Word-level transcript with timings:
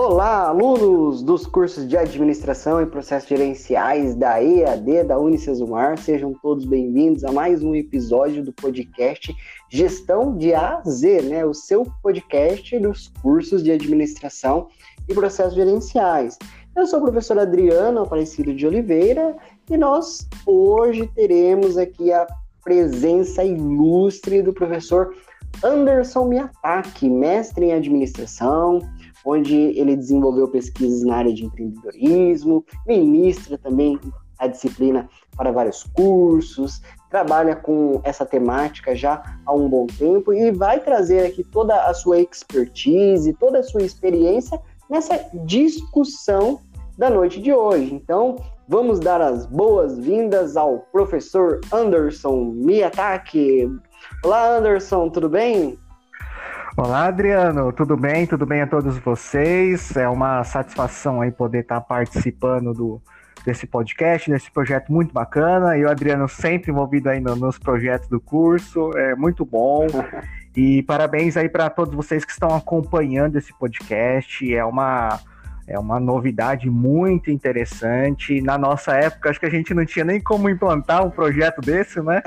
Olá, 0.00 0.46
alunos 0.46 1.24
dos 1.24 1.44
cursos 1.44 1.88
de 1.88 1.96
Administração 1.96 2.80
e 2.80 2.86
Processos 2.86 3.28
Gerenciais 3.28 4.14
da 4.14 4.40
EAD 4.40 5.02
da 5.02 5.18
Unicesumar, 5.18 5.98
sejam 5.98 6.32
todos 6.40 6.64
bem-vindos 6.64 7.24
a 7.24 7.32
mais 7.32 7.64
um 7.64 7.74
episódio 7.74 8.44
do 8.44 8.52
podcast 8.52 9.34
Gestão 9.68 10.38
de 10.38 10.54
A 10.54 10.76
a 10.76 10.88
Z, 10.88 11.22
né? 11.22 11.44
O 11.44 11.52
seu 11.52 11.84
podcast 12.00 12.78
dos 12.78 13.08
cursos 13.20 13.60
de 13.60 13.72
Administração 13.72 14.68
e 15.08 15.14
Processos 15.14 15.54
Gerenciais. 15.54 16.38
Eu 16.76 16.86
sou 16.86 17.00
o 17.00 17.02
professor 17.02 17.36
Adriano 17.36 18.02
Aparecido 18.02 18.54
de 18.54 18.68
Oliveira 18.68 19.36
e 19.68 19.76
nós 19.76 20.28
hoje 20.46 21.10
teremos 21.12 21.76
aqui 21.76 22.12
a 22.12 22.24
presença 22.62 23.42
ilustre 23.42 24.42
do 24.42 24.52
professor 24.52 25.12
Anderson 25.64 26.26
Miyataki, 26.26 27.10
mestre 27.10 27.66
em 27.66 27.72
administração, 27.72 28.80
onde 29.24 29.54
ele 29.54 29.96
desenvolveu 29.96 30.48
pesquisas 30.48 31.02
na 31.02 31.16
área 31.16 31.32
de 31.32 31.44
empreendedorismo, 31.44 32.64
ministra 32.86 33.58
também 33.58 33.98
a 34.38 34.46
disciplina 34.46 35.08
para 35.36 35.50
vários 35.50 35.82
cursos, 35.94 36.80
trabalha 37.10 37.56
com 37.56 38.00
essa 38.04 38.24
temática 38.24 38.94
já 38.94 39.22
há 39.44 39.52
um 39.52 39.68
bom 39.68 39.86
tempo 39.86 40.32
e 40.32 40.50
vai 40.52 40.80
trazer 40.80 41.26
aqui 41.26 41.42
toda 41.42 41.84
a 41.84 41.94
sua 41.94 42.20
expertise, 42.20 43.32
toda 43.34 43.58
a 43.58 43.62
sua 43.62 43.82
experiência 43.82 44.60
nessa 44.88 45.18
discussão 45.44 46.60
da 46.96 47.10
noite 47.10 47.40
de 47.40 47.52
hoje. 47.52 47.94
Então, 47.94 48.36
vamos 48.68 48.98
dar 48.98 49.20
as 49.20 49.46
boas-vindas 49.46 50.56
ao 50.56 50.80
professor 50.92 51.60
Anderson 51.72 52.52
Miyataki. 52.54 53.68
Olá, 54.24 54.56
Anderson, 54.56 55.08
tudo 55.08 55.28
bem? 55.28 55.78
Olá, 56.80 57.06
Adriano, 57.06 57.72
tudo 57.72 57.96
bem? 57.96 58.24
Tudo 58.24 58.46
bem 58.46 58.62
a 58.62 58.66
todos 58.66 58.96
vocês? 58.98 59.96
É 59.96 60.08
uma 60.08 60.44
satisfação 60.44 61.20
aí 61.20 61.32
poder 61.32 61.62
estar 61.62 61.80
participando 61.80 62.72
do, 62.72 63.02
desse 63.44 63.66
podcast, 63.66 64.30
desse 64.30 64.48
projeto 64.48 64.92
muito 64.92 65.12
bacana. 65.12 65.76
E 65.76 65.84
o 65.84 65.90
Adriano 65.90 66.28
sempre 66.28 66.70
envolvido 66.70 67.10
aí 67.10 67.18
no, 67.18 67.34
nos 67.34 67.58
projetos 67.58 68.08
do 68.08 68.20
curso, 68.20 68.96
é 68.96 69.16
muito 69.16 69.44
bom. 69.44 69.86
E 70.56 70.82
parabéns 70.82 71.36
aí 71.36 71.48
para 71.48 71.70
todos 71.70 71.94
vocês 71.94 72.24
que 72.24 72.32
estão 72.32 72.52
acompanhando 72.52 73.36
esse 73.36 73.56
podcast. 73.56 74.52
É 74.52 74.64
uma 74.64 75.20
é 75.68 75.78
uma 75.78 76.00
novidade 76.00 76.70
muito 76.70 77.30
interessante. 77.30 78.40
Na 78.40 78.56
nossa 78.56 78.92
época, 78.92 79.28
acho 79.28 79.38
que 79.38 79.44
a 79.44 79.50
gente 79.50 79.74
não 79.74 79.84
tinha 79.84 80.04
nem 80.04 80.18
como 80.18 80.48
implantar 80.48 81.06
um 81.06 81.10
projeto 81.10 81.60
desse, 81.60 82.00
né? 82.00 82.22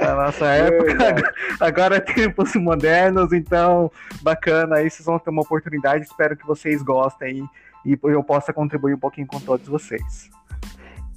Na 0.00 0.14
nossa 0.14 0.46
época. 0.54 1.32
Agora, 1.58 1.96
é 1.96 2.00
tempos 2.00 2.54
modernos, 2.54 3.32
então 3.32 3.90
bacana. 4.22 4.76
Aí 4.76 4.88
vocês 4.88 5.04
vão 5.04 5.18
ter 5.18 5.30
uma 5.30 5.42
oportunidade. 5.42 6.04
Espero 6.04 6.36
que 6.36 6.46
vocês 6.46 6.82
gostem 6.82 7.48
e 7.84 7.98
eu 8.04 8.22
possa 8.22 8.52
contribuir 8.52 8.94
um 8.94 8.98
pouquinho 8.98 9.26
com 9.26 9.40
todos 9.40 9.66
vocês. 9.66 10.30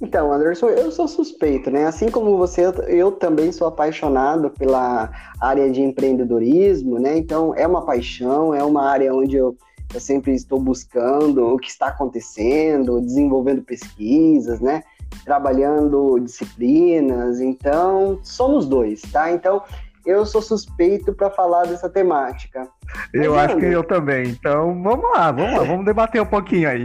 Então, 0.00 0.32
Anderson, 0.32 0.68
eu 0.68 0.90
sou 0.90 1.06
suspeito, 1.06 1.70
né? 1.70 1.86
Assim 1.86 2.08
como 2.08 2.36
você, 2.36 2.72
eu 2.88 3.12
também 3.12 3.52
sou 3.52 3.68
apaixonado 3.68 4.50
pela 4.50 5.10
área 5.40 5.70
de 5.70 5.80
empreendedorismo, 5.80 6.98
né? 6.98 7.16
Então, 7.16 7.54
é 7.54 7.66
uma 7.66 7.84
paixão, 7.84 8.52
é 8.52 8.62
uma 8.64 8.88
área 8.88 9.14
onde 9.14 9.36
eu 9.36 9.56
eu 9.92 10.00
sempre 10.00 10.34
estou 10.34 10.60
buscando 10.60 11.46
o 11.46 11.58
que 11.58 11.68
está 11.68 11.88
acontecendo, 11.88 13.00
desenvolvendo 13.00 13.62
pesquisas, 13.62 14.60
né? 14.60 14.82
Trabalhando 15.24 16.18
disciplinas. 16.20 17.40
Então, 17.40 18.20
somos 18.22 18.66
dois, 18.66 19.00
tá? 19.02 19.32
Então, 19.32 19.62
eu 20.04 20.24
sou 20.24 20.40
suspeito 20.40 21.12
para 21.12 21.30
falar 21.30 21.66
dessa 21.66 21.88
temática. 21.88 22.68
Eu 23.12 23.34
Mas, 23.34 23.50
acho 23.50 23.58
que 23.58 23.66
eu 23.66 23.84
também. 23.84 24.28
Então, 24.28 24.82
vamos 24.82 25.10
lá, 25.10 25.30
vamos 25.32 25.58
lá, 25.58 25.64
vamos 25.64 25.84
debater 25.84 26.20
um 26.20 26.26
pouquinho 26.26 26.68
aí. 26.68 26.84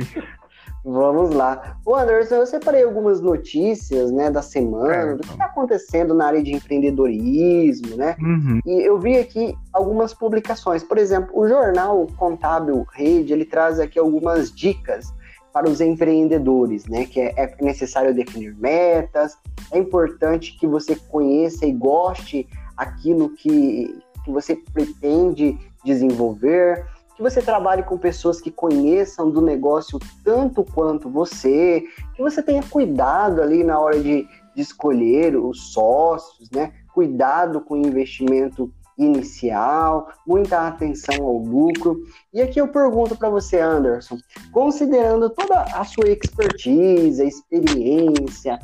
Vamos 0.86 1.34
lá. 1.34 1.78
O 1.86 1.96
Anderson, 1.96 2.36
eu 2.36 2.46
separei 2.46 2.84
algumas 2.84 3.22
notícias, 3.22 4.12
né, 4.12 4.30
da 4.30 4.42
semana, 4.42 5.16
do 5.16 5.24
que 5.24 5.32
está 5.32 5.46
acontecendo 5.46 6.14
na 6.14 6.28
área 6.28 6.44
de 6.44 6.54
empreendedorismo, 6.54 7.96
né? 7.96 8.18
Uhum. 8.20 8.60
E 8.66 8.86
eu 8.86 9.00
vi 9.00 9.18
aqui 9.18 9.58
algumas 9.72 10.14
publicações. 10.14 10.84
Por 10.84 10.98
exemplo, 10.98 11.30
o 11.34 11.48
jornal 11.48 12.06
Contábil 12.18 12.86
Rede, 12.92 13.32
ele 13.32 13.46
traz 13.46 13.80
aqui 13.80 13.98
algumas 13.98 14.52
dicas 14.52 15.14
para 15.54 15.70
os 15.70 15.80
empreendedores, 15.80 16.86
né? 16.86 17.06
Que 17.06 17.22
é, 17.22 17.34
é 17.38 17.56
necessário 17.62 18.14
definir 18.14 18.54
metas, 18.56 19.38
é 19.72 19.78
importante 19.78 20.58
que 20.60 20.68
você 20.68 20.96
conheça 20.96 21.66
e 21.66 21.72
goste 21.72 22.46
aquilo 22.76 23.30
que, 23.30 24.02
que 24.26 24.32
você 24.32 24.56
pretende 24.74 25.58
desenvolver, 25.86 26.86
que 27.16 27.22
você 27.22 27.42
trabalhe 27.42 27.84
com 27.84 27.98
pessoas 27.98 28.42
que 28.42 28.52
conheçam 28.52 29.30
do 29.30 29.42
negócio 29.42 30.00
tanto 30.24 30.64
quanto 30.64 31.10
você, 31.10 31.84
que 32.16 32.22
você 32.22 32.42
tenha 32.42 32.64
cuidado 32.64 33.42
ali 33.42 33.64
na 33.64 33.80
hora 33.80 34.02
de, 34.02 34.28
de 34.56 34.62
escolher 34.62 35.36
os 35.36 35.72
sócios, 35.74 36.50
né? 36.52 36.74
Cuidado 36.94 37.62
com 37.62 37.76
o 37.76 37.88
investimento 37.88 38.72
inicial, 38.98 40.10
muita 40.26 40.68
atenção 40.68 41.24
ao 41.24 41.38
lucro. 41.38 42.04
E 42.34 42.42
aqui 42.42 42.60
eu 42.60 42.68
pergunto 42.68 43.16
para 43.16 43.30
você, 43.30 43.60
Anderson, 43.60 44.18
considerando 44.52 45.30
toda 45.30 45.62
a 45.62 45.84
sua 45.84 46.10
expertise, 46.10 47.22
a 47.22 47.26
experiência, 47.26 48.60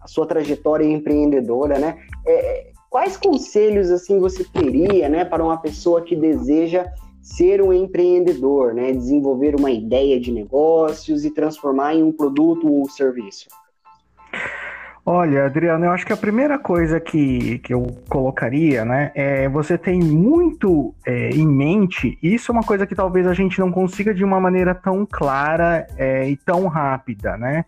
a 0.00 0.08
sua 0.08 0.26
trajetória 0.26 0.84
empreendedora, 0.84 1.78
né? 1.78 1.98
É, 2.26 2.70
quais 2.90 3.16
conselhos 3.16 3.90
assim 3.90 4.18
você 4.18 4.44
teria, 4.44 5.08
né, 5.08 5.24
para 5.24 5.44
uma 5.44 5.56
pessoa 5.56 6.02
que 6.02 6.16
deseja 6.16 6.86
ser 7.22 7.62
um 7.62 7.72
empreendedor, 7.72 8.74
né? 8.74 8.92
desenvolver 8.92 9.54
uma 9.54 9.70
ideia 9.70 10.18
de 10.20 10.32
negócios 10.32 11.24
e 11.24 11.30
transformar 11.30 11.94
em 11.94 12.02
um 12.02 12.12
produto 12.12 12.70
ou 12.70 12.88
serviço? 12.88 13.48
Olha, 15.04 15.46
Adriano, 15.46 15.86
eu 15.86 15.90
acho 15.90 16.06
que 16.06 16.12
a 16.12 16.16
primeira 16.16 16.58
coisa 16.58 17.00
que, 17.00 17.58
que 17.60 17.72
eu 17.72 17.86
colocaria, 18.08 18.84
né, 18.84 19.10
é 19.14 19.48
você 19.48 19.78
tem 19.78 19.98
muito 19.98 20.94
é, 21.06 21.30
em 21.30 21.46
mente, 21.46 22.18
isso 22.22 22.52
é 22.52 22.54
uma 22.54 22.62
coisa 22.62 22.86
que 22.86 22.94
talvez 22.94 23.26
a 23.26 23.32
gente 23.32 23.58
não 23.58 23.72
consiga 23.72 24.12
de 24.12 24.22
uma 24.22 24.38
maneira 24.38 24.74
tão 24.74 25.06
clara 25.10 25.86
é, 25.96 26.28
e 26.28 26.36
tão 26.36 26.66
rápida, 26.68 27.36
né? 27.36 27.64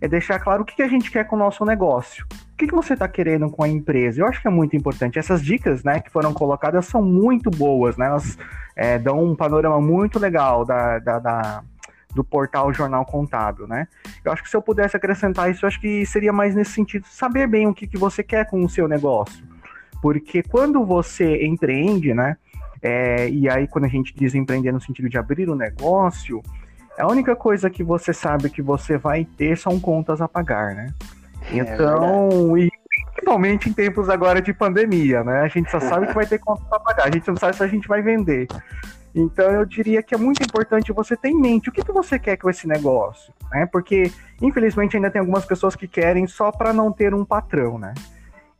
É 0.00 0.08
deixar 0.08 0.38
claro 0.38 0.62
o 0.62 0.64
que, 0.64 0.76
que 0.76 0.82
a 0.82 0.88
gente 0.88 1.10
quer 1.10 1.24
com 1.24 1.36
o 1.36 1.38
nosso 1.38 1.64
negócio. 1.64 2.26
O 2.52 2.56
que, 2.56 2.66
que 2.66 2.74
você 2.74 2.92
está 2.94 3.08
querendo 3.08 3.50
com 3.50 3.62
a 3.62 3.68
empresa? 3.68 4.20
Eu 4.20 4.26
acho 4.26 4.40
que 4.40 4.48
é 4.48 4.50
muito 4.50 4.76
importante. 4.76 5.18
Essas 5.18 5.42
dicas, 5.42 5.82
né, 5.82 6.00
que 6.00 6.10
foram 6.10 6.32
colocadas 6.32 6.86
são 6.86 7.02
muito 7.02 7.50
boas, 7.50 7.96
né? 7.96 8.06
Elas 8.06 8.38
é, 8.74 8.98
dão 8.98 9.22
um 9.22 9.34
panorama 9.34 9.80
muito 9.80 10.18
legal 10.18 10.64
da, 10.64 10.98
da, 10.98 11.18
da, 11.18 11.64
do 12.14 12.24
portal 12.24 12.72
Jornal 12.72 13.04
Contábil, 13.04 13.66
né? 13.66 13.86
Eu 14.24 14.32
acho 14.32 14.42
que 14.42 14.50
se 14.50 14.56
eu 14.56 14.62
pudesse 14.62 14.96
acrescentar 14.96 15.50
isso, 15.50 15.64
eu 15.64 15.68
acho 15.68 15.80
que 15.80 16.04
seria 16.06 16.32
mais 16.32 16.54
nesse 16.54 16.72
sentido, 16.72 17.06
saber 17.06 17.46
bem 17.46 17.66
o 17.66 17.74
que, 17.74 17.86
que 17.86 17.98
você 17.98 18.22
quer 18.22 18.48
com 18.48 18.64
o 18.64 18.68
seu 18.68 18.88
negócio. 18.88 19.44
Porque 20.00 20.42
quando 20.42 20.84
você 20.84 21.44
empreende, 21.44 22.14
né? 22.14 22.36
É, 22.82 23.28
e 23.28 23.48
aí, 23.48 23.66
quando 23.66 23.86
a 23.86 23.88
gente 23.88 24.14
diz 24.14 24.34
empreender 24.34 24.72
no 24.72 24.80
sentido 24.80 25.08
de 25.08 25.18
abrir 25.18 25.48
o 25.48 25.52
um 25.52 25.56
negócio, 25.56 26.42
a 26.98 27.06
única 27.06 27.36
coisa 27.36 27.70
que 27.70 27.82
você 27.82 28.12
sabe 28.12 28.50
que 28.50 28.62
você 28.62 28.96
vai 28.96 29.24
ter 29.24 29.56
são 29.56 29.78
contas 29.78 30.20
a 30.20 30.28
pagar, 30.28 30.74
né? 30.74 30.92
É 31.50 31.58
então, 31.58 32.56
é 32.56 32.60
e 32.60 32.70
principalmente 33.14 33.68
em 33.68 33.72
tempos 33.72 34.08
agora 34.08 34.40
de 34.40 34.52
pandemia, 34.52 35.22
né? 35.22 35.40
A 35.40 35.48
gente 35.48 35.70
só 35.70 35.80
sabe 35.80 36.06
que 36.06 36.14
vai 36.14 36.26
ter 36.26 36.38
conta 36.38 36.62
para 36.64 36.80
pagar, 36.80 37.08
a 37.08 37.10
gente 37.10 37.28
não 37.28 37.36
sabe 37.36 37.56
se 37.56 37.62
a 37.62 37.68
gente 37.68 37.86
vai 37.86 38.02
vender. 38.02 38.46
Então 39.14 39.50
eu 39.50 39.64
diria 39.64 40.02
que 40.02 40.14
é 40.14 40.18
muito 40.18 40.42
importante 40.42 40.92
você 40.92 41.16
ter 41.16 41.30
em 41.30 41.40
mente 41.40 41.68
o 41.68 41.72
que, 41.72 41.82
que 41.82 41.92
você 41.92 42.18
quer 42.18 42.36
com 42.36 42.50
esse 42.50 42.66
negócio, 42.68 43.32
né? 43.50 43.66
Porque 43.66 44.10
infelizmente 44.42 44.96
ainda 44.96 45.10
tem 45.10 45.20
algumas 45.20 45.44
pessoas 45.44 45.74
que 45.74 45.88
querem 45.88 46.26
só 46.26 46.52
para 46.52 46.72
não 46.72 46.92
ter 46.92 47.14
um 47.14 47.24
patrão, 47.24 47.78
né? 47.78 47.94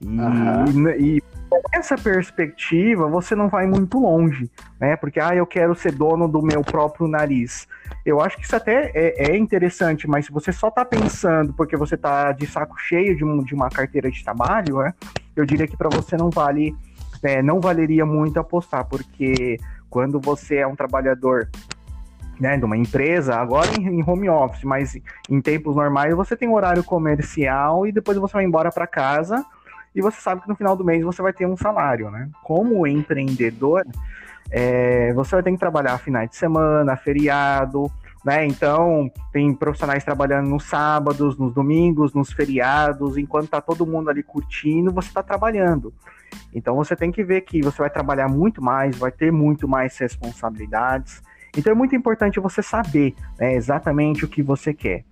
E, 0.01 0.07
uhum. 0.07 0.89
e, 0.91 1.23
com 1.49 1.61
essa 1.73 1.97
perspectiva, 1.97 3.09
você 3.09 3.35
não 3.35 3.49
vai 3.49 3.67
muito 3.67 3.99
longe, 3.99 4.51
né? 4.79 4.97
Porque, 4.97 5.19
ah, 5.19 5.35
eu 5.35 5.47
quero 5.47 5.75
ser 5.75 5.93
dono 5.93 6.29
do 6.29 6.43
meu 6.43 6.63
próprio 6.63 7.09
nariz. 7.09 7.67
Eu 8.07 8.21
acho 8.21 8.37
que 8.37 8.45
isso 8.45 8.55
até 8.55 8.93
é, 8.95 9.33
é 9.33 9.37
interessante, 9.37 10.07
mas 10.07 10.27
se 10.27 10.33
você 10.33 10.53
só 10.53 10.69
está 10.69 10.85
pensando 10.85 11.53
porque 11.53 11.77
você 11.77 11.97
está 11.97 12.31
de 12.31 12.47
saco 12.47 12.79
cheio 12.79 13.17
de, 13.17 13.25
um, 13.25 13.43
de, 13.43 13.53
uma 13.53 13.69
carteira 13.69 14.09
de 14.09 14.23
trabalho, 14.23 14.79
né? 14.79 14.95
Eu 15.35 15.45
diria 15.45 15.67
que 15.67 15.77
para 15.77 15.89
você 15.89 16.17
não 16.17 16.31
vale, 16.31 16.73
é, 17.21 17.43
não 17.43 17.61
valeria 17.61 18.07
muito 18.07 18.39
apostar, 18.39 18.85
porque 18.85 19.59
quando 19.91 20.21
você 20.21 20.59
é 20.59 20.67
um 20.67 20.77
trabalhador 20.77 21.51
né, 22.39 22.57
de 22.57 22.65
uma 22.65 22.77
empresa, 22.77 23.35
agora 23.35 23.69
em, 23.77 24.05
home 24.09 24.29
office, 24.29 24.63
mas 24.63 24.97
em 25.29 25.41
tempos 25.41 25.75
normais 25.75 26.15
você 26.15 26.37
tem 26.37 26.49
horário 26.49 26.85
comercial 26.85 27.89
e 27.89 27.93
depois 27.93 28.17
você 28.19 28.35
vai 28.35 28.45
embora 28.45 28.71
para 28.71 28.87
casa 28.87 29.45
e 29.93 30.01
você 30.01 30.21
sabe 30.21 30.43
que 30.43 30.49
no 30.49 30.55
final 30.55 30.77
do 30.77 30.85
mês 30.85 31.03
você 31.03 31.21
vai 31.21 31.33
ter 31.33 31.47
um 31.47 31.57
salário, 31.57 32.09
né? 32.09 32.29
Como 32.45 32.87
empreendedor, 32.87 33.85
é, 34.51 35.13
você 35.13 35.37
vai 35.37 35.43
ter 35.43 35.53
que 35.53 35.59
trabalhar 35.59 35.99
finais 35.99 36.31
de 36.31 36.37
semana, 36.37 36.97
feriado, 36.97 37.91
né? 38.25 38.47
Então, 38.47 39.11
tem 39.33 39.55
profissionais 39.55 40.05
trabalhando 40.05 40.49
nos 40.49 40.65
sábados, 40.65 41.39
nos 41.39 41.53
domingos, 41.55 42.13
nos 42.15 42.33
feriados, 42.33 43.17
enquanto 43.17 43.51
tá 43.51 43.61
todo 43.61 43.87
mundo 43.87 44.11
ali 44.11 44.23
curtindo, 44.23 44.93
você 44.93 45.09
está 45.09 45.23
trabalhando. 45.23 45.93
Então, 46.53 46.75
você 46.75 46.97
tem 46.97 47.13
que 47.13 47.23
ver 47.23 47.43
que 47.43 47.63
você 47.63 47.79
vai 47.79 47.91
trabalhar 47.91 48.29
muito 48.29 48.63
mais, 48.63 48.97
vai 48.97 49.13
ter 49.13 49.31
muito 49.31 49.69
mais 49.69 49.97
responsabilidades. 49.99 51.23
Então 51.57 51.73
é 51.73 51.75
muito 51.75 51.97
importante 51.97 52.39
você 52.39 52.63
saber 52.63 53.15
né, 53.39 53.55
exatamente 53.55 54.25
o 54.25 54.29
que 54.29 54.43
você 54.43 54.75
quer. 54.75 55.05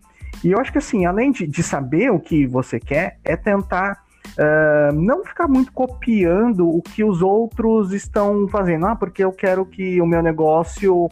E 0.42 0.50
eu 0.50 0.60
acho 0.60 0.70
que 0.70 0.78
assim, 0.78 1.06
além 1.06 1.32
de, 1.32 1.46
de 1.46 1.62
saber 1.62 2.10
o 2.10 2.20
que 2.20 2.46
você 2.46 2.78
quer, 2.78 3.18
é 3.24 3.34
tentar 3.34 4.03
uh, 4.38 4.94
não 4.94 5.24
ficar 5.24 5.48
muito 5.48 5.72
copiando 5.72 6.68
o 6.68 6.82
que 6.82 7.04
os 7.04 7.22
outros 7.22 7.92
estão 7.92 8.48
fazendo. 8.48 8.86
Ah, 8.86 8.96
porque 8.96 9.24
eu 9.24 9.32
quero 9.32 9.64
que 9.64 10.00
o 10.00 10.06
meu 10.06 10.22
negócio 10.22 11.08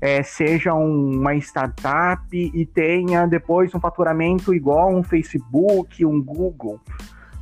é, 0.00 0.22
seja 0.22 0.74
uma 0.74 1.34
startup 1.36 2.22
e 2.32 2.66
tenha 2.66 3.26
depois 3.26 3.74
um 3.74 3.80
faturamento 3.80 4.54
igual 4.54 4.94
um 4.94 5.02
Facebook, 5.02 6.04
um 6.04 6.22
Google. 6.22 6.80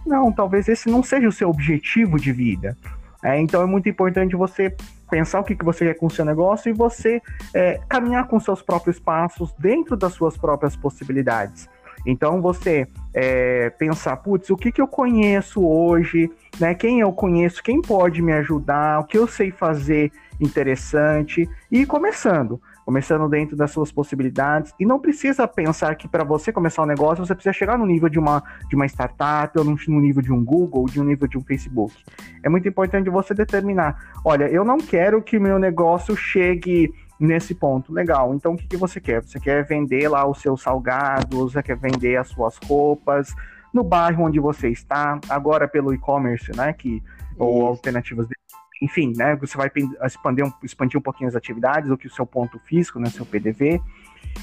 Não, 0.06 0.32
talvez 0.32 0.68
esse 0.68 0.90
não 0.90 1.02
seja 1.02 1.28
o 1.28 1.32
seu 1.32 1.48
objetivo 1.48 2.18
de 2.18 2.32
vida. 2.32 2.76
É, 3.22 3.40
então 3.40 3.62
é 3.62 3.66
muito 3.66 3.88
importante 3.88 4.34
você 4.34 4.74
pensar 5.08 5.40
o 5.40 5.44
que, 5.44 5.54
que 5.54 5.64
você 5.64 5.86
quer 5.86 5.94
com 5.94 6.06
o 6.06 6.10
seu 6.10 6.24
negócio 6.24 6.70
e 6.70 6.72
você 6.72 7.20
é, 7.54 7.80
caminhar 7.88 8.26
com 8.26 8.40
seus 8.40 8.62
próprios 8.62 8.98
passos 8.98 9.52
dentro 9.58 9.96
das 9.96 10.14
suas 10.14 10.36
próprias 10.36 10.74
possibilidades. 10.74 11.68
Então 12.06 12.40
você 12.40 12.88
é, 13.14 13.70
pensar, 13.70 14.16
putz, 14.16 14.50
o 14.50 14.56
que, 14.56 14.72
que 14.72 14.80
eu 14.80 14.88
conheço 14.88 15.64
hoje, 15.66 16.30
né? 16.58 16.74
Quem 16.74 17.00
eu 17.00 17.12
conheço, 17.12 17.62
quem 17.62 17.80
pode 17.80 18.22
me 18.22 18.32
ajudar, 18.32 19.00
o 19.00 19.04
que 19.04 19.18
eu 19.18 19.26
sei 19.26 19.50
fazer 19.50 20.10
interessante 20.40 21.48
e 21.70 21.86
começando 21.86 22.60
começando 22.84 23.28
dentro 23.28 23.56
das 23.56 23.70
suas 23.70 23.90
possibilidades. 23.90 24.72
E 24.78 24.84
não 24.84 24.98
precisa 24.98 25.46
pensar 25.46 25.94
que 25.94 26.08
para 26.08 26.24
você 26.24 26.52
começar 26.52 26.82
um 26.82 26.86
negócio, 26.86 27.24
você 27.24 27.34
precisa 27.34 27.52
chegar 27.52 27.78
no 27.78 27.86
nível 27.86 28.08
de 28.08 28.18
uma, 28.18 28.42
de 28.68 28.76
uma 28.76 28.86
startup, 28.86 29.56
ou 29.58 29.64
no 29.64 30.00
nível 30.00 30.22
de 30.22 30.32
um 30.32 30.44
Google, 30.44 30.80
ou 30.80 30.86
de 30.86 31.00
um 31.00 31.04
nível 31.04 31.28
de 31.28 31.38
um 31.38 31.42
Facebook. 31.42 31.94
É 32.42 32.48
muito 32.48 32.68
importante 32.68 33.08
você 33.08 33.34
determinar: 33.34 33.96
olha, 34.24 34.44
eu 34.44 34.64
não 34.64 34.78
quero 34.78 35.22
que 35.22 35.38
o 35.38 35.40
meu 35.40 35.58
negócio 35.58 36.16
chegue 36.16 36.92
nesse 37.22 37.54
ponto. 37.54 37.92
Legal. 37.92 38.34
Então, 38.34 38.54
o 38.54 38.56
que, 38.56 38.66
que 38.66 38.76
você 38.76 39.00
quer? 39.00 39.22
Você 39.22 39.38
quer 39.38 39.64
vender 39.64 40.08
lá 40.08 40.28
os 40.28 40.40
seus 40.40 40.60
salgados, 40.60 41.52
você 41.52 41.62
quer 41.62 41.76
vender 41.76 42.16
as 42.16 42.28
suas 42.28 42.56
roupas 42.58 43.34
no 43.72 43.82
bairro 43.82 44.24
onde 44.24 44.38
você 44.38 44.68
está, 44.68 45.18
agora 45.28 45.66
pelo 45.66 45.94
e-commerce, 45.94 46.54
né? 46.54 46.72
Que, 46.72 47.02
ou 47.38 47.66
alternativas 47.66 48.28
de 48.28 48.34
enfim, 48.82 49.12
né, 49.16 49.36
você 49.36 49.56
vai 49.56 49.70
expandir 50.04 50.44
um, 50.44 50.52
expandir 50.60 50.98
um 50.98 51.02
pouquinho 51.02 51.28
as 51.28 51.36
atividades, 51.36 51.88
o 51.88 51.96
que 51.96 52.08
o 52.08 52.12
seu 52.12 52.26
ponto 52.26 52.58
físico, 52.58 52.98
né, 52.98 53.08
seu 53.10 53.24
PDV, 53.24 53.80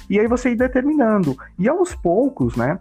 e 0.09 0.17
aí 0.17 0.27
você 0.27 0.51
ir 0.51 0.55
determinando. 0.55 1.37
E 1.57 1.67
aos 1.67 1.93
poucos, 1.93 2.55
né, 2.55 2.79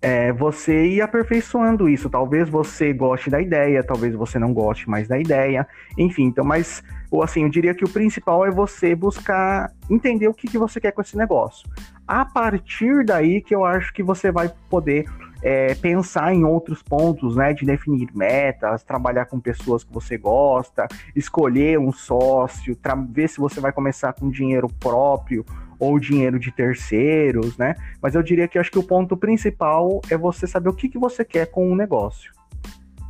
é, 0.00 0.32
você 0.32 0.86
ir 0.86 1.00
aperfeiçoando 1.00 1.88
isso. 1.88 2.08
Talvez 2.08 2.48
você 2.48 2.92
goste 2.92 3.30
da 3.30 3.40
ideia, 3.40 3.82
talvez 3.82 4.14
você 4.14 4.38
não 4.38 4.52
goste 4.52 4.88
mais 4.88 5.08
da 5.08 5.18
ideia, 5.18 5.66
enfim. 5.96 6.24
Então, 6.24 6.44
mas, 6.44 6.82
ou 7.10 7.22
assim, 7.22 7.42
eu 7.42 7.48
diria 7.48 7.74
que 7.74 7.84
o 7.84 7.88
principal 7.88 8.46
é 8.46 8.50
você 8.50 8.94
buscar 8.94 9.72
entender 9.90 10.28
o 10.28 10.34
que, 10.34 10.48
que 10.48 10.58
você 10.58 10.80
quer 10.80 10.92
com 10.92 11.00
esse 11.00 11.16
negócio. 11.16 11.68
A 12.06 12.24
partir 12.24 13.04
daí 13.04 13.40
que 13.40 13.54
eu 13.54 13.64
acho 13.64 13.92
que 13.92 14.02
você 14.02 14.30
vai 14.30 14.50
poder 14.70 15.04
é, 15.42 15.74
pensar 15.74 16.32
em 16.32 16.44
outros 16.44 16.82
pontos, 16.82 17.36
né? 17.36 17.52
De 17.52 17.64
definir 17.64 18.08
metas, 18.14 18.82
trabalhar 18.82 19.26
com 19.26 19.38
pessoas 19.40 19.84
que 19.84 19.92
você 19.92 20.16
gosta, 20.16 20.86
escolher 21.14 21.78
um 21.78 21.92
sócio, 21.92 22.76
ver 23.10 23.28
se 23.28 23.38
você 23.38 23.60
vai 23.60 23.72
começar 23.72 24.12
com 24.12 24.30
dinheiro 24.30 24.68
próprio 24.80 25.44
ou 25.78 25.98
dinheiro 25.98 26.38
de 26.38 26.50
terceiros, 26.50 27.56
né? 27.56 27.74
Mas 28.02 28.14
eu 28.14 28.22
diria 28.22 28.48
que 28.48 28.58
acho 28.58 28.70
que 28.70 28.78
o 28.78 28.82
ponto 28.82 29.16
principal 29.16 30.00
é 30.10 30.16
você 30.16 30.46
saber 30.46 30.68
o 30.68 30.74
que, 30.74 30.88
que 30.88 30.98
você 30.98 31.24
quer 31.24 31.46
com 31.46 31.70
o 31.70 31.76
negócio. 31.76 32.32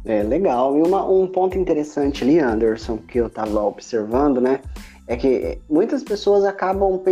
É 0.04 0.22
legal. 0.22 0.76
E 0.76 0.82
uma, 0.82 1.08
um 1.08 1.26
ponto 1.26 1.58
interessante 1.58 2.24
ali, 2.24 2.38
Anderson, 2.38 2.98
que 2.98 3.18
eu 3.18 3.26
estava 3.26 3.62
observando, 3.62 4.40
né? 4.40 4.60
é 5.08 5.16
que 5.16 5.58
muitas 5.68 6.04
pessoas 6.04 6.44
acabam 6.44 7.02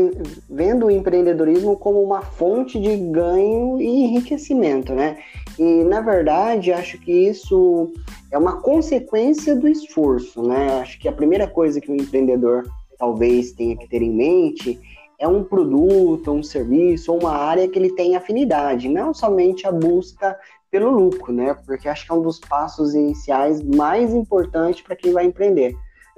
vendo 0.50 0.86
o 0.86 0.90
empreendedorismo 0.90 1.78
como 1.78 2.02
uma 2.02 2.20
fonte 2.20 2.78
de 2.78 2.94
ganho 2.94 3.80
e 3.80 3.86
enriquecimento, 3.86 4.92
né? 4.92 5.16
E 5.58 5.82
na 5.82 6.02
verdade, 6.02 6.74
acho 6.74 6.98
que 6.98 7.10
isso 7.10 7.90
é 8.30 8.36
uma 8.36 8.60
consequência 8.60 9.56
do 9.56 9.66
esforço, 9.66 10.46
né? 10.46 10.78
Acho 10.82 11.00
que 11.00 11.08
a 11.08 11.12
primeira 11.12 11.46
coisa 11.46 11.80
que 11.80 11.90
o 11.90 11.96
empreendedor 11.96 12.70
talvez 12.98 13.52
tenha 13.52 13.74
que 13.74 13.88
ter 13.88 14.02
em 14.02 14.12
mente 14.12 14.78
é 15.18 15.26
um 15.26 15.42
produto, 15.42 16.32
um 16.32 16.42
serviço 16.42 17.12
ou 17.12 17.20
uma 17.20 17.36
área 17.36 17.68
que 17.68 17.78
ele 17.78 17.94
tem 17.94 18.16
afinidade, 18.16 18.88
não 18.88 19.14
somente 19.14 19.66
a 19.66 19.72
busca 19.72 20.38
pelo 20.70 20.90
lucro, 20.90 21.32
né? 21.32 21.56
Porque 21.66 21.88
acho 21.88 22.04
que 22.04 22.12
é 22.12 22.14
um 22.14 22.22
dos 22.22 22.38
passos 22.38 22.94
iniciais 22.94 23.62
mais 23.62 24.12
importantes 24.12 24.82
para 24.82 24.96
quem 24.96 25.12
vai 25.12 25.24
empreender. 25.24 25.74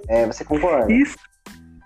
É, 0.09 0.27
você 0.27 0.45
concorda? 0.45 0.93
Isso, 0.93 1.17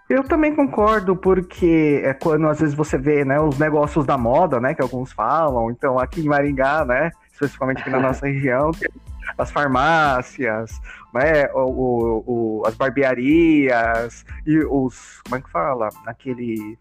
eu 0.09 0.23
também 0.25 0.55
concordo, 0.55 1.17
porque 1.17 2.03
é 2.05 2.13
quando 2.13 2.47
às 2.47 2.61
vezes 2.61 2.75
você 2.75 2.99
vê 2.99 3.25
né, 3.25 3.41
os 3.41 3.59
negócios 3.59 4.05
da 4.05 4.19
moda, 4.19 4.61
né? 4.61 4.75
Que 4.75 4.83
alguns 4.83 5.13
falam, 5.13 5.71
então 5.71 5.99
aqui 5.99 6.21
em 6.21 6.29
Maringá, 6.29 6.85
né? 6.85 7.11
Especificamente 7.33 7.81
aqui 7.81 7.91
na 7.91 8.01
nossa 8.01 8.27
região, 8.27 8.71
as 9.39 9.51
farmácias, 9.51 10.81
né, 11.15 11.51
o, 11.53 11.61
o, 11.61 12.25
o, 12.27 12.63
as 12.67 12.75
barbearias 12.75 14.25
e 14.47 14.59
os. 14.59 15.21
Como 15.25 15.37
é 15.37 15.41
que 15.41 15.51
fala? 15.51 15.89
Aquele. 16.07 16.79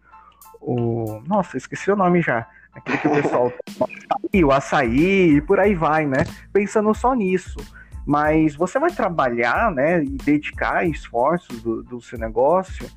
O, 0.62 1.20
nossa, 1.26 1.56
esqueci 1.56 1.90
o 1.90 1.96
nome 1.96 2.22
já. 2.22 2.46
Aquele 2.72 2.98
que 2.98 3.08
o 3.08 3.10
pessoal. 3.10 3.52
o 4.44 4.52
açaí 4.52 5.36
e 5.36 5.40
por 5.40 5.60
aí 5.60 5.74
vai, 5.74 6.06
né? 6.06 6.24
Pensando 6.52 6.94
só 6.94 7.14
nisso 7.14 7.56
mas 8.06 8.54
você 8.54 8.78
vai 8.78 8.90
trabalhar, 8.90 9.70
né, 9.70 10.02
e 10.02 10.08
dedicar 10.08 10.86
esforços 10.86 11.62
do, 11.62 11.82
do 11.82 12.00
seu 12.00 12.18
negócio 12.18 12.88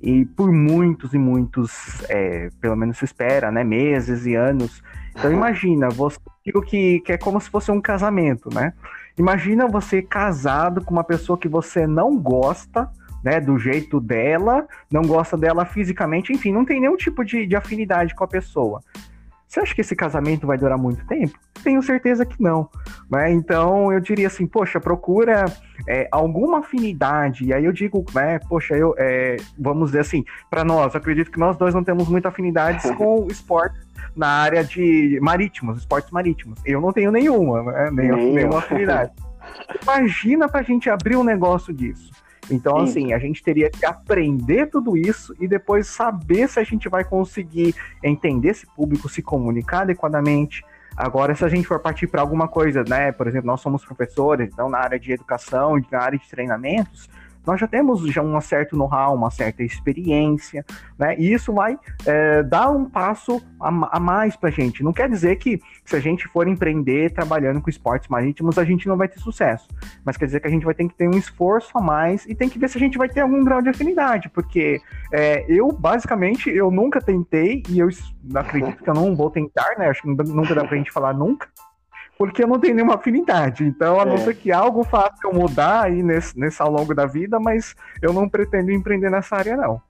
e 0.00 0.24
por 0.24 0.50
muitos 0.50 1.12
e 1.12 1.18
muitos, 1.18 2.02
é, 2.08 2.50
pelo 2.60 2.76
menos 2.76 2.98
se 2.98 3.04
espera, 3.04 3.50
né, 3.50 3.64
meses 3.64 4.26
e 4.26 4.34
anos. 4.34 4.82
Então 5.10 5.32
imagina, 5.32 5.88
você 5.88 6.18
que, 6.66 7.00
que 7.00 7.12
é 7.12 7.18
como 7.18 7.40
se 7.40 7.50
fosse 7.50 7.70
um 7.70 7.80
casamento, 7.80 8.48
né? 8.52 8.72
Imagina 9.18 9.66
você 9.66 10.00
casado 10.00 10.82
com 10.82 10.92
uma 10.92 11.04
pessoa 11.04 11.36
que 11.36 11.48
você 11.48 11.86
não 11.86 12.16
gosta, 12.16 12.90
né, 13.22 13.40
do 13.40 13.58
jeito 13.58 14.00
dela, 14.00 14.66
não 14.90 15.02
gosta 15.02 15.36
dela 15.36 15.64
fisicamente, 15.64 16.32
enfim, 16.32 16.52
não 16.52 16.64
tem 16.64 16.80
nenhum 16.80 16.96
tipo 16.96 17.24
de, 17.24 17.46
de 17.46 17.56
afinidade 17.56 18.14
com 18.14 18.24
a 18.24 18.28
pessoa. 18.28 18.82
Você 19.50 19.58
acha 19.58 19.74
que 19.74 19.80
esse 19.80 19.96
casamento 19.96 20.46
vai 20.46 20.56
durar 20.56 20.78
muito 20.78 21.04
tempo? 21.08 21.36
Tenho 21.64 21.82
certeza 21.82 22.24
que 22.24 22.40
não. 22.40 22.70
Né? 23.10 23.32
Então 23.32 23.92
eu 23.92 23.98
diria 23.98 24.28
assim, 24.28 24.46
poxa, 24.46 24.78
procura 24.78 25.46
é, 25.88 26.06
alguma 26.12 26.60
afinidade. 26.60 27.44
E 27.44 27.52
aí 27.52 27.64
eu 27.64 27.72
digo, 27.72 28.06
né, 28.14 28.38
poxa, 28.48 28.76
eu 28.76 28.94
é, 28.96 29.38
vamos 29.58 29.88
dizer 29.88 30.02
assim, 30.02 30.24
para 30.48 30.62
nós, 30.62 30.94
acredito 30.94 31.32
que 31.32 31.38
nós 31.40 31.56
dois 31.56 31.74
não 31.74 31.82
temos 31.82 32.08
muita 32.08 32.28
afinidade 32.28 32.80
com 32.94 33.24
o 33.24 33.28
esporte 33.28 33.76
na 34.14 34.28
área 34.28 34.62
de 34.62 35.18
marítimos, 35.20 35.78
esportes 35.78 36.12
marítimos. 36.12 36.60
Eu 36.64 36.80
não 36.80 36.92
tenho 36.92 37.10
nenhuma, 37.10 37.64
né? 37.64 37.90
nenhuma 37.90 38.58
afinidade. 38.58 39.10
Imagina 39.82 40.48
para 40.48 40.60
a 40.60 40.62
gente 40.62 40.88
abrir 40.88 41.16
um 41.16 41.24
negócio 41.24 41.74
disso. 41.74 42.12
Então, 42.50 42.86
Sim. 42.86 42.90
assim, 42.90 43.12
a 43.12 43.18
gente 43.18 43.42
teria 43.42 43.70
que 43.70 43.84
aprender 43.86 44.66
tudo 44.66 44.96
isso 44.96 45.34
e 45.40 45.46
depois 45.46 45.86
saber 45.86 46.48
se 46.48 46.58
a 46.58 46.64
gente 46.64 46.88
vai 46.88 47.04
conseguir 47.04 47.74
entender 48.02 48.48
esse 48.48 48.66
público, 48.66 49.08
se 49.08 49.22
comunicar 49.22 49.82
adequadamente. 49.82 50.64
Agora, 50.96 51.34
se 51.34 51.44
a 51.44 51.48
gente 51.48 51.66
for 51.66 51.78
partir 51.78 52.06
para 52.08 52.20
alguma 52.20 52.48
coisa, 52.48 52.84
né? 52.86 53.12
Por 53.12 53.26
exemplo, 53.26 53.46
nós 53.46 53.60
somos 53.60 53.84
professores, 53.84 54.50
então 54.52 54.68
na 54.68 54.78
área 54.78 54.98
de 54.98 55.12
educação, 55.12 55.80
na 55.90 56.00
área 56.00 56.18
de 56.18 56.28
treinamentos, 56.28 57.08
nós 57.46 57.60
já 57.60 57.66
temos 57.66 58.00
já 58.12 58.22
um 58.22 58.40
certo 58.40 58.76
know-how, 58.76 59.14
uma 59.14 59.30
certa 59.30 59.62
experiência, 59.62 60.64
né? 60.98 61.16
E 61.18 61.32
isso 61.32 61.52
vai 61.52 61.78
é, 62.06 62.42
dar 62.42 62.70
um 62.70 62.84
passo 62.84 63.42
a, 63.60 63.96
a 63.96 64.00
mais 64.00 64.36
para 64.36 64.48
a 64.48 64.52
gente. 64.52 64.82
Não 64.82 64.92
quer 64.92 65.08
dizer 65.08 65.36
que 65.36 65.60
se 65.84 65.96
a 65.96 66.00
gente 66.00 66.28
for 66.28 66.46
empreender 66.46 67.12
trabalhando 67.12 67.60
com 67.60 67.70
esportes 67.70 68.08
marítimos, 68.08 68.58
a 68.58 68.64
gente 68.64 68.86
não 68.86 68.96
vai 68.96 69.08
ter 69.08 69.18
sucesso. 69.18 69.68
Mas 70.04 70.16
quer 70.16 70.26
dizer 70.26 70.40
que 70.40 70.46
a 70.46 70.50
gente 70.50 70.64
vai 70.64 70.74
ter 70.74 70.86
que 70.86 70.94
ter 70.94 71.08
um 71.08 71.18
esforço 71.18 71.70
a 71.76 71.80
mais 71.80 72.26
e 72.26 72.34
tem 72.34 72.48
que 72.48 72.58
ver 72.58 72.68
se 72.68 72.76
a 72.76 72.80
gente 72.80 72.98
vai 72.98 73.08
ter 73.08 73.20
algum 73.20 73.42
grau 73.44 73.62
de 73.62 73.68
afinidade, 73.68 74.28
porque 74.28 74.80
é, 75.12 75.44
eu, 75.48 75.72
basicamente, 75.72 76.50
eu 76.50 76.70
nunca 76.70 77.00
tentei 77.00 77.62
e 77.68 77.78
eu 77.78 77.88
acredito 78.34 78.82
que 78.82 78.90
eu 78.90 78.94
não 78.94 79.14
vou 79.16 79.30
tentar, 79.30 79.76
né? 79.78 79.88
Acho 79.88 80.02
que 80.02 80.08
nunca 80.08 80.54
dá 80.54 80.64
pra 80.64 80.76
gente 80.76 80.92
falar 80.92 81.14
nunca 81.14 81.48
porque 82.20 82.44
eu 82.44 82.46
não 82.46 82.60
tenho 82.60 82.74
nenhuma 82.74 82.96
afinidade. 82.96 83.64
Então, 83.64 83.98
a 83.98 84.02
é. 84.02 84.04
não 84.04 84.18
ser 84.18 84.36
que 84.36 84.52
algo 84.52 84.84
faça 84.84 85.16
eu 85.24 85.32
mudar 85.32 85.84
aí 85.84 86.02
nesse, 86.02 86.38
nesse 86.38 86.60
ao 86.60 86.70
longo 86.70 86.94
da 86.94 87.06
vida, 87.06 87.40
mas 87.40 87.74
eu 88.02 88.12
não 88.12 88.28
pretendo 88.28 88.70
empreender 88.70 89.10
nessa 89.10 89.36
área, 89.36 89.56
não. 89.56 89.80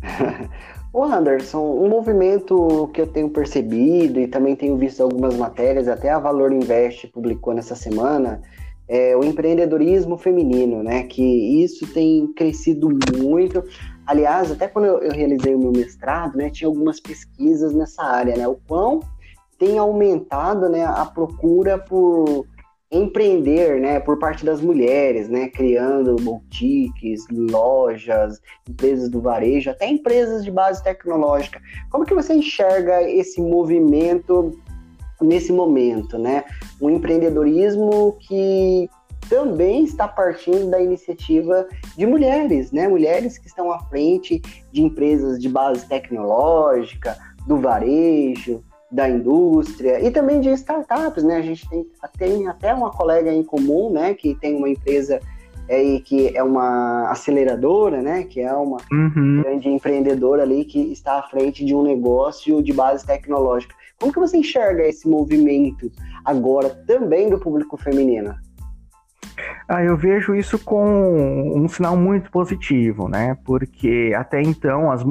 Ô 0.90 1.04
Anderson, 1.04 1.60
um 1.60 1.86
movimento 1.86 2.88
que 2.94 3.02
eu 3.02 3.06
tenho 3.06 3.28
percebido 3.28 4.18
e 4.18 4.26
também 4.26 4.56
tenho 4.56 4.74
visto 4.78 5.02
algumas 5.02 5.36
matérias, 5.36 5.86
até 5.86 6.08
a 6.08 6.18
Valor 6.18 6.50
Invest 6.50 7.08
publicou 7.08 7.52
nessa 7.52 7.76
semana, 7.76 8.40
é 8.88 9.14
o 9.14 9.22
empreendedorismo 9.22 10.16
feminino, 10.16 10.82
né? 10.82 11.02
Que 11.02 11.62
isso 11.62 11.86
tem 11.92 12.32
crescido 12.32 12.88
muito. 13.18 13.62
Aliás, 14.06 14.50
até 14.50 14.66
quando 14.66 14.86
eu, 14.86 14.98
eu 15.00 15.12
realizei 15.12 15.54
o 15.54 15.58
meu 15.58 15.72
mestrado, 15.72 16.38
né, 16.38 16.48
tinha 16.48 16.68
algumas 16.68 16.98
pesquisas 16.98 17.74
nessa 17.74 18.02
área, 18.02 18.34
né? 18.34 18.48
O 18.48 18.58
quão 18.66 19.00
tem 19.60 19.76
aumentado 19.76 20.70
né, 20.70 20.86
a 20.86 21.04
procura 21.04 21.78
por 21.78 22.46
empreender, 22.90 23.78
né, 23.78 24.00
por 24.00 24.18
parte 24.18 24.44
das 24.44 24.60
mulheres, 24.60 25.28
né, 25.28 25.48
criando 25.48 26.16
boutiques, 26.16 27.24
lojas, 27.30 28.40
empresas 28.68 29.10
do 29.10 29.20
varejo, 29.20 29.70
até 29.70 29.86
empresas 29.86 30.42
de 30.42 30.50
base 30.50 30.82
tecnológica. 30.82 31.60
Como 31.90 32.06
que 32.06 32.14
você 32.14 32.32
enxerga 32.32 33.02
esse 33.02 33.40
movimento 33.40 34.58
nesse 35.20 35.52
momento, 35.52 36.18
né? 36.18 36.44
Um 36.80 36.88
empreendedorismo 36.88 38.16
que 38.20 38.88
também 39.28 39.84
está 39.84 40.08
partindo 40.08 40.70
da 40.70 40.80
iniciativa 40.80 41.68
de 41.94 42.06
mulheres, 42.06 42.72
né? 42.72 42.88
Mulheres 42.88 43.36
que 43.36 43.46
estão 43.46 43.70
à 43.70 43.78
frente 43.80 44.40
de 44.72 44.82
empresas 44.82 45.38
de 45.38 45.50
base 45.50 45.86
tecnológica, 45.86 47.18
do 47.46 47.58
varejo, 47.58 48.64
da 48.90 49.08
indústria 49.08 50.00
e 50.00 50.10
também 50.10 50.40
de 50.40 50.50
startups, 50.50 51.22
né? 51.22 51.36
A 51.36 51.42
gente 51.42 51.68
tem, 51.68 51.86
tem 52.18 52.48
até 52.48 52.74
uma 52.74 52.90
colega 52.90 53.32
em 53.32 53.42
comum, 53.42 53.90
né, 53.90 54.14
que 54.14 54.34
tem 54.34 54.56
uma 54.56 54.68
empresa 54.68 55.20
é, 55.68 56.00
que 56.00 56.36
é 56.36 56.42
uma 56.42 57.08
aceleradora, 57.10 58.02
né, 58.02 58.24
que 58.24 58.40
é 58.40 58.52
uma 58.52 58.78
uhum. 58.90 59.42
grande 59.42 59.68
empreendedora 59.68 60.42
ali 60.42 60.64
que 60.64 60.80
está 60.92 61.20
à 61.20 61.22
frente 61.22 61.64
de 61.64 61.74
um 61.74 61.82
negócio 61.82 62.60
de 62.60 62.72
base 62.72 63.06
tecnológica. 63.06 63.74
Como 63.98 64.12
que 64.12 64.18
você 64.18 64.36
enxerga 64.38 64.82
esse 64.82 65.08
movimento 65.08 65.92
agora 66.24 66.70
também 66.70 67.30
do 67.30 67.38
público 67.38 67.76
feminino? 67.76 68.34
Ah, 69.68 69.84
eu 69.84 69.96
vejo 69.96 70.34
isso 70.34 70.58
com 70.58 71.52
um 71.54 71.68
sinal 71.68 71.96
muito 71.96 72.30
positivo, 72.30 73.08
né? 73.08 73.36
Porque 73.44 74.12
até 74.16 74.42
então 74.42 74.90
as, 74.90 75.02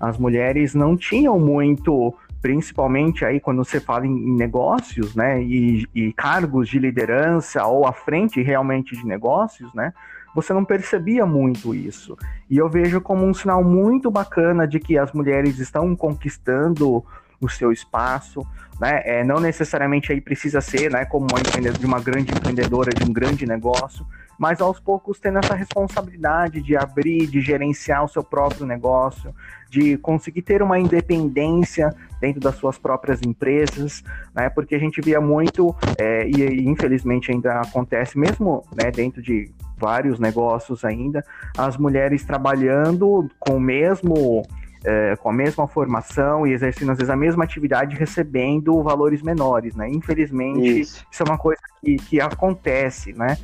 as 0.00 0.16
mulheres 0.18 0.74
não 0.74 0.96
tinham 0.96 1.38
muito 1.38 2.14
principalmente 2.46 3.24
aí 3.24 3.40
quando 3.40 3.64
você 3.64 3.80
fala 3.80 4.06
em 4.06 4.36
negócios, 4.36 5.16
né, 5.16 5.42
e, 5.42 5.84
e, 5.92 6.12
cargos 6.12 6.68
de 6.68 6.78
liderança 6.78 7.66
ou 7.66 7.84
à 7.84 7.92
frente 7.92 8.40
realmente 8.40 8.96
de 8.96 9.04
negócios, 9.04 9.74
né, 9.74 9.92
você 10.32 10.52
não 10.52 10.64
percebia 10.64 11.26
muito 11.26 11.74
isso. 11.74 12.16
E 12.48 12.56
eu 12.56 12.68
vejo 12.68 13.00
como 13.00 13.26
um 13.26 13.34
sinal 13.34 13.64
muito 13.64 14.12
bacana 14.12 14.64
de 14.64 14.78
que 14.78 14.96
as 14.96 15.10
mulheres 15.10 15.58
estão 15.58 15.96
conquistando 15.96 17.04
o 17.40 17.48
seu 17.48 17.72
espaço, 17.72 18.46
né, 18.80 19.02
é, 19.04 19.24
não 19.24 19.40
necessariamente 19.40 20.12
aí 20.12 20.20
precisa 20.20 20.60
ser, 20.60 20.90
né, 20.90 21.04
como 21.04 21.26
uma 21.30 21.40
de 21.72 21.86
uma 21.86 22.00
grande 22.00 22.32
empreendedora 22.32 22.90
de 22.92 23.08
um 23.08 23.12
grande 23.12 23.46
negócio, 23.46 24.06
mas 24.38 24.60
aos 24.60 24.78
poucos 24.78 25.18
tendo 25.18 25.38
essa 25.38 25.54
responsabilidade 25.54 26.60
de 26.60 26.76
abrir, 26.76 27.26
de 27.26 27.40
gerenciar 27.40 28.04
o 28.04 28.08
seu 28.08 28.22
próprio 28.22 28.66
negócio, 28.66 29.34
de 29.70 29.96
conseguir 29.98 30.42
ter 30.42 30.62
uma 30.62 30.78
independência 30.78 31.94
dentro 32.20 32.40
das 32.40 32.56
suas 32.56 32.78
próprias 32.78 33.22
empresas, 33.22 34.02
né? 34.34 34.48
Porque 34.48 34.74
a 34.74 34.78
gente 34.78 35.00
via 35.00 35.20
muito 35.20 35.74
é, 35.98 36.28
e, 36.28 36.42
e, 36.42 36.68
infelizmente 36.68 37.32
ainda 37.32 37.60
acontece 37.60 38.18
mesmo, 38.18 38.62
né? 38.74 38.90
Dentro 38.90 39.22
de 39.22 39.50
vários 39.76 40.18
negócios 40.18 40.84
ainda, 40.84 41.24
as 41.56 41.76
mulheres 41.76 42.24
trabalhando 42.24 43.28
com 43.38 43.56
o 43.56 43.60
mesmo 43.60 44.42
é, 44.86 45.16
com 45.16 45.28
a 45.28 45.32
mesma 45.32 45.66
formação 45.66 46.46
e 46.46 46.52
exercendo 46.52 46.92
às 46.92 46.98
vezes 46.98 47.10
a 47.10 47.16
mesma 47.16 47.42
atividade 47.42 47.96
recebendo 47.96 48.80
valores 48.84 49.20
menores, 49.20 49.74
né? 49.74 49.88
Infelizmente 49.90 50.80
isso, 50.80 51.04
isso 51.10 51.22
é 51.24 51.26
uma 51.26 51.36
coisa 51.36 51.60
que, 51.82 51.96
que 51.96 52.20
acontece, 52.20 53.12
né? 53.12 53.36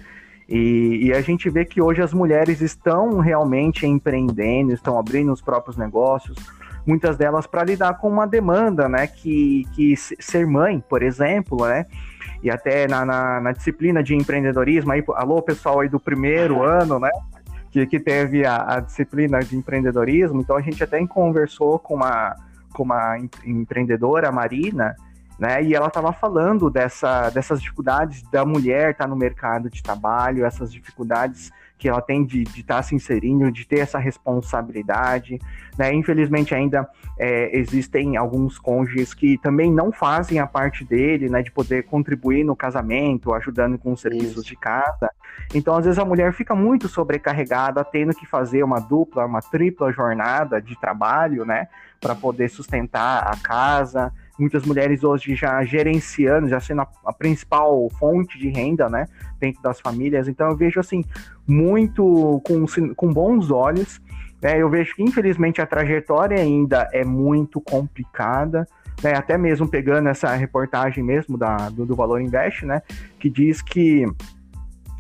E, 0.49 1.07
e, 1.07 1.13
a 1.13 1.21
gente 1.21 1.49
vê 1.49 1.65
que 1.65 1.81
hoje 1.81 2.03
as 2.03 2.13
mulheres 2.13 2.61
estão 2.61 3.19
realmente 3.19 3.87
empreendendo, 3.87 4.73
estão 4.73 4.99
abrindo 4.99 5.33
os 5.33 5.41
próprios 5.41 5.77
negócios, 5.77 6.37
muitas 6.87 7.17
delas 7.17 7.47
para 7.47 7.65
lidar 7.65 7.95
com 7.99 8.09
uma 8.09 8.27
demanda, 8.27 8.89
né? 8.89 9.07
Que, 9.07 9.65
que 9.75 9.97
ser 9.97 10.47
mãe, 10.47 10.83
por 10.89 11.03
exemplo, 11.03 11.67
né? 11.67 11.87
E 12.43 12.51
até 12.51 12.87
na, 12.87 13.05
na, 13.05 13.41
na 13.41 13.53
disciplina 13.53 14.03
de 14.03 14.15
empreendedorismo, 14.15 14.93
aí, 14.93 15.03
alô 15.15 15.41
pessoal 15.43 15.81
aí 15.81 15.89
do 15.89 15.99
primeiro 15.99 16.63
ano, 16.63 16.99
né? 16.99 17.11
Que, 17.73 17.87
que 17.87 17.99
teve 17.99 18.45
a, 18.45 18.75
a 18.75 18.81
disciplina 18.81 19.41
de 19.41 19.57
empreendedorismo, 19.57 20.43
então 20.43 20.57
a 20.57 20.61
gente 20.61 20.85
até 20.85 21.05
conversou 21.07 21.79
com 21.79 21.95
uma, 21.95 22.37
com 22.75 22.83
uma 22.83 23.17
empreendedora, 23.47 24.29
a 24.29 24.33
Marina, 24.33 24.95
né? 25.39 25.63
E 25.63 25.75
ela 25.75 25.89
estava 25.89 26.13
falando 26.13 26.71
dessa, 26.71 27.31
dessas 27.31 27.61
dificuldades 27.61 28.23
da 28.31 28.45
mulher 28.45 28.93
estar 28.93 29.05
tá 29.05 29.11
no 29.11 29.17
mercado 29.17 29.69
de 29.71 29.83
trabalho, 29.83 30.45
essas 30.45 30.73
dificuldades 30.73 31.51
que 31.83 31.89
ela 31.89 32.01
tem 32.01 32.25
de 32.25 32.43
estar 32.43 32.77
tá 32.77 32.83
se 32.83 32.95
inserindo, 32.95 33.51
de 33.51 33.67
ter 33.67 33.81
essa 33.81 33.99
responsabilidade. 33.99 35.41
Né? 35.77 35.93
Infelizmente, 35.93 36.55
ainda 36.55 36.89
é, 37.19 37.59
existem 37.59 38.17
alguns 38.17 38.57
cônjuges 38.57 39.13
que 39.13 39.37
também 39.39 39.73
não 39.73 39.91
fazem 39.91 40.39
a 40.39 40.47
parte 40.47 40.85
dele, 40.85 41.29
né, 41.29 41.43
de 41.43 41.51
poder 41.51 41.83
contribuir 41.83 42.45
no 42.45 42.55
casamento, 42.55 43.35
ajudando 43.35 43.77
com 43.79 43.93
os 43.93 44.01
serviços 44.01 44.45
Isso. 44.45 44.45
de 44.45 44.57
casa. 44.57 45.11
Então, 45.53 45.75
às 45.75 45.85
vezes, 45.85 45.99
a 45.99 46.05
mulher 46.05 46.33
fica 46.33 46.55
muito 46.55 46.87
sobrecarregada, 46.89 47.83
tendo 47.83 48.15
que 48.15 48.27
fazer 48.27 48.63
uma 48.63 48.79
dupla, 48.79 49.27
uma 49.27 49.43
tripla 49.43 49.91
jornada 49.91 50.63
de 50.63 50.79
trabalho, 50.79 51.45
né, 51.45 51.67
para 52.01 52.15
poder 52.15 52.49
sustentar 52.49 53.27
a 53.27 53.37
casa 53.37 54.13
muitas 54.39 54.65
mulheres 54.65 55.05
hoje 55.05 55.35
já 55.35 55.63
gerenciando, 55.65 56.49
já 56.49 56.61
sendo 56.61 56.83
a, 56.83 56.89
a, 57.07 57.13
principal 57.13 57.89
fonte 57.99 58.39
de 58.39 58.49
renda, 58.49 58.89
né, 58.89 59.07
dentro 59.39 59.63
das 59.63 59.81
famílias. 59.81 60.29
Então 60.29 60.49
eu 60.49 60.57
vejo 60.57 60.81
assim 60.81 61.05
muito 61.47 62.41
com, 62.45 62.65
com 62.95 63.13
bons 63.13 63.51
olhos. 63.51 64.01
Né, 64.41 64.59
eu 64.59 64.69
vejo 64.69 64.95
que 64.95 65.03
infelizmente 65.03 65.61
a 65.61 65.67
trajetória 65.67 66.39
ainda 66.39 66.89
é 66.93 67.05
muito 67.05 67.61
complicada. 67.61 68.67
Né, 69.03 69.15
até 69.17 69.37
mesmo 69.37 69.69
pegando 69.69 70.09
essa 70.09 70.35
reportagem 70.35 71.03
mesmo 71.03 71.37
da, 71.37 71.69
do, 71.71 71.85
do 71.85 71.97
Valor 71.97 72.21
Invest, 72.21 72.65
né, 72.65 72.83
que 73.19 73.29
diz 73.29 73.61
que 73.61 74.07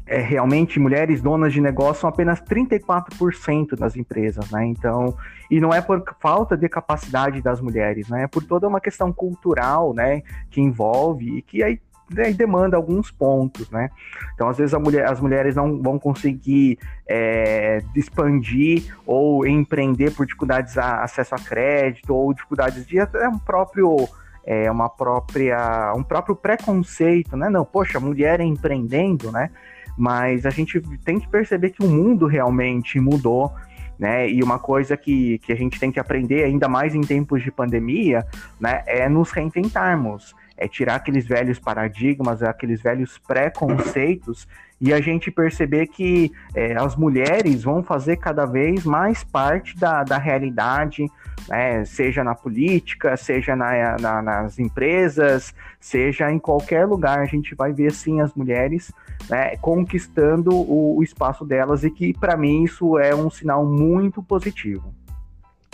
é, 0.06 0.20
realmente 0.20 0.80
mulheres 0.80 1.20
donas 1.20 1.52
de 1.52 1.60
negócio 1.60 2.00
são 2.02 2.10
apenas 2.10 2.40
34% 2.40 3.76
das 3.76 3.96
empresas, 3.96 4.50
né? 4.50 4.66
Então, 4.66 5.16
e 5.50 5.60
não 5.60 5.72
é 5.72 5.80
por 5.80 6.02
falta 6.20 6.56
de 6.56 6.68
capacidade 6.68 7.40
das 7.40 7.60
mulheres, 7.60 8.08
né? 8.08 8.24
É 8.24 8.26
por 8.26 8.42
toda 8.44 8.66
uma 8.66 8.80
questão 8.80 9.12
cultural, 9.12 9.94
né? 9.94 10.22
Que 10.50 10.60
envolve 10.60 11.38
e 11.38 11.42
que 11.42 11.62
aí 11.62 11.80
né, 12.10 12.32
demanda 12.32 12.76
alguns 12.76 13.10
pontos, 13.10 13.70
né? 13.70 13.90
Então, 14.34 14.48
às 14.48 14.58
vezes, 14.58 14.78
mulher, 14.78 15.06
as 15.06 15.20
mulheres 15.20 15.56
não 15.56 15.80
vão 15.80 15.98
conseguir 15.98 16.78
é, 17.08 17.82
expandir 17.94 18.94
ou 19.06 19.46
empreender 19.46 20.10
por 20.10 20.26
dificuldades 20.26 20.76
a 20.76 21.02
acesso 21.02 21.34
a 21.34 21.38
crédito 21.38 22.14
ou 22.14 22.34
dificuldades 22.34 22.86
de 22.86 23.00
até 23.00 23.28
um 23.28 23.38
próprio 23.38 24.08
é 24.44 24.68
uma 24.68 24.88
própria 24.88 25.92
um 25.94 26.02
próprio 26.02 26.34
preconceito, 26.34 27.36
né? 27.36 27.48
Não, 27.48 27.64
poxa, 27.64 28.00
mulher 28.00 28.40
empreendendo, 28.40 29.30
né? 29.30 29.50
Mas 29.96 30.46
a 30.46 30.50
gente 30.50 30.80
tem 31.04 31.18
que 31.18 31.28
perceber 31.28 31.70
que 31.70 31.84
o 31.84 31.88
mundo 31.88 32.26
realmente 32.26 32.98
mudou. 33.00 33.52
Né? 33.98 34.28
E 34.28 34.42
uma 34.42 34.58
coisa 34.58 34.96
que, 34.96 35.38
que 35.38 35.52
a 35.52 35.56
gente 35.56 35.78
tem 35.78 35.92
que 35.92 36.00
aprender, 36.00 36.44
ainda 36.44 36.68
mais 36.68 36.94
em 36.94 37.02
tempos 37.02 37.42
de 37.42 37.52
pandemia, 37.52 38.26
né, 38.58 38.82
é 38.86 39.08
nos 39.08 39.30
reinventarmos, 39.30 40.34
é 40.56 40.66
tirar 40.66 40.96
aqueles 40.96 41.24
velhos 41.26 41.58
paradigmas, 41.58 42.42
aqueles 42.42 42.82
velhos 42.82 43.18
preconceitos 43.18 44.48
e 44.82 44.92
a 44.92 45.00
gente 45.00 45.30
perceber 45.30 45.86
que 45.86 46.32
é, 46.56 46.74
as 46.76 46.96
mulheres 46.96 47.62
vão 47.62 47.84
fazer 47.84 48.16
cada 48.16 48.44
vez 48.44 48.84
mais 48.84 49.22
parte 49.22 49.78
da, 49.78 50.02
da 50.02 50.18
realidade, 50.18 51.08
né, 51.48 51.84
seja 51.84 52.24
na 52.24 52.34
política, 52.34 53.16
seja 53.16 53.54
na, 53.54 53.96
na, 53.96 54.20
nas 54.20 54.58
empresas, 54.58 55.54
seja 55.78 56.32
em 56.32 56.38
qualquer 56.40 56.84
lugar, 56.84 57.20
a 57.20 57.26
gente 57.26 57.54
vai 57.54 57.72
ver 57.72 57.92
sim 57.92 58.20
as 58.20 58.34
mulheres 58.34 58.92
né, 59.30 59.56
conquistando 59.58 60.52
o, 60.52 60.96
o 60.98 61.02
espaço 61.04 61.44
delas 61.44 61.84
e 61.84 61.90
que 61.90 62.12
para 62.12 62.36
mim 62.36 62.64
isso 62.64 62.98
é 62.98 63.14
um 63.14 63.30
sinal 63.30 63.64
muito 63.64 64.20
positivo. 64.20 64.92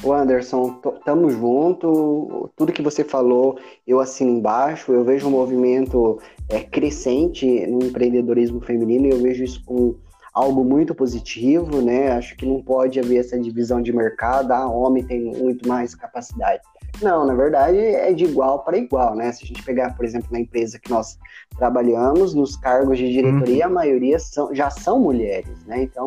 O 0.03 0.13
Anderson, 0.13 0.81
tamo 1.05 1.29
junto. 1.29 2.51
Tudo 2.57 2.73
que 2.73 2.83
você 2.83 3.03
falou, 3.03 3.59
eu 3.87 3.99
assino 4.01 4.31
embaixo. 4.31 4.93
Eu 4.93 5.05
vejo 5.05 5.27
um 5.27 5.31
movimento 5.31 6.21
é, 6.49 6.61
crescente 6.61 7.67
no 7.67 7.85
empreendedorismo 7.85 8.61
feminino 8.61 9.07
e 9.07 9.11
eu 9.11 9.21
vejo 9.21 9.43
isso 9.43 9.63
como 9.65 9.99
algo 10.33 10.63
muito 10.63 10.95
positivo, 10.95 11.83
né? 11.83 12.13
Acho 12.13 12.37
que 12.37 12.47
não 12.47 12.63
pode 12.63 13.01
haver 13.01 13.19
essa 13.19 13.39
divisão 13.39 13.83
de 13.83 13.93
mercado, 13.93 14.53
ah, 14.53 14.69
homem 14.69 15.03
tem 15.05 15.25
muito 15.25 15.67
mais 15.69 15.97
capacidade. 15.97 16.63
Não, 17.03 17.27
na 17.27 17.35
verdade 17.35 17.79
é 17.79 18.13
de 18.13 18.25
igual 18.25 18.61
para 18.61 18.79
igual, 18.79 19.17
né? 19.17 19.33
Se 19.33 19.45
a 19.45 19.47
gente 19.47 19.63
pegar, 19.65 19.97
por 19.97 20.05
exemplo, 20.05 20.29
na 20.31 20.39
empresa 20.39 20.79
que 20.79 20.91
nós 20.91 21.19
trabalhamos, 21.57 22.35
nos 22.35 22.57
cargos 22.57 22.99
de 22.99 23.11
diretoria, 23.11 23.67
uhum. 23.67 23.73
a 23.73 23.75
maioria 23.75 24.19
são, 24.21 24.55
já 24.55 24.71
são 24.71 25.01
mulheres, 25.01 25.65
né? 25.67 25.83
Então, 25.83 26.07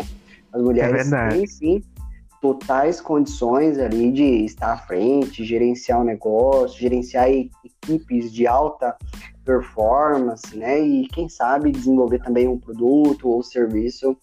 as 0.53 0.62
mulheres 0.62 1.12
é 1.12 1.29
têm 1.29 1.48
sim 1.48 1.83
totais 2.41 3.00
condições 3.00 3.77
ali 3.77 4.12
de 4.12 4.43
estar 4.43 4.74
à 4.74 4.77
frente, 4.77 5.45
gerenciar 5.45 6.01
o 6.01 6.03
negócio, 6.03 6.79
gerenciar 6.79 7.29
equipes 7.29 8.33
de 8.33 8.48
alta 8.48 8.98
performance, 9.45 10.57
né? 10.57 10.79
E 10.81 11.07
quem 11.07 11.29
sabe 11.29 11.71
desenvolver 11.71 12.19
também 12.19 12.48
um 12.48 12.57
produto 12.57 13.29
ou 13.29 13.43
serviço 13.43 14.17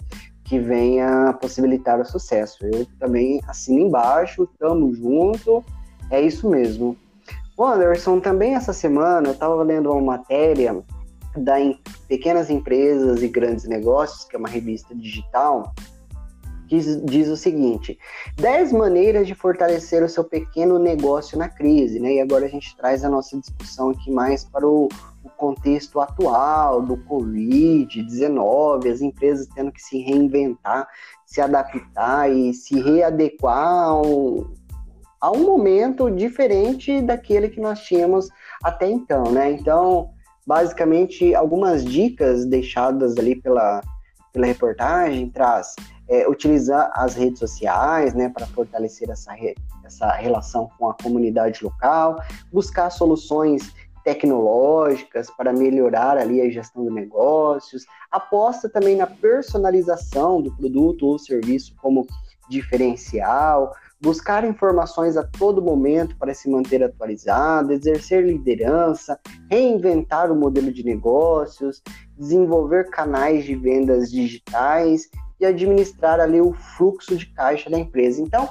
que 0.45 0.59
venha 0.59 1.33
possibilitar 1.41 2.01
o 2.01 2.05
sucesso. 2.05 2.67
Eu 2.67 2.87
também 2.99 3.41
assino 3.47 3.87
embaixo, 3.87 4.49
tamo 4.59 4.93
junto, 4.95 5.65
é 6.11 6.21
isso 6.21 6.49
mesmo. 6.49 6.97
O 7.57 7.65
Anderson, 7.65 8.19
também 8.19 8.55
essa 8.55 8.73
semana 8.73 9.29
eu 9.29 9.33
estava 9.33 9.63
lendo 9.63 9.91
uma 9.91 10.01
matéria 10.01 10.83
da 11.37 11.55
Pequenas 12.09 12.51
Empresas 12.51 13.23
e 13.23 13.29
Grandes 13.29 13.67
Negócios, 13.67 14.25
que 14.25 14.35
é 14.35 14.39
uma 14.39 14.49
revista 14.49 14.95
digital, 14.95 15.75
diz, 16.69 17.03
diz 17.05 17.29
o 17.29 17.37
seguinte: 17.37 17.99
10 18.37 18.73
maneiras 18.73 19.27
de 19.27 19.35
fortalecer 19.35 20.03
o 20.03 20.09
seu 20.09 20.23
pequeno 20.23 20.79
negócio 20.79 21.39
na 21.39 21.49
crise, 21.49 21.99
né? 21.99 22.15
E 22.15 22.21
agora 22.21 22.45
a 22.45 22.49
gente 22.49 22.77
traz 22.77 23.05
a 23.05 23.09
nossa 23.09 23.39
discussão 23.39 23.91
aqui 23.91 24.11
mais 24.11 24.45
para 24.45 24.67
o, 24.67 24.89
o 25.25 25.31
contexto 25.31 25.99
atual 26.01 26.83
do 26.83 26.97
Covid-19, 26.99 28.93
as 28.93 29.01
empresas 29.01 29.49
tendo 29.55 29.73
que 29.73 29.83
se 29.83 29.99
reinventar, 29.99 30.87
se 31.25 31.41
adaptar 31.41 32.31
e 32.31 32.53
se 32.53 32.81
readequar 32.81 33.89
a 33.89 34.01
um, 34.01 34.53
a 35.21 35.33
um 35.33 35.45
momento 35.45 36.11
diferente 36.11 37.01
daquele 37.01 37.49
que 37.49 37.61
nós 37.61 37.81
tínhamos 37.81 38.29
até 38.63 38.89
então, 38.89 39.25
né? 39.33 39.51
Então, 39.53 40.11
basicamente, 40.47 41.35
algumas 41.35 41.85
dicas 41.85 42.45
deixadas 42.45 43.17
ali 43.17 43.35
pela, 43.41 43.81
pela 44.33 44.47
reportagem 44.47 45.31
traz 45.31 45.75
é, 46.09 46.29
utilizar 46.29 46.91
as 46.95 47.15
redes 47.15 47.39
sociais, 47.39 48.15
né, 48.15 48.29
para 48.29 48.47
fortalecer 48.47 49.11
essa, 49.11 49.33
re, 49.33 49.55
essa 49.85 50.11
relação 50.13 50.71
com 50.79 50.89
a 50.89 50.95
comunidade 50.95 51.63
local, 51.63 52.17
buscar 52.53 52.91
soluções 52.91 53.73
tecnológicas 54.03 55.31
para 55.31 55.53
melhorar 55.53 56.17
ali 56.17 56.41
a 56.41 56.49
gestão 56.49 56.83
de 56.83 56.91
negócios, 56.91 57.85
aposta 58.11 58.69
também 58.69 58.97
na 58.97 59.07
personalização 59.07 60.41
do 60.41 60.55
produto 60.57 61.07
ou 61.07 61.19
serviço 61.19 61.75
como 61.77 62.07
diferencial, 62.49 63.75
buscar 64.01 64.45
informações 64.45 65.17
a 65.17 65.25
todo 65.25 65.61
momento 65.61 66.17
para 66.17 66.33
se 66.33 66.49
manter 66.49 66.83
atualizado, 66.83 67.73
exercer 67.73 68.25
liderança, 68.25 69.19
reinventar 69.51 70.33
o 70.33 70.37
modelo 70.37 70.73
de 70.73 70.85
negócios, 70.85 71.83
desenvolver 72.17 72.89
canais 72.89 73.45
de 73.45 73.55
vendas 73.55 74.11
digitais 74.11 75.11
e 75.41 75.47
administrar 75.47 76.21
ali 76.21 76.41
o 76.41 76.53
fluxo 76.53 77.17
de 77.17 77.27
caixa 77.27 77.71
da 77.71 77.79
empresa. 77.79 78.21
Então, 78.21 78.49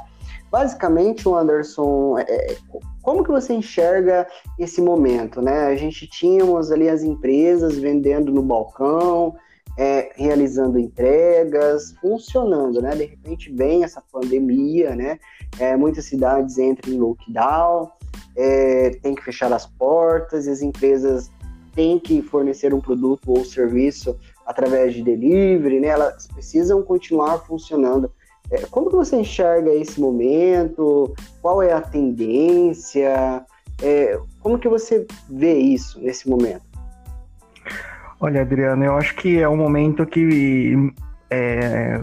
basicamente, 0.52 1.28
o 1.28 1.36
Anderson, 1.36 2.18
é, 2.20 2.24
é, 2.24 2.58
como 3.02 3.24
que 3.24 3.32
você 3.32 3.54
enxerga 3.54 4.28
esse 4.58 4.82
momento, 4.82 5.42
né? 5.42 5.68
A 5.68 5.76
gente 5.76 6.08
tínhamos 6.08 6.72
ali 6.72 6.90
as 6.90 7.04
empresas 7.04 7.78
vendendo 7.78 8.32
no 8.32 8.42
balcão, 8.42 9.36
é, 9.78 10.12
realizando 10.16 10.80
entregas, 10.80 11.94
funcionando, 12.02 12.82
né? 12.82 12.96
De 12.96 13.06
repente 13.06 13.52
vem 13.52 13.84
essa 13.84 14.02
pandemia, 14.12 14.96
né? 14.96 15.20
É, 15.60 15.76
muitas 15.76 16.06
cidades 16.06 16.58
entram 16.58 16.94
em 16.94 16.98
lockdown, 16.98 17.92
é, 18.36 18.90
tem 19.02 19.14
que 19.14 19.24
fechar 19.24 19.54
as 19.54 19.66
portas, 19.66 20.48
e 20.48 20.50
as 20.50 20.62
empresas 20.62 21.30
têm 21.76 22.00
que 22.00 22.24
fornecer 22.24 22.74
um 22.74 22.82
produto 22.82 23.32
ou 23.32 23.46
serviço 23.46 24.18
através 24.48 24.94
de 24.94 25.04
delivery, 25.04 25.82
né? 25.82 25.90
Elas 25.90 26.26
precisam 26.28 26.82
continuar 26.82 27.40
funcionando. 27.40 28.10
É, 28.50 28.62
como 28.72 28.90
que 28.90 28.96
você 28.96 29.18
enxerga 29.18 29.70
esse 29.72 30.00
momento? 30.00 31.14
Qual 31.42 31.62
é 31.62 31.74
a 31.74 31.82
tendência? 31.82 33.46
É, 33.84 34.18
como 34.40 34.58
que 34.58 34.70
você 34.70 35.06
vê 35.30 35.56
isso 35.56 36.00
nesse 36.00 36.30
momento? 36.30 36.66
Olha, 38.20 38.42
Adriano, 38.42 38.84
eu 38.84 38.96
acho 38.96 39.16
que 39.16 39.38
é 39.38 39.48
um 39.48 39.58
momento 39.58 40.06
que 40.06 40.74
é, 41.30 42.02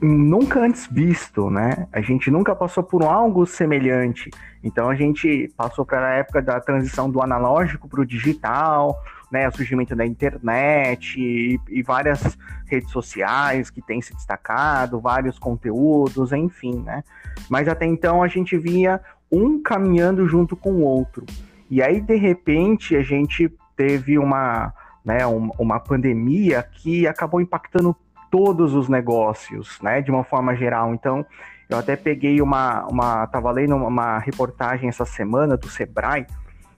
nunca 0.00 0.60
antes 0.60 0.86
visto, 0.86 1.50
né? 1.50 1.88
A 1.92 2.00
gente 2.02 2.30
nunca 2.30 2.54
passou 2.54 2.84
por 2.84 3.02
algo 3.02 3.46
semelhante. 3.46 4.30
Então 4.62 4.90
a 4.90 4.94
gente 4.94 5.52
passou 5.56 5.84
para 5.84 6.08
a 6.08 6.14
época 6.14 6.42
da 6.42 6.60
transição 6.60 7.10
do 7.10 7.22
analógico 7.22 7.88
para 7.88 8.02
o 8.02 8.06
digital, 8.06 9.02
né, 9.30 9.48
o 9.48 9.52
surgimento 9.52 9.94
da 9.96 10.06
internet 10.06 11.20
e, 11.20 11.60
e, 11.68 11.82
várias 11.82 12.38
redes 12.66 12.90
sociais 12.90 13.70
que 13.70 13.82
têm 13.82 14.00
se 14.00 14.14
destacado, 14.14 15.00
vários 15.00 15.38
conteúdos, 15.38 16.32
enfim, 16.32 16.80
né? 16.80 17.02
Mas 17.48 17.68
até 17.68 17.86
então 17.86 18.22
a 18.22 18.28
gente 18.28 18.56
via 18.56 19.00
um 19.30 19.60
caminhando 19.60 20.26
junto 20.28 20.56
com 20.56 20.74
o 20.74 20.82
outro. 20.82 21.26
E 21.68 21.82
aí, 21.82 22.00
de 22.00 22.16
repente, 22.16 22.94
a 22.94 23.02
gente 23.02 23.52
teve 23.76 24.18
uma, 24.18 24.72
né, 25.04 25.26
uma 25.26 25.80
pandemia 25.80 26.62
que 26.62 27.06
acabou 27.06 27.40
impactando 27.40 27.94
todos 28.30 28.74
os 28.74 28.88
negócios, 28.88 29.80
né, 29.82 30.00
de 30.00 30.10
uma 30.10 30.22
forma 30.22 30.54
geral. 30.54 30.94
Então, 30.94 31.26
eu 31.68 31.78
até 31.78 31.96
peguei 31.96 32.40
uma, 32.40 32.86
uma 32.86 33.26
tava 33.26 33.50
lendo 33.50 33.74
uma 33.74 34.18
reportagem 34.18 34.88
essa 34.88 35.04
semana 35.04 35.56
do 35.56 35.68
Sebrae, 35.68 36.26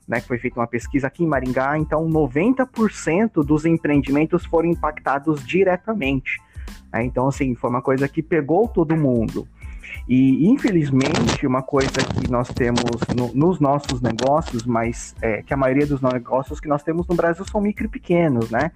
né, 0.08 0.20
que 0.20 0.26
foi 0.26 0.38
feita 0.38 0.58
uma 0.58 0.66
pesquisa 0.66 1.06
aqui 1.06 1.22
em 1.22 1.26
Maringá, 1.26 1.78
então 1.78 2.08
90% 2.08 3.44
dos 3.44 3.66
empreendimentos 3.66 4.46
foram 4.46 4.70
impactados 4.70 5.46
diretamente. 5.46 6.40
Né? 6.90 7.04
Então, 7.04 7.28
assim, 7.28 7.54
foi 7.54 7.68
uma 7.68 7.82
coisa 7.82 8.08
que 8.08 8.22
pegou 8.22 8.66
todo 8.66 8.96
mundo. 8.96 9.46
E, 10.08 10.48
infelizmente, 10.48 11.46
uma 11.46 11.62
coisa 11.62 11.92
que 11.92 12.30
nós 12.30 12.48
temos 12.48 12.82
no, 13.14 13.34
nos 13.34 13.60
nossos 13.60 14.00
negócios, 14.00 14.64
mas 14.64 15.14
é, 15.20 15.42
que 15.42 15.52
a 15.52 15.56
maioria 15.56 15.86
dos 15.86 16.00
negócios 16.00 16.58
que 16.58 16.68
nós 16.68 16.82
temos 16.82 17.06
no 17.06 17.14
Brasil 17.14 17.44
são 17.44 17.60
micro 17.60 17.84
e 17.84 17.88
pequenos, 17.88 18.50
né? 18.50 18.70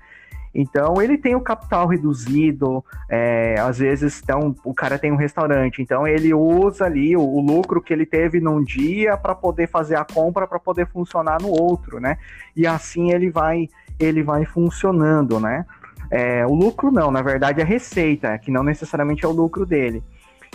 Então 0.55 1.01
ele 1.01 1.17
tem 1.17 1.35
o 1.35 1.41
capital 1.41 1.87
reduzido, 1.87 2.85
é, 3.09 3.57
às 3.59 3.79
vezes 3.79 4.21
então, 4.23 4.55
o 4.65 4.75
cara 4.75 4.99
tem 4.99 5.11
um 5.11 5.17
restaurante, 5.17 5.81
então 5.81 6.07
ele 6.07 6.35
usa 6.35 6.85
ali 6.85 7.17
o, 7.17 7.23
o 7.23 7.41
lucro 7.41 7.81
que 7.81 7.93
ele 7.93 8.05
teve 8.05 8.41
num 8.41 8.63
dia 8.63 9.17
para 9.17 9.35
poder 9.35 9.69
fazer 9.69 9.97
a 9.97 10.05
compra 10.05 10.47
para 10.47 10.59
poder 10.59 10.87
funcionar 10.89 11.41
no 11.41 11.49
outro, 11.49 11.99
né? 11.99 12.19
E 12.55 12.67
assim 12.67 13.13
ele 13.13 13.31
vai 13.31 13.69
ele 13.99 14.23
vai 14.23 14.45
funcionando, 14.45 15.41
né? 15.41 15.65
É, 16.11 16.45
o 16.47 16.55
lucro 16.55 16.91
não, 16.91 17.11
na 17.11 17.23
verdade 17.23 17.61
é 17.61 17.65
receita, 17.65 18.37
que 18.37 18.51
não 18.51 18.63
necessariamente 18.63 19.25
é 19.25 19.29
o 19.29 19.33
lucro 19.33 19.65
dele. 19.65 20.03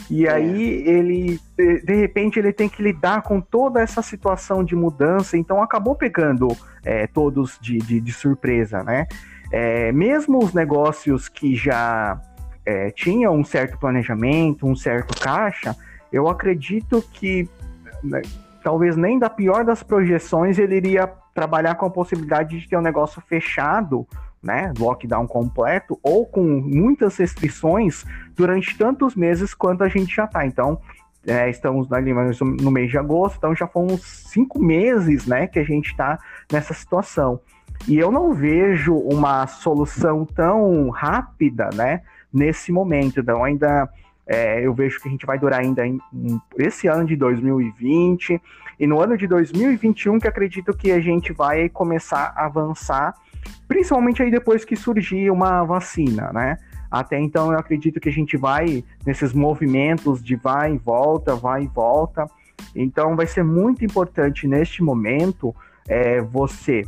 E 0.10 0.28
é. 0.28 0.32
aí 0.32 0.84
ele, 0.88 1.40
de 1.58 1.96
repente, 1.96 2.38
ele 2.38 2.54
tem 2.54 2.70
que 2.70 2.82
lidar 2.82 3.24
com 3.24 3.42
toda 3.42 3.82
essa 3.82 4.02
situação 4.02 4.64
de 4.64 4.76
mudança, 4.76 5.36
então 5.38 5.62
acabou 5.62 5.96
pegando 5.96 6.48
é, 6.86 7.08
todos 7.08 7.58
de, 7.60 7.80
de, 7.80 8.00
de 8.00 8.14
surpresa, 8.14 8.84
né? 8.84 9.08
É, 9.52 9.92
mesmo 9.92 10.44
os 10.44 10.54
negócios 10.54 11.30
que 11.30 11.56
já 11.56 12.20
é, 12.66 12.92
tinham 12.92 13.34
um 13.34 13.44
certo 13.44 13.78
planejamento, 13.80 14.68
um 14.68 14.76
certo 14.76 15.20
caixa, 15.20 15.76
eu 16.12 16.28
acredito 16.28 17.02
que 17.14 17.50
né, 18.04 18.22
talvez 18.64 18.98
nem 18.98 19.18
da 19.18 19.30
pior 19.30 19.64
das 19.64 19.82
projeções 19.82 20.60
ele 20.60 20.76
iria 20.76 21.08
trabalhar 21.34 21.76
com 21.76 21.86
a 21.86 21.90
possibilidade 21.90 22.60
de 22.60 22.68
ter 22.68 22.78
um 22.78 22.82
negócio 22.82 23.22
fechado, 23.22 24.08
né, 24.42 24.74
lockdown 24.78 25.28
completo, 25.28 26.00
ou 26.04 26.26
com 26.26 26.44
muitas 26.44 27.18
restrições 27.18 28.06
durante 28.36 28.78
tantos 28.78 29.16
meses 29.16 29.54
quanto 29.54 29.84
a 29.84 29.88
gente 29.88 30.16
já 30.16 30.26
está. 30.26 30.46
Então, 30.46 30.82
é, 31.26 31.50
estamos 31.50 31.92
ali 31.92 32.14
no 32.14 32.72
mês 32.72 32.90
de 32.90 32.98
agosto, 32.98 33.38
então 33.38 33.56
já 33.56 33.68
foram 33.68 33.98
cinco 33.98 34.60
meses, 34.60 35.26
né, 35.26 35.48
que 35.48 35.60
a 35.60 35.64
gente 35.64 35.92
está 35.92 36.18
nessa 36.52 36.74
situação. 36.74 37.40
E 37.88 37.98
eu 37.98 38.12
não 38.12 38.34
vejo 38.34 38.96
uma 38.96 39.48
solução 39.48 40.26
tão 40.26 40.90
rápida, 40.90 41.70
né, 41.74 42.02
nesse 42.34 42.72
momento. 42.72 43.20
Então, 43.20 43.44
ainda 43.44 43.90
é, 44.28 44.66
eu 44.66 44.74
vejo 44.74 45.00
que 45.00 45.08
a 45.08 45.12
gente 45.12 45.26
vai 45.26 45.40
durar 45.40 45.62
ainda 45.62 45.88
em, 45.88 46.00
em, 46.14 46.42
esse 46.58 46.88
ano 46.88 47.06
de 47.06 47.16
2020 47.16 48.42
e 48.78 48.86
no 48.86 49.00
ano 49.02 49.18
de 49.18 49.26
2021 49.26 50.20
que 50.20 50.28
acredito 50.28 50.76
que 50.76 50.92
a 50.92 51.00
gente 51.00 51.32
vai 51.32 51.70
começar 51.70 52.34
a 52.36 52.46
avançar, 52.46 53.16
principalmente 53.68 54.22
aí 54.22 54.30
depois 54.30 54.66
que 54.66 54.76
surgir 54.76 55.32
uma 55.32 55.64
vacina, 55.64 56.32
né? 56.34 56.58
Até 56.92 57.20
então 57.20 57.52
eu 57.52 57.58
acredito 57.58 58.00
que 58.00 58.10
a 58.10 58.12
gente 58.12 58.38
vai 58.38 58.84
nesses 59.06 59.34
movimentos 59.34 60.22
de 60.22 60.36
vai 60.36 60.74
e 60.74 60.78
volta, 60.78 61.36
vai 61.36 61.64
e 61.64 61.68
volta. 61.68 62.26
Então 62.76 63.16
vai 63.16 63.28
ser 63.28 63.44
muito 63.44 63.84
importante 63.84 64.48
neste 64.48 64.84
momento 64.84 65.56
é, 65.88 66.22
você 66.22 66.84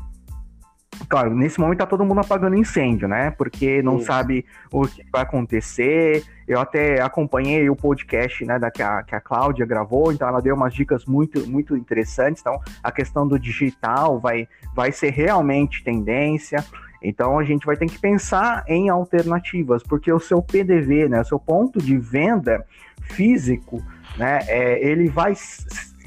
Claro, 1.07 1.35
nesse 1.35 1.59
momento 1.59 1.79
tá 1.79 1.85
todo 1.85 2.03
mundo 2.03 2.19
apagando 2.19 2.55
incêndio, 2.55 3.07
né? 3.07 3.31
Porque 3.31 3.81
não 3.81 3.97
Isso. 3.97 4.05
sabe 4.05 4.45
o 4.71 4.87
que 4.87 5.03
vai 5.11 5.21
acontecer. 5.21 6.23
Eu 6.47 6.59
até 6.59 7.01
acompanhei 7.01 7.69
o 7.69 7.75
podcast, 7.75 8.43
né, 8.43 8.57
da 8.57 8.71
que 8.71 8.81
a, 8.81 9.03
que 9.03 9.15
a 9.15 9.21
Cláudia 9.21 9.65
gravou, 9.65 10.11
então 10.11 10.27
ela 10.27 10.41
deu 10.41 10.55
umas 10.55 10.73
dicas 10.73 11.05
muito, 11.05 11.47
muito 11.47 11.77
interessantes. 11.77 12.41
Então, 12.41 12.59
a 12.83 12.91
questão 12.91 13.27
do 13.27 13.39
digital 13.39 14.19
vai, 14.19 14.47
vai 14.73 14.91
ser 14.91 15.11
realmente 15.11 15.83
tendência. 15.83 16.63
Então 17.01 17.39
a 17.39 17.43
gente 17.43 17.65
vai 17.65 17.77
ter 17.77 17.85
que 17.85 17.97
pensar 17.97 18.63
em 18.67 18.89
alternativas, 18.89 19.81
porque 19.83 20.11
o 20.11 20.19
seu 20.19 20.41
PDV, 20.41 21.07
né, 21.07 21.21
o 21.21 21.25
seu 21.25 21.39
ponto 21.39 21.79
de 21.79 21.97
venda 21.97 22.65
físico, 23.01 23.81
né, 24.17 24.39
é, 24.47 24.85
ele 24.85 25.07
vai 25.07 25.33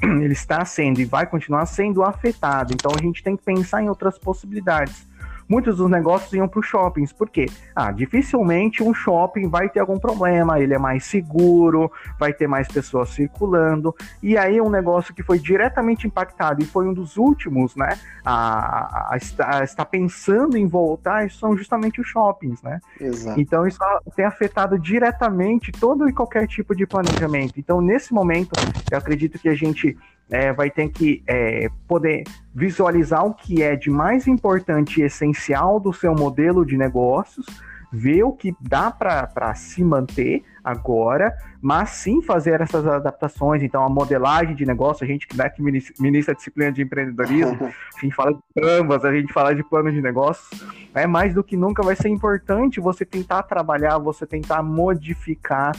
ele 0.21 0.33
está 0.33 0.63
sendo 0.65 0.99
e 0.99 1.05
vai 1.05 1.25
continuar 1.25 1.65
sendo 1.65 2.03
afetado. 2.03 2.73
Então 2.73 2.91
a 2.97 3.01
gente 3.01 3.23
tem 3.23 3.35
que 3.35 3.43
pensar 3.43 3.81
em 3.81 3.89
outras 3.89 4.17
possibilidades. 4.17 5.07
Muitos 5.53 5.77
dos 5.77 5.89
negócios 5.89 6.33
iam 6.33 6.47
para 6.47 6.59
os 6.59 6.65
shoppings. 6.65 7.13
Por 7.13 7.29
quê? 7.29 7.45
Ah, 7.75 7.91
dificilmente 7.91 8.81
um 8.81 8.91
shopping 8.91 9.47
vai 9.47 9.69
ter 9.69 9.81
algum 9.81 9.99
problema, 9.99 10.59
ele 10.59 10.73
é 10.73 10.79
mais 10.79 11.05
seguro, 11.05 11.91
vai 12.19 12.33
ter 12.33 12.47
mais 12.47 12.67
pessoas 12.67 13.09
circulando. 13.09 13.95
E 14.21 14.35
aí 14.35 14.59
um 14.59 14.69
negócio 14.69 15.13
que 15.13 15.21
foi 15.21 15.37
diretamente 15.37 16.07
impactado 16.07 16.63
e 16.63 16.65
foi 16.65 16.87
um 16.87 16.93
dos 16.93 17.17
últimos, 17.17 17.75
né, 17.75 17.99
a, 18.25 18.33
a, 18.33 19.15
a, 19.15 19.57
a 19.59 19.63
estar 19.63 19.85
pensando 19.85 20.57
em 20.57 20.67
voltar, 20.67 21.29
são 21.29 21.55
justamente 21.55 22.01
os 22.01 22.07
shoppings, 22.07 22.63
né? 22.63 22.79
Exato. 22.99 23.39
Então 23.39 23.67
isso 23.67 23.77
tem 24.15 24.25
afetado 24.25 24.79
diretamente 24.79 25.71
todo 25.71 26.09
e 26.09 26.13
qualquer 26.13 26.47
tipo 26.47 26.75
de 26.75 26.87
planejamento. 26.87 27.59
Então 27.59 27.79
nesse 27.79 28.11
momento, 28.11 28.51
eu 28.91 28.97
acredito 28.97 29.37
que 29.37 29.49
a 29.49 29.55
gente 29.55 29.95
é, 30.29 30.51
vai 30.53 30.69
ter 30.69 30.89
que 30.89 31.23
é, 31.27 31.69
poder 31.87 32.23
visualizar 32.53 33.25
o 33.25 33.33
que 33.33 33.61
é 33.61 33.75
de 33.75 33.89
mais 33.89 34.27
importante 34.27 35.01
e 35.01 35.03
essencial 35.03 35.79
do 35.79 35.93
seu 35.93 36.13
modelo 36.13 36.65
de 36.65 36.77
negócios, 36.77 37.45
ver 37.91 38.23
o 38.23 38.31
que 38.31 38.55
dá 38.59 38.89
para 38.89 39.53
se 39.53 39.83
manter 39.83 40.43
agora, 40.63 41.35
mas 41.61 41.91
sim 41.91 42.23
fazer 42.23 42.59
essas 42.59 42.87
adaptações. 42.87 43.61
Então, 43.61 43.83
a 43.83 43.89
modelagem 43.89 44.55
de 44.55 44.65
negócio, 44.65 45.03
a 45.03 45.07
gente 45.07 45.27
que 45.27 45.35
dá 45.35 45.47
que 45.47 45.61
ministra 45.61 46.33
a 46.33 46.35
disciplina 46.35 46.71
de 46.71 46.81
empreendedorismo, 46.81 47.67
a 47.95 47.99
gente 48.01 48.15
fala 48.15 48.33
de 48.33 48.41
canvas, 48.59 49.05
a 49.05 49.13
gente 49.13 49.31
fala 49.31 49.53
de 49.53 49.63
plano 49.63 49.91
de 49.91 50.01
negócios, 50.01 50.65
é 50.95 51.05
mais 51.05 51.35
do 51.35 51.43
que 51.43 51.55
nunca 51.55 51.83
vai 51.83 51.95
ser 51.95 52.09
importante 52.09 52.79
você 52.79 53.05
tentar 53.05 53.43
trabalhar, 53.43 53.99
você 53.99 54.25
tentar 54.25 54.63
modificar 54.63 55.73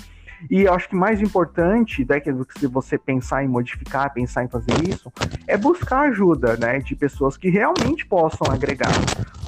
e 0.51 0.63
eu 0.63 0.73
acho 0.73 0.89
que 0.89 0.97
mais 0.97 1.21
importante, 1.21 2.07
né, 2.09 2.21
que 2.21 2.31
se 2.59 2.67
você 2.67 2.99
pensar 2.99 3.45
em 3.45 3.49
modificar, 3.49 4.13
pensar 4.13 4.45
em 4.45 4.49
fazer 4.49 4.73
isso, 4.89 5.13
é 5.47 5.57
buscar 5.57 6.09
ajuda, 6.09 6.57
né, 6.57 6.79
de 6.79 6.95
pessoas 6.95 7.37
que 7.37 7.49
realmente 7.49 8.07
possam 8.07 8.53
agregar. 8.53 8.93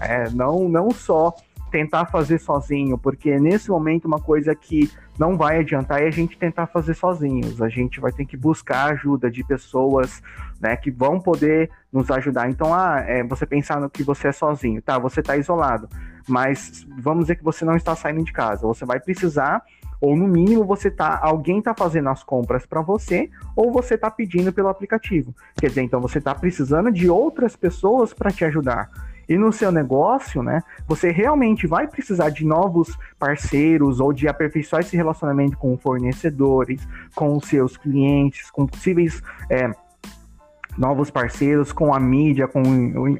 É, 0.00 0.30
não, 0.30 0.68
não 0.68 0.90
só 0.90 1.34
tentar 1.70 2.06
fazer 2.06 2.38
sozinho, 2.38 2.96
porque 2.96 3.38
nesse 3.38 3.70
momento 3.70 4.06
uma 4.06 4.20
coisa 4.20 4.54
que 4.54 4.90
não 5.18 5.36
vai 5.36 5.58
adiantar 5.58 6.02
é 6.02 6.06
a 6.06 6.10
gente 6.10 6.38
tentar 6.38 6.66
fazer 6.66 6.94
sozinhos. 6.94 7.60
A 7.60 7.68
gente 7.68 8.00
vai 8.00 8.12
ter 8.12 8.24
que 8.24 8.36
buscar 8.36 8.92
ajuda 8.92 9.30
de 9.30 9.42
pessoas 9.42 10.22
né, 10.60 10.76
que 10.76 10.90
vão 10.90 11.20
poder 11.20 11.70
nos 11.92 12.10
ajudar. 12.10 12.48
Então, 12.50 12.74
ah, 12.74 13.02
é, 13.06 13.22
você 13.24 13.46
pensar 13.46 13.80
no 13.80 13.90
que 13.90 14.02
você 14.02 14.28
é 14.28 14.32
sozinho, 14.32 14.80
tá? 14.82 14.98
Você 14.98 15.20
está 15.20 15.36
isolado, 15.36 15.88
mas 16.28 16.86
vamos 16.98 17.24
dizer 17.24 17.36
que 17.36 17.44
você 17.44 17.64
não 17.64 17.76
está 17.76 17.94
saindo 17.96 18.22
de 18.24 18.32
casa. 18.32 18.66
Você 18.66 18.84
vai 18.84 19.00
precisar 19.00 19.62
ou 20.00 20.16
no 20.16 20.26
mínimo 20.26 20.64
você 20.64 20.90
tá, 20.90 21.18
alguém 21.22 21.60
tá 21.62 21.74
fazendo 21.74 22.08
as 22.08 22.22
compras 22.22 22.66
para 22.66 22.80
você, 22.80 23.30
ou 23.54 23.72
você 23.72 23.96
tá 23.96 24.10
pedindo 24.10 24.52
pelo 24.52 24.68
aplicativo. 24.68 25.34
Quer 25.56 25.68
dizer, 25.68 25.82
então 25.82 26.00
você 26.00 26.20
tá 26.20 26.34
precisando 26.34 26.90
de 26.90 27.08
outras 27.08 27.56
pessoas 27.56 28.12
para 28.12 28.30
te 28.30 28.44
ajudar. 28.44 28.90
E 29.28 29.36
no 29.36 29.52
seu 29.52 29.72
negócio, 29.72 30.42
né, 30.42 30.62
você 30.86 31.10
realmente 31.10 31.66
vai 31.66 31.88
precisar 31.88 32.30
de 32.30 32.44
novos 32.44 32.96
parceiros 33.18 33.98
ou 33.98 34.12
de 34.12 34.28
aperfeiçoar 34.28 34.82
esse 34.82 34.96
relacionamento 34.96 35.58
com 35.58 35.76
fornecedores, 35.76 36.86
com 37.14 37.36
os 37.36 37.46
seus 37.46 37.76
clientes, 37.76 38.50
com 38.52 38.66
possíveis 38.66 39.20
é, 39.50 39.68
novos 40.78 41.10
parceiros, 41.10 41.72
com 41.72 41.92
a 41.92 41.98
mídia, 41.98 42.46
com 42.46 42.62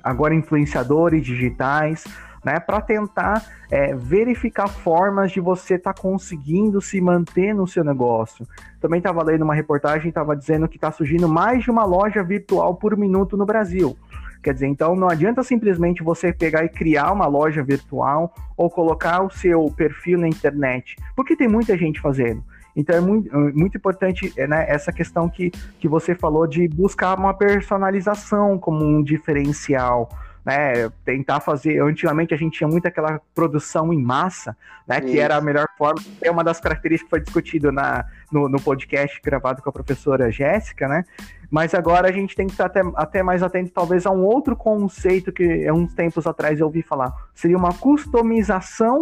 agora 0.05 0.35
influenciadores 0.35 1.25
digitais 1.25 2.05
né, 2.47 2.61
para 2.61 2.81
tentar 2.81 3.45
é, 3.69 3.93
verificar 3.93 4.69
formas 4.69 5.33
de 5.33 5.41
você 5.41 5.75
estar 5.75 5.93
tá 5.93 6.01
conseguindo 6.01 6.81
se 6.81 7.01
manter 7.01 7.53
no 7.53 7.67
seu 7.67 7.83
negócio. 7.83 8.47
Também 8.81 8.99
estava 8.99 9.21
lendo 9.25 9.43
uma 9.43 9.55
reportagem, 9.55 10.11
estava 10.11 10.37
dizendo 10.37 10.69
que 10.69 10.77
está 10.77 10.93
surgindo 10.93 11.29
mais 11.29 11.65
de 11.65 11.73
uma 11.73 11.85
loja 11.85 12.23
virtual 12.23 12.77
por 12.77 12.97
minuto 12.97 13.37
no 13.37 13.45
Brasil. 13.45 13.99
Quer 14.41 14.55
dizer, 14.55 14.69
então 14.69 14.95
não 14.95 15.09
adianta 15.09 15.43
simplesmente 15.43 16.05
você 16.05 16.33
pegar 16.33 16.65
e 16.65 16.69
criar 16.69 17.11
uma 17.11 17.27
loja 17.27 17.65
virtual 17.65 18.33
ou 18.57 18.71
colocar 18.71 19.23
o 19.23 19.31
seu 19.31 19.69
perfil 19.77 20.21
na 20.21 20.29
internet, 20.29 20.95
porque 21.17 21.35
tem 21.35 21.49
muita 21.49 21.77
gente 21.77 22.01
fazendo. 22.01 22.45
Então 22.77 22.95
é 22.95 23.01
muito, 23.01 23.35
é 23.35 23.53
muito 23.53 23.77
importante 23.77 24.33
né, 24.47 24.67
essa 24.69 24.93
questão 24.93 25.29
que, 25.29 25.51
que 25.81 25.89
você 25.89 26.15
falou 26.15 26.47
de 26.47 26.69
buscar 26.69 27.19
uma 27.19 27.35
personalização 27.35 28.57
como 28.57 28.85
um 28.85 29.03
diferencial 29.03 30.09
né, 30.47 30.89
tentar 31.05 31.41
fazer. 31.41 31.83
Antigamente 31.83 32.33
a 32.33 32.37
gente 32.37 32.59
tinha 32.59 32.69
muito 32.69 32.87
aquela 32.87 33.21
produção 33.35 33.93
em 33.93 34.01
massa, 34.01 34.57
né, 34.87 35.01
que 35.01 35.19
era 35.19 35.37
a 35.37 35.41
melhor 35.41 35.67
forma. 35.77 36.01
É 36.23 36.31
uma 36.31 36.45
das 36.45 36.61
características 36.61 37.09
que 37.09 37.11
foi 37.11 37.21
discutido 37.21 37.73
na, 37.73 38.05
no, 38.31 38.49
no 38.49 38.63
podcast 38.63 39.21
gravado 39.21 39.61
com 39.61 39.69
a 39.69 39.73
professora 39.73 40.31
Jéssica, 40.31 40.87
né? 40.87 41.05
Mas 41.51 41.75
agora 41.75 42.09
a 42.09 42.13
gente 42.13 42.37
tem 42.37 42.47
que 42.47 42.53
estar 42.53 42.67
até, 42.67 42.81
até 42.95 43.23
mais 43.25 43.43
atento, 43.43 43.73
talvez, 43.73 44.07
a 44.07 44.11
um 44.13 44.25
outro 44.25 44.55
conceito 44.55 45.33
que 45.33 45.71
uns 45.73 45.93
tempos 45.95 46.29
atrás 46.29 46.61
eu 46.61 46.67
ouvi 46.67 46.81
falar. 46.81 47.13
Seria 47.35 47.57
uma 47.57 47.73
customização 47.73 49.01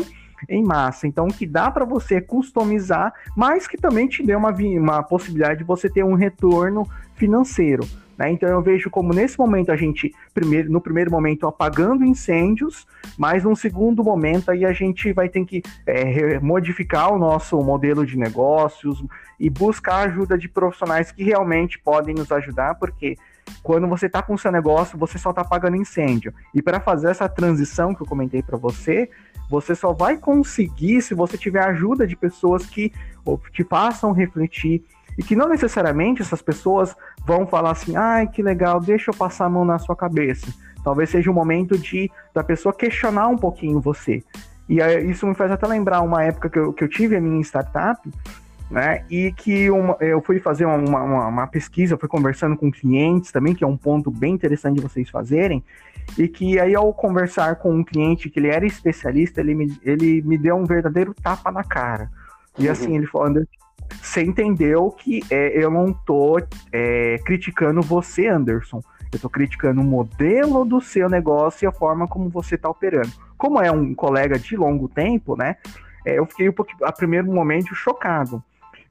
em 0.48 0.62
massa. 0.62 1.06
Então, 1.06 1.28
que 1.28 1.46
dá 1.46 1.70
para 1.70 1.84
você 1.84 2.20
customizar, 2.22 3.12
mas 3.36 3.66
que 3.66 3.76
também 3.76 4.08
te 4.08 4.22
dê 4.22 4.34
uma, 4.34 4.50
uma 4.50 5.02
possibilidade 5.02 5.58
de 5.58 5.64
você 5.64 5.90
ter 5.90 6.04
um 6.04 6.14
retorno 6.14 6.88
financeiro. 7.14 7.86
Né? 8.18 8.30
Então 8.30 8.48
eu 8.48 8.62
vejo 8.62 8.90
como 8.90 9.12
nesse 9.12 9.38
momento 9.38 9.72
a 9.72 9.76
gente, 9.76 10.14
primeiro, 10.32 10.70
no 10.70 10.80
primeiro 10.80 11.10
momento, 11.10 11.46
apagando 11.46 12.04
incêndios, 12.04 12.86
mas 13.18 13.44
num 13.44 13.54
segundo 13.54 14.04
momento 14.04 14.50
aí 14.50 14.64
a 14.64 14.72
gente 14.72 15.12
vai 15.12 15.28
ter 15.28 15.44
que 15.44 15.62
é, 15.86 16.38
modificar 16.38 17.12
o 17.12 17.18
nosso 17.18 17.60
modelo 17.62 18.06
de 18.06 18.16
negócios 18.16 19.04
e 19.38 19.50
buscar 19.50 20.08
ajuda 20.08 20.38
de 20.38 20.48
profissionais 20.48 21.10
que 21.10 21.24
realmente 21.24 21.78
podem 21.78 22.14
nos 22.14 22.30
ajudar, 22.30 22.76
porque 22.76 23.16
quando 23.62 23.86
você 23.86 24.06
está 24.06 24.22
com 24.22 24.34
o 24.34 24.38
seu 24.38 24.50
negócio, 24.50 24.96
você 24.96 25.18
só 25.18 25.30
está 25.30 25.42
apagando 25.42 25.76
incêndio. 25.76 26.32
E 26.54 26.62
para 26.62 26.80
fazer 26.80 27.10
essa 27.10 27.28
transição 27.28 27.94
que 27.94 28.02
eu 28.02 28.06
comentei 28.06 28.42
para 28.42 28.56
você, 28.56 29.10
você 29.50 29.74
só 29.74 29.92
vai 29.92 30.16
conseguir 30.16 31.02
se 31.02 31.14
você 31.14 31.36
tiver 31.36 31.62
ajuda 31.62 32.06
de 32.06 32.16
pessoas 32.16 32.64
que 32.64 32.92
te 33.52 33.64
façam 33.64 34.12
refletir, 34.12 34.82
e 35.16 35.22
que 35.22 35.36
não 35.36 35.48
necessariamente 35.48 36.22
essas 36.22 36.42
pessoas 36.42 36.96
vão 37.26 37.46
falar 37.46 37.70
assim, 37.70 37.96
ai, 37.96 38.26
que 38.26 38.42
legal, 38.42 38.80
deixa 38.80 39.10
eu 39.10 39.14
passar 39.14 39.46
a 39.46 39.50
mão 39.50 39.64
na 39.64 39.78
sua 39.78 39.96
cabeça. 39.96 40.46
Talvez 40.82 41.10
seja 41.10 41.30
o 41.30 41.34
momento 41.34 41.78
de 41.78 42.10
da 42.34 42.44
pessoa 42.44 42.74
questionar 42.74 43.28
um 43.28 43.38
pouquinho 43.38 43.80
você. 43.80 44.22
E 44.68 44.78
isso 45.10 45.26
me 45.26 45.34
faz 45.34 45.50
até 45.50 45.66
lembrar 45.66 46.00
uma 46.02 46.22
época 46.22 46.48
que 46.48 46.58
eu, 46.58 46.72
que 46.72 46.84
eu 46.84 46.88
tive 46.88 47.16
a 47.16 47.20
minha 47.20 47.40
startup, 47.42 48.00
né? 48.70 49.04
E 49.10 49.32
que 49.32 49.70
uma, 49.70 49.96
eu 50.00 50.20
fui 50.22 50.38
fazer 50.40 50.64
uma, 50.64 50.76
uma, 50.76 51.26
uma, 51.28 51.46
pesquisa, 51.46 51.98
fui 51.98 52.08
conversando 52.08 52.56
com 52.56 52.70
clientes 52.70 53.30
também, 53.30 53.54
que 53.54 53.64
é 53.64 53.66
um 53.66 53.76
ponto 53.76 54.10
bem 54.10 54.34
interessante 54.34 54.76
de 54.76 54.82
vocês 54.82 55.08
fazerem. 55.10 55.62
E 56.18 56.28
que 56.28 56.58
aí, 56.58 56.74
ao 56.74 56.92
conversar 56.92 57.56
com 57.56 57.74
um 57.74 57.84
cliente 57.84 58.28
que 58.28 58.38
ele 58.38 58.48
era 58.48 58.66
especialista, 58.66 59.40
ele 59.40 59.54
me, 59.54 59.78
ele 59.82 60.22
me 60.22 60.36
deu 60.36 60.56
um 60.56 60.64
verdadeiro 60.64 61.14
tapa 61.14 61.50
na 61.50 61.64
cara. 61.64 62.10
E 62.58 62.68
assim, 62.68 62.88
uhum. 62.88 62.96
ele 62.96 63.06
falou, 63.06 63.28
você 64.02 64.22
entendeu 64.22 64.90
que 64.90 65.22
é, 65.30 65.62
eu 65.62 65.70
não 65.70 65.92
tô 65.92 66.40
é, 66.72 67.18
criticando 67.24 67.80
você, 67.82 68.28
Anderson. 68.28 68.82
Eu 69.12 69.18
tô 69.18 69.30
criticando 69.30 69.80
o 69.80 69.84
modelo 69.84 70.64
do 70.64 70.80
seu 70.80 71.08
negócio 71.08 71.64
e 71.64 71.66
a 71.68 71.72
forma 71.72 72.08
como 72.08 72.28
você 72.28 72.58
tá 72.58 72.68
operando. 72.68 73.12
Como 73.36 73.60
é 73.60 73.70
um 73.70 73.94
colega 73.94 74.38
de 74.38 74.56
longo 74.56 74.88
tempo, 74.88 75.36
né? 75.36 75.56
É, 76.04 76.18
eu 76.18 76.26
fiquei 76.26 76.48
um 76.48 76.52
pouquinho, 76.52 76.84
a 76.84 76.92
primeiro 76.92 77.32
momento, 77.32 77.74
chocado. 77.74 78.42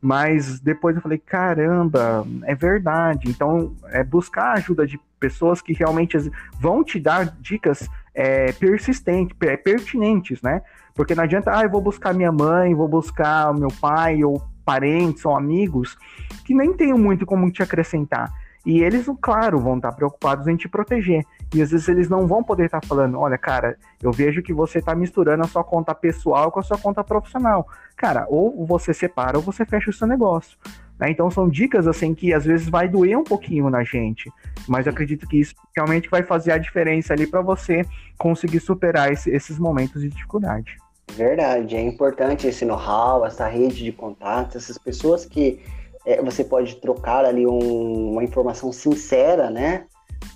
Mas 0.02 0.60
depois 0.60 0.96
eu 0.96 1.02
falei, 1.02 1.18
caramba, 1.18 2.26
é 2.44 2.56
verdade. 2.56 3.30
Então, 3.30 3.74
é 3.88 4.04
buscar 4.04 4.54
ajuda 4.54 4.86
de 4.86 5.00
pessoas 5.20 5.62
que 5.62 5.74
realmente 5.74 6.18
vão 6.60 6.84
te 6.84 7.00
dar 7.00 7.26
dicas 7.40 7.88
é, 8.14 8.52
persistentes, 8.52 9.38
pertinentes, 9.64 10.42
né? 10.42 10.62
Porque 10.94 11.16
não 11.16 11.24
adianta, 11.24 11.58
ah, 11.58 11.64
eu 11.64 11.70
vou 11.70 11.82
buscar 11.82 12.14
minha 12.14 12.32
mãe, 12.32 12.76
vou 12.76 12.88
buscar 12.88 13.54
meu 13.54 13.70
pai 13.82 14.24
ou 14.24 14.42
parentes 14.64 15.26
ou 15.26 15.36
amigos 15.36 15.98
que 16.46 16.54
nem 16.54 16.74
tenham 16.74 16.98
muito 16.98 17.26
como 17.26 17.52
te 17.52 17.62
acrescentar. 17.62 18.32
E 18.66 18.82
eles, 18.82 19.06
claro, 19.22 19.60
vão 19.60 19.76
estar 19.76 19.92
preocupados 19.92 20.48
em 20.48 20.56
te 20.56 20.70
proteger. 20.70 21.26
E 21.54 21.62
às 21.62 21.72
vezes 21.72 21.88
eles 21.90 22.10
não 22.10 22.26
vão 22.26 22.42
poder 22.42 22.66
estar 22.66 22.84
falando: 22.86 23.20
olha, 23.20 23.38
cara, 23.38 23.78
eu 24.02 24.12
vejo 24.12 24.42
que 24.42 24.54
você 24.54 24.80
está 24.80 24.96
misturando 24.96 25.44
a 25.44 25.48
sua 25.48 25.64
conta 25.64 25.94
pessoal 25.94 26.50
com 26.50 26.60
a 26.60 26.64
sua 26.64 26.78
conta 26.78 27.04
profissional. 27.04 27.68
Cara, 27.98 28.26
ou 28.30 28.66
você 28.66 28.94
separa 28.94 29.38
ou 29.38 29.44
você 29.44 29.66
fecha 29.66 29.90
o 29.90 29.94
seu 29.94 30.08
negócio. 30.08 30.58
Né? 30.98 31.12
Então 31.12 31.30
são 31.30 31.50
dicas 31.50 31.88
assim 31.88 32.14
que 32.16 32.34
às 32.34 32.46
vezes 32.46 32.70
vai 32.70 32.88
doer 32.88 33.18
um 33.18 33.24
pouquinho 33.24 33.70
na 33.70 33.84
gente. 33.84 34.32
Mas 34.68 34.88
acredito 34.88 35.28
que 35.28 35.42
isso 35.42 35.56
realmente 35.76 36.10
vai 36.10 36.24
fazer 36.24 36.54
a 36.54 36.58
diferença 36.58 37.14
ali 37.14 37.28
para 37.28 37.42
você 37.42 37.86
conseguir 38.18 38.62
superar 38.62 39.12
esse, 39.12 39.30
esses 39.30 39.60
momentos 39.60 40.02
de 40.02 40.10
dificuldade. 40.10 40.78
Verdade, 41.16 41.76
é 41.76 41.82
importante 41.82 42.48
esse 42.48 42.66
know-how, 42.66 43.26
essa 43.26 43.48
rede 43.48 43.84
de 43.84 43.92
contatos, 43.92 44.56
essas 44.56 44.78
pessoas 44.78 45.26
que 45.26 45.60
é, 46.06 46.22
você 46.22 46.44
pode 46.44 46.76
trocar 46.78 47.24
ali 47.24 47.46
um, 47.46 48.12
uma 48.12 48.24
informação 48.24 48.72
sincera, 48.72 49.50
né? 49.50 49.86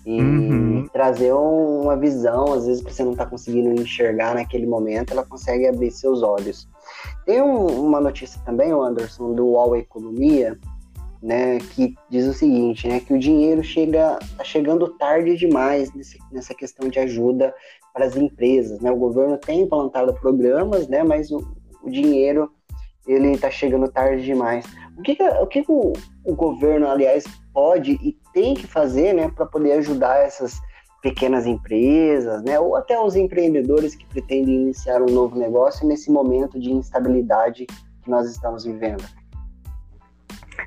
E 0.06 0.22
uhum. 0.22 0.88
trazer 0.94 1.34
um, 1.34 1.82
uma 1.82 1.98
visão, 1.98 2.54
às 2.54 2.66
vezes 2.68 2.84
que 2.84 2.94
você 2.94 3.04
não 3.04 3.14
está 3.14 3.26
conseguindo 3.26 3.82
enxergar 3.82 4.36
naquele 4.36 4.66
momento, 4.66 5.12
ela 5.12 5.26
consegue 5.26 5.68
abrir 5.68 5.92
seus 5.92 6.22
olhos. 6.22 6.68
Tem 7.26 7.42
um, 7.42 7.66
uma 7.66 8.00
notícia 8.00 8.40
também, 8.46 8.72
Anderson, 8.72 9.34
do 9.34 9.46
UOL 9.46 9.76
Economia, 9.76 10.58
né, 11.22 11.58
que 11.74 11.96
diz 12.10 12.28
o 12.28 12.34
seguinte, 12.34 12.88
né, 12.88 13.00
que 13.00 13.14
o 13.14 13.20
dinheiro 13.20 13.64
chega 13.64 14.20
tá 14.38 14.44
chegando 14.44 14.88
tarde 14.98 15.36
demais 15.36 15.92
nesse, 15.94 16.20
nessa 16.32 16.54
questão 16.54 16.88
de 16.90 17.00
ajuda 17.00 17.54
para 17.98 18.06
as 18.06 18.16
empresas, 18.16 18.80
né? 18.80 18.92
O 18.92 18.96
governo 18.96 19.40
tem 19.40 19.62
implantado 19.62 20.14
programas, 20.14 20.88
né? 20.88 21.04
Mas 21.04 21.32
o, 21.32 21.40
o 21.82 21.90
dinheiro 21.90 22.52
ele 23.08 23.32
está 23.32 23.50
chegando 23.50 23.92
tarde 23.92 24.24
demais. 24.24 24.66
O 24.96 25.02
que, 25.02 25.16
que 25.16 25.24
o, 25.24 25.48
que 25.48 25.64
que 25.64 25.72
o, 25.72 25.94
o 26.24 26.36
governo, 26.36 26.88
aliás, 26.88 27.24
pode 27.52 27.94
e 27.94 28.16
tem 28.34 28.54
que 28.54 28.68
fazer, 28.68 29.14
né, 29.14 29.32
para 29.34 29.48
poder 29.48 29.74
ajudar 29.74 30.18
essas 30.18 30.60
pequenas 31.02 31.48
empresas, 31.48 32.44
né, 32.44 32.60
ou 32.60 32.76
até 32.76 33.00
os 33.00 33.16
empreendedores 33.16 33.96
que 33.96 34.06
pretendem 34.06 34.62
iniciar 34.62 35.02
um 35.02 35.12
novo 35.12 35.40
negócio 35.40 35.88
nesse 35.88 36.12
momento 36.12 36.60
de 36.60 36.72
instabilidade 36.72 37.66
que 37.66 38.10
nós 38.12 38.30
estamos 38.30 38.66
vivendo? 38.66 39.04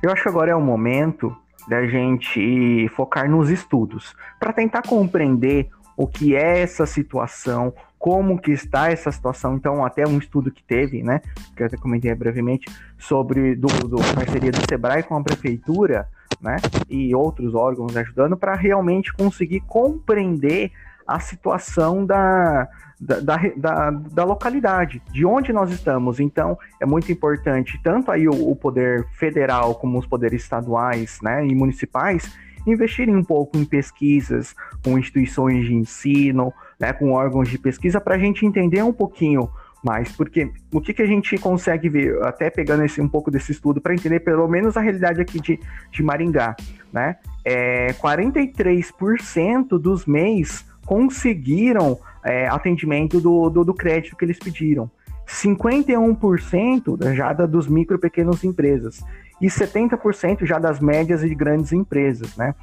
Eu 0.03 0.11
acho 0.11 0.23
que 0.23 0.29
agora 0.29 0.51
é 0.51 0.57
o 0.57 0.61
momento 0.61 1.37
da 1.69 1.87
gente 1.87 2.88
focar 2.97 3.31
nos 3.31 3.51
estudos 3.51 4.16
para 4.40 4.53
tentar 4.53 4.83
compreender 4.83 5.71
o 6.01 6.07
que 6.07 6.35
é 6.35 6.61
essa 6.61 6.87
situação, 6.87 7.75
como 7.99 8.41
que 8.41 8.51
está 8.53 8.91
essa 8.91 9.13
situação. 9.13 9.55
Então, 9.55 9.85
até 9.85 10.09
um 10.09 10.17
estudo 10.17 10.51
que 10.51 10.63
teve, 10.63 11.03
né, 11.03 11.21
que 11.55 11.63
eu 11.63 11.67
até 11.67 11.77
comentei 11.77 12.15
brevemente, 12.15 12.73
sobre 12.99 13.55
do, 13.55 13.67
do 13.87 13.97
parceria 14.15 14.51
do 14.51 14.63
Sebrae 14.67 15.03
com 15.03 15.15
a 15.15 15.23
prefeitura, 15.23 16.09
né, 16.41 16.57
e 16.89 17.15
outros 17.15 17.55
órgãos 17.55 17.95
ajudando 17.95 18.35
para 18.35 18.55
realmente 18.55 19.13
conseguir 19.13 19.61
compreender 19.61 20.73
a 21.07 21.21
situação 21.21 22.07
da, 22.07 22.67
da, 22.99 23.21
da, 23.21 23.37
da, 23.55 23.91
da, 23.91 24.25
localidade, 24.25 25.03
de 25.13 25.27
onde 25.27 25.53
nós 25.53 25.71
estamos. 25.71 26.19
Então, 26.19 26.59
é 26.81 26.87
muito 26.87 27.13
importante, 27.13 27.79
tanto 27.85 28.11
aí 28.11 28.27
o, 28.27 28.51
o 28.51 28.57
poder 28.57 29.07
federal 29.19 29.75
como 29.75 29.99
os 29.99 30.07
poderes 30.07 30.43
estaduais 30.45 31.19
né, 31.21 31.47
e 31.47 31.55
municipais, 31.55 32.33
investirem 32.66 33.16
um 33.16 33.25
pouco 33.25 33.57
em 33.57 33.64
pesquisas 33.64 34.55
com 34.85 34.99
instituições 34.99 35.64
de 35.64 35.75
ensino, 35.75 36.53
né, 36.79 36.92
com 36.92 37.12
órgãos 37.12 37.49
de 37.49 37.59
pesquisa, 37.59 38.01
para 38.01 38.14
a 38.14 38.18
gente 38.18 38.44
entender 38.44 38.83
um 38.83 38.92
pouquinho 38.92 39.49
mais, 39.83 40.12
porque 40.12 40.51
o 40.73 40.81
que, 40.81 40.92
que 40.92 41.03
a 41.03 41.07
gente 41.07 41.37
consegue 41.38 41.88
ver, 41.88 42.23
até 42.23 42.51
pegando 42.51 42.85
esse, 42.85 43.01
um 43.01 43.09
pouco 43.09 43.31
desse 43.31 43.53
estudo, 43.53 43.81
para 43.81 43.94
entender 43.94 44.20
pelo 44.20 44.46
menos 44.46 44.77
a 44.77 44.81
realidade 44.81 45.20
aqui 45.20 45.40
de, 45.40 45.59
de 45.90 46.03
Maringá, 46.03 46.55
né? 46.92 47.16
É, 47.44 47.92
43% 47.94 49.79
dos 49.79 50.05
MEIs 50.05 50.66
conseguiram 50.85 51.99
é, 52.25 52.46
atendimento 52.49 53.20
do, 53.20 53.49
do, 53.49 53.64
do, 53.64 53.75
crédito 53.75 54.16
que 54.16 54.25
eles 54.25 54.38
pediram. 54.38 54.90
51% 55.27 57.14
já 57.14 57.33
da, 57.33 57.46
dos 57.46 57.66
micro 57.66 57.96
e 57.96 58.01
pequenas 58.01 58.44
empresas 58.44 59.03
e 59.40 59.46
70% 59.46 60.44
já 60.44 60.59
das 60.59 60.81
médias 60.81 61.22
e 61.22 61.35
grandes 61.35 61.72
empresas, 61.72 62.37
né? 62.37 62.55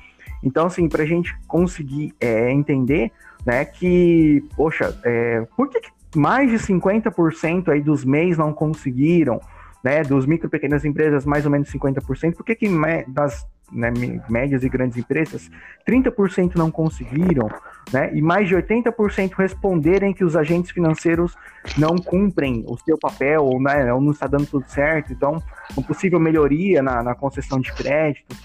Então, 0.43 0.67
assim, 0.67 0.87
para 0.87 1.03
a 1.03 1.05
gente 1.05 1.35
conseguir 1.47 2.13
é, 2.19 2.51
entender, 2.51 3.11
né, 3.45 3.65
que, 3.65 4.43
poxa, 4.55 4.97
é, 5.03 5.47
por 5.55 5.69
que, 5.69 5.79
mais 6.15 6.49
de 6.49 6.57
50% 6.57 7.69
aí 7.69 7.81
dos 7.81 8.05
MEIs 8.05 8.37
não 8.37 8.53
conseguiram, 8.53 9.41
né, 9.83 10.03
dos 10.03 10.25
micro 10.25 10.47
e 10.47 10.49
pequenas 10.49 10.85
empresas, 10.85 11.25
mais 11.25 11.45
ou 11.45 11.51
menos 11.51 11.71
50%, 11.71 12.35
por 12.35 12.45
que, 12.45 12.55
que 12.55 12.69
das 13.07 13.47
né, 13.71 13.91
médias 14.29 14.63
e 14.63 14.69
grandes 14.69 14.97
empresas, 14.97 15.49
30% 15.87 16.55
não 16.55 16.71
conseguiram, 16.71 17.49
né, 17.91 18.11
e 18.13 18.21
mais 18.21 18.47
de 18.47 18.55
80% 18.55 19.33
responderem 19.33 20.13
que 20.13 20.23
os 20.23 20.35
agentes 20.35 20.71
financeiros 20.71 21.35
não 21.77 21.95
cumprem 21.95 22.63
o 22.67 22.77
seu 22.77 22.97
papel, 22.97 23.43
ou, 23.43 23.61
né, 23.61 23.93
ou 23.93 24.01
não 24.01 24.11
está 24.11 24.27
dando 24.27 24.45
tudo 24.45 24.67
certo, 24.67 25.11
então, 25.11 25.41
uma 25.75 25.85
possível 25.85 26.19
melhoria 26.19 26.81
na, 26.81 27.03
na 27.03 27.15
concessão 27.15 27.59
de 27.59 27.73
crédito. 27.73 28.35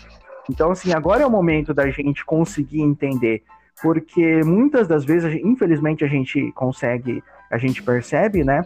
Então, 0.51 0.71
assim, 0.71 0.93
agora 0.93 1.23
é 1.23 1.27
o 1.27 1.31
momento 1.31 1.73
da 1.73 1.89
gente 1.89 2.25
conseguir 2.25 2.83
entender, 2.83 3.43
porque 3.81 4.43
muitas 4.45 4.89
das 4.89 5.05
vezes, 5.05 5.41
infelizmente, 5.45 6.05
a 6.05 6.09
gente 6.09 6.51
consegue, 6.53 7.23
a 7.51 7.59
gente 7.59 7.83
percebe, 7.83 8.43
né, 8.43 8.65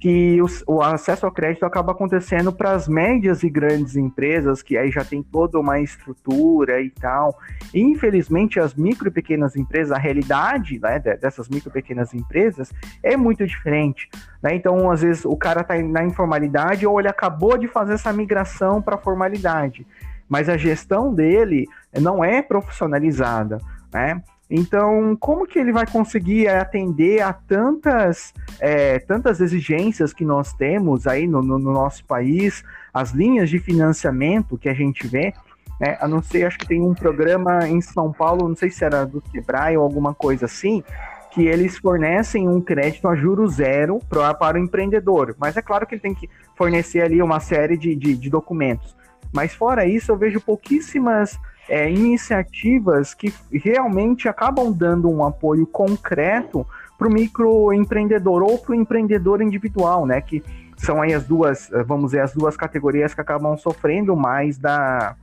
que 0.00 0.38
o, 0.66 0.82
acesso 0.82 1.26
ao 1.26 1.30
crédito 1.30 1.64
acaba 1.64 1.92
acontecendo 1.92 2.52
para 2.52 2.72
as 2.72 2.88
médias 2.88 3.42
e 3.42 3.48
grandes 3.48 3.96
empresas, 3.96 4.62
que 4.62 4.76
aí 4.76 4.90
já 4.90 5.04
tem 5.04 5.22
toda 5.22 5.60
uma 5.60 5.78
estrutura 5.80 6.80
e 6.80 6.90
tal. 6.90 7.38
E, 7.72 7.80
infelizmente, 7.80 8.58
as 8.58 8.74
micro 8.74 9.08
e 9.08 9.10
pequenas 9.10 9.54
empresas, 9.54 9.92
a 9.92 9.98
realidade 9.98 10.80
né, 10.80 10.98
dessas 10.98 11.48
micro 11.48 11.70
e 11.70 11.72
pequenas 11.72 12.12
empresas 12.12 12.72
é 13.02 13.16
muito 13.16 13.46
diferente. 13.46 14.10
Né? 14.42 14.54
Então, 14.56 14.90
às 14.90 15.02
vezes, 15.02 15.24
o 15.24 15.36
cara 15.36 15.60
está 15.60 15.80
na 15.80 16.04
informalidade 16.04 16.86
ou 16.86 16.98
ele 16.98 17.08
acabou 17.08 17.56
de 17.56 17.68
fazer 17.68 17.94
essa 17.94 18.12
migração 18.12 18.82
para 18.82 18.96
a 18.96 18.98
formalidade, 18.98 19.86
mas 20.28 20.48
a 20.48 20.56
gestão 20.56 21.14
dele 21.14 21.66
não 22.00 22.24
é 22.24 22.42
profissionalizada. 22.42 23.58
Né? 23.92 24.20
Então, 24.54 25.16
como 25.18 25.46
que 25.46 25.58
ele 25.58 25.72
vai 25.72 25.86
conseguir 25.86 26.46
atender 26.46 27.22
a 27.22 27.32
tantas, 27.32 28.34
é, 28.60 28.98
tantas 28.98 29.40
exigências 29.40 30.12
que 30.12 30.26
nós 30.26 30.52
temos 30.52 31.06
aí 31.06 31.26
no, 31.26 31.40
no, 31.40 31.58
no, 31.58 31.72
nosso 31.72 32.04
país, 32.04 32.62
as 32.92 33.12
linhas 33.12 33.48
de 33.48 33.58
financiamento 33.58 34.58
que 34.58 34.68
a 34.68 34.74
gente 34.74 35.06
vê, 35.06 35.32
né? 35.80 35.96
a 35.98 36.06
não 36.06 36.20
ser, 36.20 36.44
acho 36.44 36.58
que 36.58 36.66
tem 36.68 36.82
um 36.82 36.92
programa 36.92 37.66
em 37.66 37.80
São 37.80 38.12
Paulo, 38.12 38.46
não 38.46 38.54
sei 38.54 38.68
se 38.68 38.84
era 38.84 39.06
do 39.06 39.22
Sebrae 39.32 39.78
ou 39.78 39.82
alguma 39.82 40.12
coisa 40.12 40.44
assim, 40.44 40.84
que 41.30 41.46
eles 41.46 41.78
fornecem 41.78 42.46
um 42.46 42.60
crédito 42.60 43.08
a 43.08 43.16
juro 43.16 43.48
zero 43.48 44.00
pra, 44.06 44.34
para 44.34 44.58
o 44.58 44.60
empreendedor. 44.60 45.34
Mas 45.38 45.56
é 45.56 45.62
claro 45.62 45.86
que 45.86 45.94
ele 45.94 46.02
tem 46.02 46.14
que 46.14 46.28
fornecer 46.54 47.00
ali 47.00 47.22
uma 47.22 47.40
série 47.40 47.78
de, 47.78 47.96
de, 47.96 48.14
de 48.14 48.28
documentos. 48.28 48.94
Mas 49.32 49.54
fora 49.54 49.86
isso, 49.86 50.12
eu 50.12 50.16
vejo 50.18 50.42
pouquíssimas 50.42 51.38
é, 51.68 51.90
iniciativas 51.90 53.14
que 53.14 53.32
realmente 53.52 54.28
acabam 54.28 54.72
dando 54.72 55.08
um 55.08 55.24
apoio 55.24 55.66
concreto 55.66 56.66
para 56.98 57.08
o 57.08 57.12
microempreendedor 57.12 58.42
ou 58.42 58.58
para 58.58 58.72
o 58.72 58.74
empreendedor 58.74 59.40
individual, 59.42 60.06
né? 60.06 60.20
Que 60.20 60.42
são 60.76 61.00
aí 61.00 61.14
as 61.14 61.24
duas, 61.24 61.70
vamos 61.86 62.06
dizer, 62.06 62.20
as 62.20 62.32
duas 62.32 62.56
categorias 62.56 63.14
que 63.14 63.20
acabam 63.20 63.56
sofrendo 63.56 64.16
mais 64.16 64.58
da, 64.58 65.16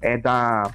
é, 0.00 0.16
da 0.16 0.70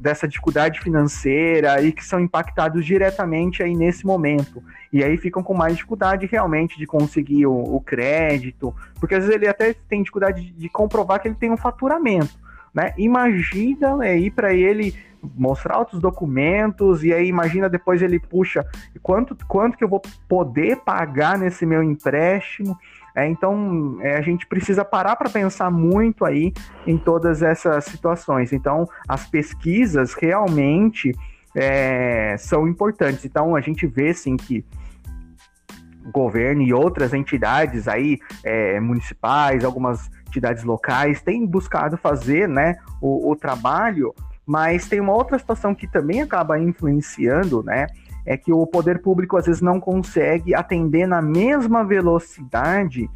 dessa 0.00 0.26
dificuldade 0.26 0.80
financeira 0.80 1.80
e 1.82 1.92
que 1.92 2.04
são 2.04 2.20
impactados 2.20 2.84
diretamente 2.84 3.62
aí 3.62 3.74
nesse 3.74 4.06
momento. 4.06 4.62
E 4.92 5.04
aí 5.04 5.16
ficam 5.16 5.42
com 5.42 5.52
mais 5.54 5.74
dificuldade 5.74 6.26
realmente 6.26 6.78
de 6.78 6.86
conseguir 6.86 7.46
o, 7.46 7.54
o 7.54 7.80
crédito, 7.80 8.74
porque 8.98 9.14
às 9.14 9.24
vezes 9.24 9.36
ele 9.36 9.48
até 9.48 9.74
tem 9.88 10.00
dificuldade 10.00 10.42
de, 10.42 10.52
de 10.52 10.68
comprovar 10.68 11.20
que 11.20 11.28
ele 11.28 11.34
tem 11.34 11.50
um 11.50 11.56
faturamento. 11.56 12.38
Né? 12.78 12.94
Imagina 12.96 14.00
aí 14.02 14.30
para 14.30 14.54
ele 14.54 14.94
mostrar 15.34 15.80
outros 15.80 16.00
documentos 16.00 17.02
e 17.02 17.12
aí 17.12 17.26
imagina 17.26 17.68
depois 17.68 18.00
ele 18.00 18.20
puxa 18.20 18.64
quanto 19.02 19.36
quanto 19.48 19.76
que 19.76 19.82
eu 19.82 19.88
vou 19.88 20.00
poder 20.28 20.76
pagar 20.76 21.36
nesse 21.36 21.66
meu 21.66 21.82
empréstimo. 21.82 22.78
É, 23.16 23.26
então 23.26 23.98
é, 24.00 24.16
a 24.16 24.20
gente 24.20 24.46
precisa 24.46 24.84
parar 24.84 25.16
para 25.16 25.28
pensar 25.28 25.72
muito 25.72 26.24
aí 26.24 26.52
em 26.86 26.96
todas 26.96 27.42
essas 27.42 27.84
situações. 27.86 28.52
Então 28.52 28.86
as 29.08 29.26
pesquisas 29.26 30.14
realmente 30.14 31.12
é, 31.56 32.36
são 32.38 32.68
importantes. 32.68 33.24
Então 33.24 33.56
a 33.56 33.60
gente 33.60 33.88
vê 33.88 34.14
sim 34.14 34.36
que 34.36 34.64
governo 36.12 36.62
e 36.62 36.72
outras 36.72 37.12
entidades 37.12 37.88
aí 37.88 38.18
é, 38.44 38.78
municipais, 38.78 39.64
algumas 39.64 40.08
entidades 40.28 40.64
locais 40.64 41.20
têm 41.20 41.46
buscado 41.46 41.96
fazer 41.96 42.48
né, 42.48 42.76
o, 43.00 43.30
o 43.30 43.36
trabalho, 43.36 44.14
mas 44.46 44.88
tem 44.88 45.00
uma 45.00 45.12
outra 45.12 45.38
situação 45.38 45.74
que 45.74 45.86
também 45.86 46.22
acaba 46.22 46.58
influenciando, 46.58 47.62
né? 47.62 47.86
É 48.24 48.36
que 48.36 48.52
o 48.52 48.66
poder 48.66 49.00
público 49.00 49.36
às 49.36 49.46
vezes 49.46 49.60
não 49.60 49.80
consegue 49.80 50.54
atender 50.54 51.06
na 51.06 51.20
mesma 51.20 51.84
velocidade 51.84 53.08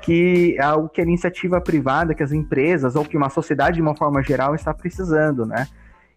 que 0.00 0.56
o 0.78 0.88
que 0.88 1.00
a 1.00 1.04
iniciativa 1.04 1.60
privada, 1.60 2.14
que 2.14 2.22
as 2.22 2.32
empresas 2.32 2.94
ou 2.94 3.04
que 3.04 3.16
uma 3.16 3.28
sociedade 3.28 3.76
de 3.76 3.82
uma 3.82 3.96
forma 3.96 4.22
geral 4.22 4.54
está 4.54 4.72
precisando, 4.72 5.44
né? 5.44 5.66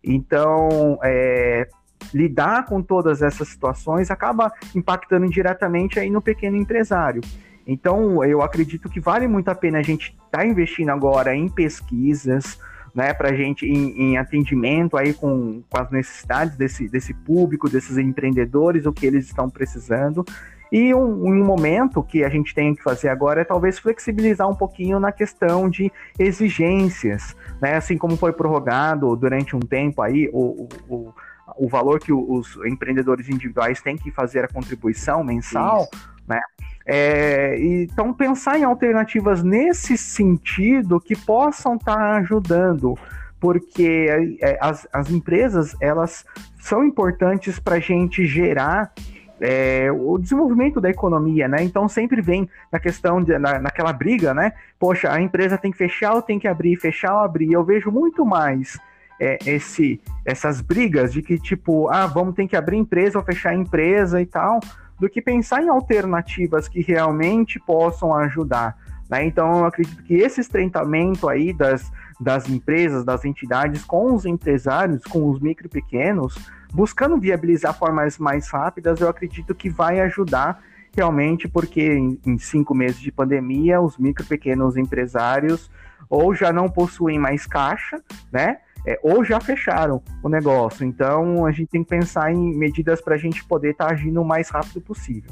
Então, 0.04 0.98
é, 1.04 1.68
lidar 2.14 2.66
com 2.66 2.82
todas 2.82 3.22
essas 3.22 3.48
situações 3.50 4.10
acaba 4.10 4.52
impactando 4.76 5.30
diretamente 5.30 6.00
aí 6.00 6.10
no 6.10 6.22
pequeno 6.22 6.58
empresário. 6.58 7.22
Então, 7.66 8.24
eu 8.24 8.42
acredito 8.42 8.90
que 8.90 9.00
vale 9.00 9.28
muito 9.28 9.50
a 9.50 9.56
pena 9.56 9.80
a 9.80 9.84
gente 9.84 10.16
estar 10.26 10.40
tá 10.40 10.46
investindo 10.46 10.90
agora 10.90 11.36
em 11.36 11.48
pesquisas, 11.48 12.60
né, 12.94 13.14
para 13.14 13.30
a 13.30 13.34
gente 13.34 13.66
em, 13.66 14.12
em, 14.12 14.18
atendimento 14.18 14.98
aí 14.98 15.14
com, 15.14 15.64
com 15.70 15.78
as 15.78 15.90
necessidades 15.92 16.58
desse, 16.58 16.90
desse 16.90 17.14
público, 17.14 17.70
desses 17.70 17.98
empreendedores, 17.98 18.86
o 18.86 18.92
que 18.92 19.06
eles 19.06 19.26
estão 19.26 19.50
precisando. 19.50 20.26
E 20.72 20.94
um, 20.94 21.26
um, 21.26 21.44
momento 21.44 22.02
que 22.02 22.24
a 22.24 22.30
gente 22.30 22.56
tem 22.56 22.74
que 22.74 22.82
fazer 22.82 23.10
agora 23.10 23.42
é 23.42 23.44
talvez 23.44 23.78
flexibilizar 23.78 24.50
um 24.50 24.56
pouquinho 24.56 25.02
na 25.02 25.12
questão 25.12 25.70
de 25.70 25.92
exigências, 26.18 27.36
né? 27.62 27.76
Assim 27.76 27.98
como 27.98 28.16
foi 28.16 28.32
prorrogado 28.32 29.14
durante 29.18 29.54
um 29.54 29.60
tempo 29.60 30.02
aí 30.02 30.30
o, 30.32 30.70
o, 30.88 31.14
o 31.58 31.68
valor 31.68 32.00
que 32.00 32.14
os 32.14 32.56
empreendedores 32.66 33.28
individuais 33.28 33.82
têm 33.82 33.98
que 33.98 34.12
fazer 34.12 34.46
a 34.46 34.48
contribuição 34.48 35.26
mensal, 35.26 35.90
Isso. 35.92 36.12
né? 36.26 36.40
É, 36.86 37.58
então, 37.60 38.14
pensar 38.14 38.58
em 38.58 38.64
alternativas 38.64 39.44
nesse 39.44 39.98
sentido 39.98 41.00
que 41.00 41.16
possam 41.16 41.76
estar 41.76 41.96
tá 41.96 42.16
ajudando, 42.18 42.98
porque 43.40 44.38
é, 44.42 44.58
as, 44.60 44.88
as 44.92 45.10
empresas 45.10 45.76
elas 45.80 46.26
são 46.60 46.84
importantes 46.84 47.60
para 47.60 47.76
a 47.76 47.80
gente 47.80 48.26
gerar 48.26 48.94
é, 49.42 49.92
o 49.92 50.20
desenvolvimento 50.20 50.80
da 50.80 50.90
economia, 50.90 51.48
né? 51.48 51.64
Então 51.64 51.90
sempre 51.90 52.22
vem 52.22 52.48
na 52.72 52.80
questão 52.80 53.22
de, 53.22 53.38
na, 53.40 53.60
naquela 53.60 53.92
briga, 53.92 54.34
né? 54.34 54.54
Poxa, 54.80 55.12
a 55.12 55.20
empresa 55.20 55.58
tem 55.58 55.72
que 55.72 55.78
fechar 55.78 56.14
ou 56.14 56.22
tem 56.22 56.38
que 56.38 56.48
abrir, 56.48 56.76
fechar 56.78 57.16
ou 57.16 57.20
abrir. 57.22 57.52
Eu 57.52 57.64
vejo 57.64 57.92
muito 57.92 58.24
mais 58.24 58.80
é, 59.20 59.40
esse, 59.46 60.00
essas 60.24 60.62
brigas 60.62 61.12
de 61.12 61.24
que 61.24 61.40
tipo, 61.40 61.90
ah, 61.90 62.06
vamos 62.06 62.36
ter 62.36 62.48
que 62.48 62.56
abrir 62.56 62.78
empresa 62.78 63.18
ou 63.18 63.26
fechar 63.26 63.56
empresa 63.56 64.22
e 64.22 64.26
tal, 64.28 64.60
do 65.02 65.10
que 65.10 65.20
pensar 65.20 65.64
em 65.64 65.68
alternativas 65.68 66.68
que 66.68 66.80
realmente 66.80 67.60
possam 67.60 68.14
ajudar. 68.14 68.78
Né? 69.10 69.26
Então 69.26 69.58
eu 69.58 69.66
acredito 69.66 70.04
que 70.04 70.14
esse 70.14 70.40
estreitamento 70.40 71.28
aí 71.28 71.52
das, 71.52 71.92
das 72.20 72.48
empresas, 72.48 73.04
das 73.04 73.26
entidades 73.26 73.84
com 73.84 74.14
os 74.14 74.28
empresários, 74.28 75.04
com 75.04 75.28
os 75.28 75.40
micro 75.40 75.66
e 75.66 75.70
pequenos, 75.70 76.36
buscando 76.72 77.18
viabilizar 77.18 77.76
formas 77.76 78.20
mais 78.20 78.48
rápidas, 78.48 79.02
eu 79.02 79.10
acredito 79.10 79.56
que 79.56 79.72
vai 79.72 80.00
ajudar 80.02 80.62
realmente, 80.96 81.48
porque 81.48 81.82
em, 81.82 82.20
em 82.24 82.38
cinco 82.38 82.76
meses 82.76 83.00
de 83.00 83.12
pandemia, 83.12 83.82
os 83.82 83.98
micro 83.98 84.24
e 84.24 84.28
pequenos 84.28 84.78
empresários 84.78 85.68
ou 86.08 86.36
já 86.36 86.54
não 86.54 86.70
possuem 86.70 87.18
mais 87.18 87.48
caixa, 87.48 88.00
né? 88.32 88.60
É, 88.86 89.00
ou 89.04 89.24
já 89.24 89.40
fecharam 89.40 90.02
o 90.24 90.30
negócio. 90.30 90.86
Então 90.86 91.46
a 91.46 91.52
gente 91.52 91.70
tem 91.70 91.84
que 91.84 91.90
pensar 91.90 92.32
em 92.32 92.58
medidas 92.58 93.02
para 93.02 93.16
a 93.16 93.18
gente 93.18 93.44
poder 93.46 93.72
estar 93.72 93.88
tá 93.88 93.94
agindo 93.94 94.22
o 94.22 94.26
mais 94.26 94.50
rápido 94.50 94.82
possível. 94.82 95.32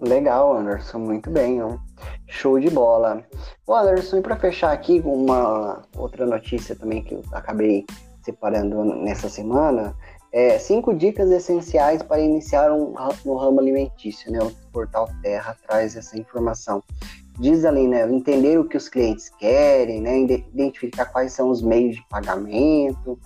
Legal, 0.00 0.56
Anderson, 0.56 0.98
muito 0.98 1.30
bem. 1.30 1.60
Show 2.26 2.58
de 2.58 2.68
bola. 2.68 3.24
Bom, 3.66 3.76
Anderson, 3.76 4.18
e 4.18 4.22
para 4.22 4.36
fechar 4.36 4.72
aqui 4.72 5.00
uma 5.04 5.82
outra 5.96 6.26
notícia 6.26 6.74
também 6.74 7.02
que 7.02 7.14
eu 7.14 7.22
acabei 7.32 7.86
separando 8.22 8.84
nessa 8.84 9.28
semana, 9.28 9.94
é, 10.32 10.58
cinco 10.58 10.92
dicas 10.92 11.30
essenciais 11.30 12.02
para 12.02 12.20
iniciar 12.20 12.72
um, 12.72 12.92
no 13.24 13.36
ramo 13.36 13.60
alimentício, 13.60 14.32
né? 14.32 14.40
O 14.40 14.50
portal 14.72 15.08
Terra 15.22 15.56
traz 15.66 15.94
essa 15.94 16.18
informação. 16.18 16.82
Diz 17.38 17.64
ali, 17.64 17.88
né? 17.88 18.08
Entender 18.10 18.58
o 18.58 18.64
que 18.64 18.76
os 18.76 18.88
clientes 18.88 19.28
querem, 19.38 20.00
né? 20.00 20.20
Identificar 20.20 21.06
quais 21.06 21.32
são 21.32 21.50
os 21.50 21.62
meios 21.62 21.96
de 21.96 22.02
pagamento, 22.08 23.18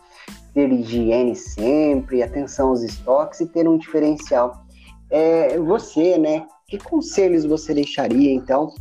ter 0.54 0.72
higiene 0.72 1.36
sempre, 1.36 2.22
atenção 2.22 2.68
aos 2.68 2.82
estoques 2.82 3.40
e 3.40 3.46
ter 3.46 3.68
um 3.68 3.76
diferencial. 3.76 4.64
É, 5.10 5.58
você, 5.58 6.16
né? 6.16 6.46
Que 6.66 6.78
conselhos 6.78 7.44
você 7.44 7.74
deixaria, 7.74 8.32
então, 8.32 8.72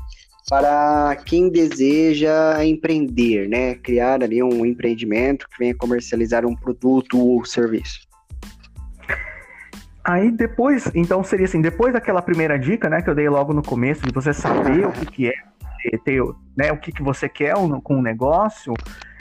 para 0.50 1.16
quem 1.26 1.50
deseja 1.50 2.64
empreender, 2.64 3.50
né? 3.50 3.76
Criar 3.76 4.24
ali 4.24 4.42
um 4.42 4.66
empreendimento 4.66 5.48
que 5.50 5.60
venha 5.60 5.76
comercializar 5.76 6.46
um 6.46 6.56
produto 6.56 7.20
ou 7.20 7.44
serviço? 7.46 8.07
Aí 10.08 10.32
depois, 10.32 10.90
então 10.96 11.22
seria 11.22 11.46
assim, 11.46 11.62
depois 11.62 11.92
daquela 11.92 12.22
primeira 12.22 12.58
dica, 12.58 12.90
né, 12.90 13.02
que 13.02 13.10
eu 13.10 13.14
dei 13.14 13.28
logo 13.28 13.52
no 13.52 13.62
começo, 13.62 14.06
de 14.06 14.14
você 14.14 14.34
saber 14.34 14.88
o 14.88 14.92
que, 14.94 15.06
que 15.06 15.28
é, 15.28 15.34
ter, 15.98 16.24
né, 16.56 16.72
o 16.72 16.78
que, 16.78 16.94
que 16.94 17.04
você 17.04 17.28
quer 17.28 17.56
com 17.84 18.00
o 18.00 18.02
negócio, 18.02 18.74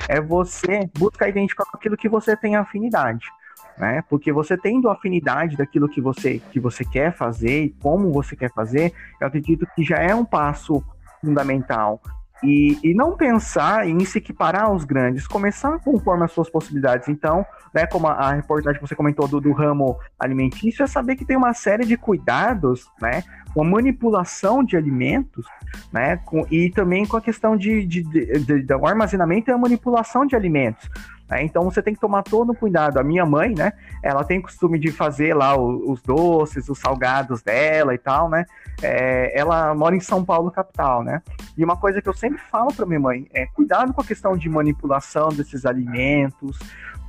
é 0.08 0.20
você 0.20 0.88
buscar 0.96 1.28
identificar 1.28 1.64
aquilo 1.74 1.96
que 1.96 2.08
você 2.08 2.36
tem 2.36 2.54
afinidade. 2.54 3.26
Né? 3.76 4.00
Porque 4.08 4.30
você 4.30 4.56
tendo 4.56 4.88
afinidade 4.88 5.56
daquilo 5.56 5.88
que 5.88 6.00
você, 6.00 6.40
que 6.52 6.60
você 6.60 6.84
quer 6.84 7.12
fazer 7.12 7.64
e 7.64 7.70
como 7.82 8.12
você 8.12 8.36
quer 8.36 8.52
fazer, 8.52 8.92
eu 9.20 9.26
acredito 9.26 9.66
que 9.74 9.82
já 9.82 9.96
é 9.96 10.14
um 10.14 10.24
passo 10.24 10.84
fundamental. 11.20 12.00
E, 12.42 12.78
e 12.82 12.94
não 12.94 13.16
pensar 13.16 13.88
em 13.88 14.04
se 14.04 14.18
equiparar 14.18 14.64
aos 14.64 14.84
grandes, 14.84 15.26
começar 15.26 15.78
conforme 15.78 16.24
as 16.24 16.32
suas 16.32 16.50
possibilidades. 16.50 17.08
Então, 17.08 17.46
né, 17.72 17.86
como 17.86 18.06
a, 18.06 18.12
a 18.12 18.32
reportagem 18.32 18.80
que 18.80 18.86
você 18.86 18.94
comentou 18.94 19.26
do, 19.26 19.40
do, 19.40 19.52
ramo 19.52 19.98
alimentício, 20.18 20.82
é 20.82 20.86
saber 20.86 21.16
que 21.16 21.24
tem 21.24 21.36
uma 21.36 21.54
série 21.54 21.86
de 21.86 21.96
cuidados, 21.96 22.90
né, 23.00 23.22
com 23.54 23.62
a 23.62 23.64
manipulação 23.64 24.62
de 24.62 24.76
alimentos, 24.76 25.46
né, 25.92 26.18
com, 26.18 26.46
e 26.50 26.70
também 26.70 27.06
com 27.06 27.16
a 27.16 27.22
questão 27.22 27.56
de, 27.56 27.86
de, 27.86 28.02
de, 28.02 28.38
de, 28.40 28.62
de 28.62 28.72
armazenamento 28.72 29.50
e 29.50 29.52
a 29.52 29.58
manipulação 29.58 30.26
de 30.26 30.36
alimentos. 30.36 30.88
Né? 31.28 31.42
Então 31.42 31.64
você 31.64 31.82
tem 31.82 31.94
que 31.94 32.00
tomar 32.00 32.22
todo 32.22 32.52
o 32.52 32.54
cuidado. 32.54 32.98
A 32.98 33.02
minha 33.02 33.26
mãe, 33.26 33.54
né? 33.54 33.72
Ela 34.02 34.24
tem 34.24 34.40
costume 34.40 34.78
de 34.78 34.92
fazer 34.92 35.34
lá 35.34 35.56
os, 35.56 35.82
os 35.84 36.02
doces, 36.02 36.68
os 36.68 36.78
salgados 36.78 37.42
dela 37.42 37.94
e 37.94 37.98
tal, 37.98 38.28
né? 38.28 38.44
É, 38.82 39.38
ela 39.38 39.74
mora 39.74 39.96
em 39.96 40.00
São 40.00 40.24
Paulo, 40.24 40.50
capital, 40.50 41.02
né? 41.02 41.22
E 41.56 41.64
uma 41.64 41.76
coisa 41.76 42.00
que 42.00 42.08
eu 42.08 42.14
sempre 42.14 42.38
falo 42.50 42.72
para 42.72 42.86
minha 42.86 43.00
mãe 43.00 43.26
é 43.32 43.46
cuidado 43.46 43.92
com 43.92 44.00
a 44.00 44.04
questão 44.04 44.36
de 44.36 44.48
manipulação 44.48 45.28
desses 45.28 45.66
alimentos, 45.66 46.58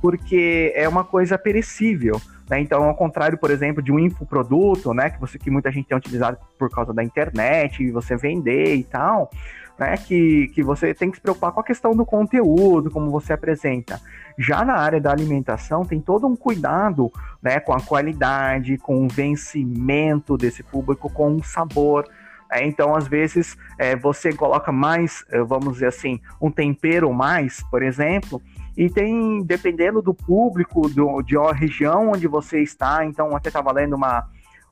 porque 0.00 0.72
é 0.74 0.88
uma 0.88 1.04
coisa 1.04 1.38
perecível. 1.38 2.20
Né? 2.48 2.60
Então, 2.60 2.84
ao 2.84 2.94
contrário, 2.94 3.36
por 3.36 3.50
exemplo, 3.50 3.82
de 3.82 3.92
um 3.92 3.98
infoproduto, 3.98 4.94
né, 4.94 5.10
que 5.10 5.20
você 5.20 5.38
que 5.38 5.50
muita 5.50 5.70
gente 5.70 5.86
tem 5.86 5.96
utilizado 5.96 6.38
por 6.58 6.70
causa 6.70 6.94
da 6.94 7.04
internet, 7.04 7.82
e 7.82 7.90
você 7.90 8.16
vender 8.16 8.74
e 8.74 8.84
tal, 8.84 9.30
né, 9.78 9.96
que, 9.96 10.48
que 10.48 10.62
você 10.62 10.92
tem 10.92 11.10
que 11.10 11.18
se 11.18 11.22
preocupar 11.22 11.52
com 11.52 11.60
a 11.60 11.64
questão 11.64 11.94
do 11.94 12.04
conteúdo, 12.04 12.90
como 12.90 13.10
você 13.10 13.32
apresenta. 13.32 14.00
Já 14.36 14.64
na 14.64 14.74
área 14.74 15.00
da 15.00 15.12
alimentação, 15.12 15.84
tem 15.84 16.00
todo 16.00 16.26
um 16.26 16.34
cuidado 16.34 17.12
né, 17.40 17.60
com 17.60 17.72
a 17.72 17.80
qualidade, 17.80 18.76
com 18.78 19.06
o 19.06 19.08
vencimento 19.08 20.36
desse 20.36 20.62
público, 20.62 21.08
com 21.08 21.36
o 21.36 21.44
sabor. 21.44 22.08
É, 22.50 22.66
então, 22.66 22.96
às 22.96 23.06
vezes, 23.06 23.56
é, 23.78 23.94
você 23.94 24.32
coloca 24.32 24.72
mais, 24.72 25.24
eh, 25.30 25.42
vamos 25.42 25.74
dizer 25.74 25.88
assim, 25.88 26.18
um 26.40 26.50
tempero 26.50 27.12
mais, 27.12 27.62
por 27.70 27.82
exemplo, 27.82 28.40
e 28.74 28.88
tem, 28.88 29.42
dependendo 29.42 30.00
do 30.00 30.14
público, 30.14 30.88
do, 30.88 31.20
de 31.20 31.36
uma 31.36 31.52
região 31.52 32.12
onde 32.12 32.26
você 32.26 32.62
está, 32.62 33.04
então 33.04 33.36
até 33.36 33.48
estava 33.48 33.70
lendo 33.70 33.96
uma, 33.96 34.26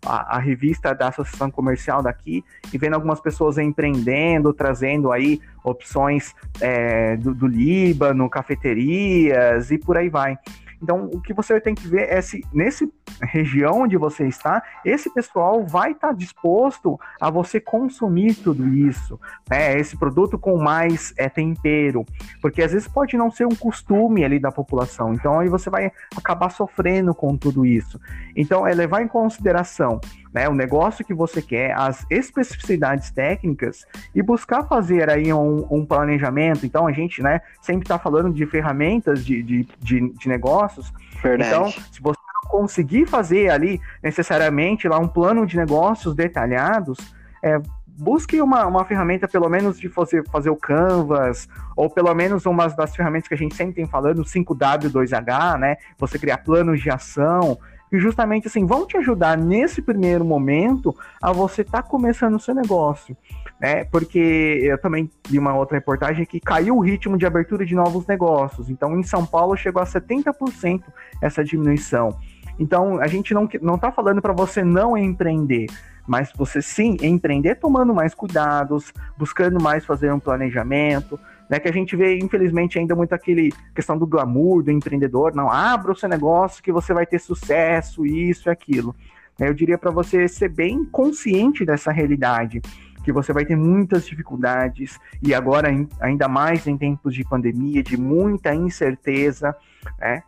a, 0.07 0.37
a, 0.37 0.39
revista 0.39 0.95
da 0.95 1.09
Associação 1.09 1.51
Comercial 1.51 2.03
daqui 2.03 2.45
e 2.73 2.79
vendo 2.79 2.95
algumas 2.95 3.21
pessoas 3.21 3.59
empreendendo, 3.59 4.53
trazendo 4.53 5.13
aí 5.13 5.41
opções 5.65 6.35
é, 6.61 7.17
do, 7.17 7.35
do 7.35 7.47
Líbano, 7.47 8.31
cafeterias 8.31 9.71
e 9.71 9.79
por 9.79 9.97
aí 9.97 10.09
vai. 10.09 10.39
Então, 10.83 11.09
o 11.13 11.21
que 11.21 11.33
você 11.33 11.61
tem 11.61 11.75
que 11.75 11.87
ver 11.89 12.09
é 12.11 12.21
se 12.21 12.45
nesse 12.53 12.93
região 13.23 13.83
onde 13.83 13.97
você 13.97 14.27
está, 14.27 14.63
esse 14.85 15.13
pessoal 15.13 15.65
vai 15.65 15.93
estar 15.93 16.09
tá 16.09 16.15
disposto 16.15 16.99
a 17.21 17.31
você 17.31 17.61
consumir 17.61 18.35
tudo 18.35 18.67
isso, 18.69 19.19
né? 19.49 19.79
Esse 19.79 19.97
produto 19.97 20.39
com 20.39 20.57
mais 20.59 21.15
é, 21.17 21.29
tempero, 21.29 22.05
porque 22.41 22.63
às 22.63 22.73
vezes 22.73 22.89
pode 22.89 23.17
não 23.17 23.31
ser 23.31 23.47
um 23.47 23.55
costume 23.55 24.25
ali 24.25 24.39
da 24.39 24.53
população. 24.53 25.13
Então, 25.13 25.39
aí 25.39 25.49
você 25.49 25.71
vai 25.71 25.91
acabar 26.17 26.51
sofrendo 26.51 27.15
com 27.15 27.37
tudo 27.37 27.65
isso. 27.65 28.01
Então, 28.35 28.67
é 28.67 28.75
levar 28.75 29.03
em 29.03 29.09
consideração 29.09 30.01
né, 30.37 30.47
o 30.51 30.55
negócio 30.55 31.03
que 31.03 31.15
você 31.15 31.41
quer, 31.41 31.73
as 31.75 32.05
especificidades 32.11 33.11
técnicas 33.11 33.87
e 34.15 34.23
buscar 34.23 34.65
fazer 34.65 35.09
aí 35.09 35.33
um, 35.33 35.67
um 35.71 35.83
planejamento. 35.83 36.67
Então 36.67 36.87
a 36.87 36.93
gente, 36.93 37.23
né, 37.23 37.41
sempre 37.63 37.85
está 37.85 37.99
falando 37.99 38.31
de 38.35 38.45
ferramentas 38.45 39.25
de, 39.25 39.43
de, 39.43 39.69
de, 39.81 40.13
de 40.13 40.29
negócios. 40.29 40.93
Verdade. 41.23 41.49
Então, 41.49 41.71
se 41.71 42.03
você 42.03 42.21
não 42.35 42.51
conseguir 42.51 43.07
fazer 43.07 43.49
ali 43.49 43.81
necessariamente 44.03 44.87
lá 44.87 44.99
um 44.99 45.09
plano 45.09 45.47
de 45.47 45.57
negócios 45.57 46.15
detalhados, 46.15 46.99
é, 47.43 47.59
busque 47.87 48.39
uma, 48.39 48.67
uma 48.67 48.85
ferramenta, 48.85 49.27
pelo 49.27 49.49
menos, 49.49 49.81
de 49.81 49.89
fazer, 49.89 50.23
fazer 50.29 50.51
o 50.51 50.57
Canvas, 50.57 51.49
ou 51.75 51.89
pelo 51.89 52.15
menos 52.15 52.45
uma 52.45 52.69
das 52.69 52.95
ferramentas 52.95 53.27
que 53.27 53.33
a 53.33 53.39
gente 53.39 53.55
sempre 53.55 53.77
tem 53.77 53.87
falando, 53.87 54.23
5W2H, 54.23 55.59
né? 55.59 55.77
Você 55.97 56.19
criar 56.19 56.39
planos 56.39 56.83
de 56.83 56.91
ação 56.91 57.59
que 57.97 58.01
justamente 58.01 58.47
assim 58.47 58.67
vão 58.67 58.87
te 58.87 58.97
ajudar 58.99 59.39
nesse 59.39 59.81
primeiro 59.81 60.25
momento 60.25 60.95
a 61.21 61.33
você 61.33 61.63
estar 61.63 61.83
tá 61.83 61.89
começando 61.89 62.35
o 62.35 62.41
seu 62.41 62.55
negócio. 62.55 63.17
Né? 63.59 63.85
Porque 63.85 64.61
eu 64.63 64.79
também 64.79 65.11
vi 65.27 65.39
uma 65.39 65.55
outra 65.55 65.79
reportagem 65.79 66.27
que 66.27 66.39
caiu 66.39 66.77
o 66.77 66.81
ritmo 66.81 67.17
de 67.17 67.25
abertura 67.25 67.65
de 67.65 67.75
novos 67.75 68.07
negócios. 68.07 68.69
Então, 68.69 68.99
em 68.99 69.03
São 69.03 69.25
Paulo 69.25 69.57
chegou 69.57 69.83
a 69.83 69.87
70% 69.87 70.83
essa 71.23 71.43
diminuição. 71.43 72.19
Então, 72.59 73.01
a 73.01 73.07
gente 73.07 73.33
não 73.33 73.49
não 73.63 73.77
está 73.77 73.91
falando 73.91 74.21
para 74.21 74.33
você 74.33 74.63
não 74.63 74.97
empreender, 74.97 75.67
mas 76.07 76.31
você 76.37 76.61
sim 76.61 76.97
empreender 77.03 77.57
tomando 77.57 77.95
mais 77.95 78.15
cuidados, 78.15 78.93
buscando 79.17 79.63
mais 79.63 79.85
fazer 79.85 80.13
um 80.13 80.21
planejamento, 80.21 81.19
né? 81.49 81.59
Que 81.59 81.69
a 81.69 81.73
gente 81.73 81.97
vê, 81.97 82.19
infelizmente, 82.19 82.79
ainda 82.79 82.95
muito 82.95 83.15
aquele 83.15 83.53
questão 83.75 83.97
do 83.97 84.07
glamour, 84.07 84.63
do 84.63 84.71
empreendedor, 84.71 85.35
não, 85.35 85.51
abra 85.51 85.93
o 85.93 85.97
seu 85.97 86.09
negócio 86.09 86.63
que 86.63 86.73
você 86.73 86.93
vai 86.93 87.07
ter 87.07 87.19
sucesso, 87.19 88.05
isso 88.05 88.49
e 88.49 88.51
aquilo. 88.51 88.95
Eu 89.39 89.53
diria 89.53 89.77
para 89.77 89.91
você 89.91 90.27
ser 90.29 90.49
bem 90.49 90.85
consciente 90.85 91.65
dessa 91.65 91.93
realidade, 91.93 92.61
que 93.05 93.13
você 93.13 93.33
vai 93.33 93.45
ter 93.45 93.57
muitas 93.57 94.07
dificuldades, 94.07 94.99
e 95.23 95.35
agora 95.35 95.69
ainda 96.01 96.27
mais 96.27 96.67
em 96.67 96.77
tempos 96.77 97.15
de 97.15 97.23
pandemia, 97.23 97.83
de 97.83 97.97
muita 97.97 98.55
incerteza, 98.55 99.55
né? 99.99 100.23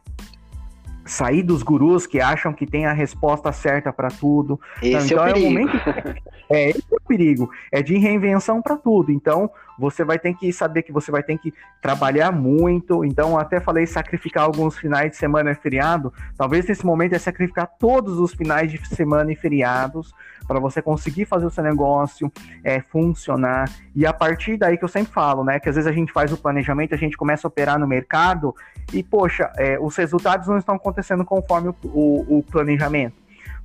sair 1.09 1.43
dos 1.43 1.63
gurus 1.63 2.07
que 2.07 2.21
acham 2.21 2.53
que 2.53 2.67
tem 2.67 2.87
a 2.87 2.93
resposta 2.93 3.51
certa 3.51 3.93
para 3.93 4.09
tudo. 4.09 4.61
Esse 4.83 5.15
então, 5.15 5.27
é 5.27 5.33
o, 5.33 5.37
então, 5.37 5.43
é 5.43 5.47
o 5.47 5.51
momento 5.51 5.77
é 6.51 6.71
esse 6.71 6.87
é 6.93 6.97
o 6.97 7.01
perigo, 7.01 7.51
é 7.73 7.83
de 7.83 7.97
reinvenção 7.97 8.61
para 8.61 8.77
tudo. 8.77 9.11
Então, 9.11 9.51
você 9.79 10.05
vai 10.05 10.19
ter 10.19 10.35
que 10.35 10.53
saber 10.53 10.83
que 10.83 10.93
você 10.93 11.11
vai 11.11 11.23
ter 11.23 11.39
que 11.39 11.55
trabalhar 11.81 12.33
muito. 12.33 13.05
Então, 13.05 13.39
até 13.39 13.61
falei 13.61 13.87
sacrificar 13.87 14.45
alguns 14.45 14.77
finais 14.77 15.13
de 15.13 15.17
semana 15.17 15.53
e 15.53 15.55
feriado. 15.55 16.13
Talvez 16.37 16.67
nesse 16.67 16.85
momento 16.85 17.15
é 17.15 17.19
sacrificar 17.19 17.69
todos 17.79 18.19
os 18.19 18.35
finais 18.35 18.71
de 18.71 18.89
semana 18.89 19.31
e 19.33 19.37
feriados 19.37 20.13
para 20.47 20.59
você 20.59 20.83
conseguir 20.83 21.27
fazer 21.27 21.47
o 21.47 21.51
seu 21.51 21.63
negócio 21.63 22.33
é, 22.65 22.81
funcionar. 22.81 23.71
E 23.95 24.05
a 24.05 24.13
partir 24.13 24.57
daí 24.57 24.77
que 24.77 24.85
eu 24.85 24.89
sempre 24.89 25.13
falo, 25.13 25.45
né? 25.45 25.61
Que 25.61 25.69
às 25.69 25.77
vezes 25.77 25.89
a 25.89 25.95
gente 25.95 26.13
faz 26.13 26.33
o 26.33 26.37
planejamento, 26.37 26.95
a 26.95 26.99
gente 26.99 27.17
começa 27.17 27.47
a 27.47 27.49
operar 27.49 27.79
no 27.79 27.87
mercado 27.87 28.55
e, 28.93 29.03
poxa, 29.03 29.53
é, 29.57 29.79
os 29.79 29.95
resultados 29.97 30.49
não 30.49 30.59
estão 30.59 30.75
acontecendo 30.75 31.25
conforme 31.25 31.69
o, 31.69 31.75
o, 31.85 32.39
o 32.39 32.43
planejamento. 32.43 33.15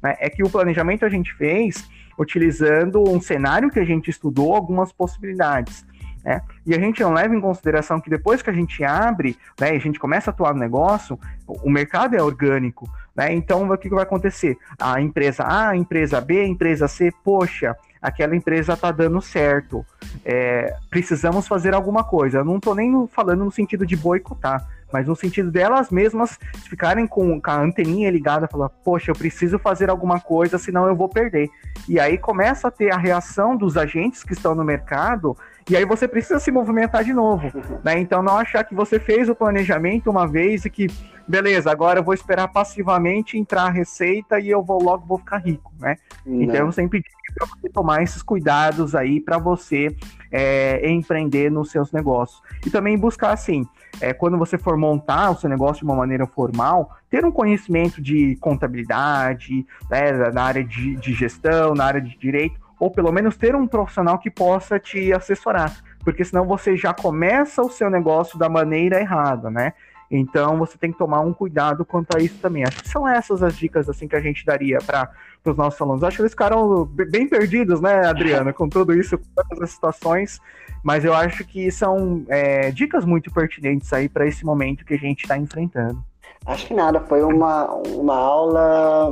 Né? 0.01 0.15
É 0.19 0.29
que 0.29 0.43
o 0.43 0.49
planejamento 0.49 1.05
a 1.05 1.09
gente 1.09 1.33
fez 1.33 1.89
utilizando 2.19 3.01
um 3.09 3.19
cenário 3.19 3.71
que 3.71 3.79
a 3.79 3.85
gente 3.85 4.09
estudou, 4.09 4.53
algumas 4.53 4.91
possibilidades. 4.91 5.85
Né? 6.23 6.41
E 6.65 6.73
a 6.73 6.79
gente 6.79 7.01
não 7.03 7.13
leva 7.13 7.35
em 7.35 7.41
consideração 7.41 7.99
que 7.99 8.09
depois 8.09 8.41
que 8.41 8.49
a 8.49 8.53
gente 8.53 8.83
abre, 8.83 9.37
né, 9.59 9.71
a 9.71 9.79
gente 9.79 9.99
começa 9.99 10.29
a 10.29 10.33
atuar 10.33 10.53
no 10.53 10.59
negócio, 10.59 11.19
o 11.45 11.69
mercado 11.69 12.15
é 12.15 12.21
orgânico. 12.21 12.89
Né? 13.15 13.33
Então, 13.33 13.69
o 13.69 13.77
que, 13.77 13.89
vai 13.89 14.03
acontecer? 14.03 14.57
A 14.79 15.01
empresa 15.01 15.43
A, 15.43 15.69
a 15.69 15.77
empresa 15.77 16.21
B, 16.21 16.39
a 16.39 16.47
empresa 16.47 16.87
C, 16.87 17.11
poxa, 17.23 17.75
aquela 18.01 18.35
empresa 18.35 18.73
está 18.73 18.91
dando 18.91 19.21
certo. 19.21 19.85
É, 20.25 20.75
precisamos 20.89 21.47
fazer 21.47 21.73
alguma 21.73 22.03
coisa. 22.03 22.39
Eu 22.39 22.45
não 22.45 22.57
estou 22.57 22.73
nem 22.73 23.07
falando 23.07 23.43
no 23.45 23.51
sentido 23.51 23.85
de 23.85 23.95
boicotar, 23.95 24.65
mas 24.91 25.07
no 25.07 25.15
sentido 25.15 25.51
delas 25.51 25.89
mesmas 25.89 26.39
ficarem 26.69 27.05
com, 27.05 27.39
com 27.41 27.51
a 27.51 27.59
anteninha 27.59 28.09
ligada, 28.09 28.47
falar, 28.47 28.69
poxa, 28.69 29.11
eu 29.11 29.15
preciso 29.15 29.59
fazer 29.59 29.89
alguma 29.89 30.19
coisa, 30.19 30.57
senão 30.57 30.87
eu 30.87 30.95
vou 30.95 31.09
perder. 31.09 31.49
E 31.87 31.99
aí 31.99 32.17
começa 32.17 32.67
a 32.67 32.71
ter 32.71 32.93
a 32.93 32.97
reação 32.97 33.55
dos 33.55 33.75
agentes 33.77 34.23
que 34.23 34.33
estão 34.33 34.55
no 34.55 34.63
mercado, 34.63 35.37
e 35.69 35.77
aí 35.77 35.85
você 35.85 36.07
precisa 36.07 36.39
se 36.39 36.51
movimentar 36.51 37.03
de 37.03 37.13
novo. 37.13 37.51
Né? 37.83 37.99
Então 37.99 38.21
não 38.21 38.37
achar 38.37 38.63
que 38.63 38.75
você 38.75 38.99
fez 38.99 39.29
o 39.29 39.35
planejamento 39.35 40.09
uma 40.09 40.27
vez 40.27 40.65
e 40.65 40.69
que, 40.69 40.87
beleza, 41.27 41.71
agora 41.71 41.99
eu 41.99 42.03
vou 42.03 42.13
esperar 42.13 42.47
passivamente 42.49 43.37
entrar 43.37 43.63
a 43.63 43.69
receita 43.69 44.39
e 44.39 44.49
eu 44.49 44.61
vou 44.63 44.81
logo 44.81 45.05
vou 45.05 45.17
ficar 45.17 45.37
rico, 45.37 45.71
né? 45.79 45.95
Não. 46.25 46.41
Então 46.41 46.65
eu 46.65 46.71
sempre 46.71 46.99
digo 46.99 47.13
para 47.35 47.47
você 47.47 47.69
tomar 47.69 48.03
esses 48.03 48.21
cuidados 48.21 48.93
aí 48.93 49.19
para 49.19 49.37
você 49.37 49.95
é, 50.31 50.89
empreender 50.89 51.49
nos 51.51 51.71
seus 51.71 51.91
negócios. 51.91 52.41
E 52.65 52.69
também 52.69 52.97
buscar 52.97 53.31
assim, 53.31 53.65
é, 54.01 54.13
quando 54.13 54.37
você 54.37 54.57
for 54.57 54.77
montar 54.77 55.31
o 55.31 55.35
seu 55.35 55.49
negócio 55.49 55.79
de 55.79 55.85
uma 55.85 55.95
maneira 55.95 56.25
formal, 56.25 56.91
ter 57.09 57.25
um 57.25 57.31
conhecimento 57.31 58.01
de 58.01 58.35
contabilidade, 58.37 59.65
né, 59.89 60.11
na 60.31 60.43
área 60.43 60.63
de, 60.63 60.95
de 60.95 61.13
gestão, 61.13 61.73
na 61.73 61.85
área 61.85 62.01
de 62.01 62.17
direito, 62.17 62.59
ou 62.83 62.91
pelo 62.91 63.13
menos 63.13 63.37
ter 63.37 63.55
um 63.55 63.65
profissional 63.65 64.19
que 64.19 64.29
possa 64.29 64.77
te 64.77 65.13
assessorar, 65.13 65.73
porque 66.03 66.21
senão 66.25 66.45
você 66.45 66.75
já 66.75 66.93
começa 66.93 67.61
o 67.61 67.69
seu 67.69 67.89
negócio 67.89 68.37
da 68.37 68.49
maneira 68.49 68.99
errada, 68.99 69.49
né? 69.49 69.71
Então 70.11 70.57
você 70.57 70.77
tem 70.77 70.91
que 70.91 70.97
tomar 70.97 71.21
um 71.21 71.31
cuidado 71.31 71.85
quanto 71.85 72.17
a 72.17 72.19
isso 72.19 72.37
também. 72.41 72.65
Acho 72.65 72.83
que 72.83 72.89
são 72.89 73.07
essas 73.07 73.41
as 73.41 73.55
dicas 73.55 73.87
assim 73.87 74.05
que 74.05 74.17
a 74.17 74.19
gente 74.19 74.45
daria 74.45 74.79
para 74.79 75.09
os 75.45 75.55
nossos 75.55 75.79
alunos. 75.79 76.03
Acho 76.03 76.17
que 76.17 76.23
eles 76.23 76.33
ficaram 76.33 76.83
bem 76.83 77.25
perdidos, 77.25 77.79
né, 77.79 78.05
Adriana, 78.05 78.51
com 78.51 78.67
tudo 78.67 78.93
isso, 78.93 79.17
com 79.17 79.29
todas 79.33 79.61
as 79.61 79.71
situações. 79.71 80.41
Mas 80.83 81.05
eu 81.05 81.13
acho 81.13 81.45
que 81.45 81.71
são 81.71 82.25
é, 82.27 82.69
dicas 82.69 83.05
muito 83.05 83.31
pertinentes 83.31 83.93
aí 83.93 84.09
para 84.09 84.27
esse 84.27 84.45
momento 84.45 84.83
que 84.83 84.93
a 84.93 84.99
gente 84.99 85.21
está 85.21 85.37
enfrentando. 85.37 86.03
Acho 86.45 86.67
que 86.67 86.73
nada, 86.73 86.99
foi 86.99 87.23
uma, 87.23 87.73
uma 87.73 88.15
aula 88.15 89.11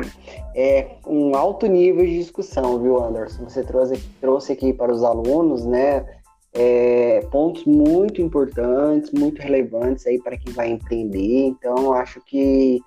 é, 0.53 0.95
um 1.07 1.35
alto 1.35 1.65
nível 1.65 2.05
de 2.05 2.17
discussão, 2.17 2.77
viu, 2.79 3.01
Anderson? 3.01 3.45
Você 3.45 3.63
trouxe, 3.63 3.97
trouxe 4.19 4.53
aqui 4.53 4.73
para 4.73 4.91
os 4.91 5.03
alunos, 5.03 5.65
né, 5.65 6.05
é, 6.53 7.21
pontos 7.31 7.63
muito 7.65 8.21
importantes, 8.21 9.11
muito 9.11 9.41
relevantes 9.41 10.05
aí 10.05 10.19
para 10.19 10.37
quem 10.37 10.51
vai 10.53 10.69
empreender. 10.69 11.45
Então, 11.45 11.93
acho 11.93 12.19
que 12.25 12.81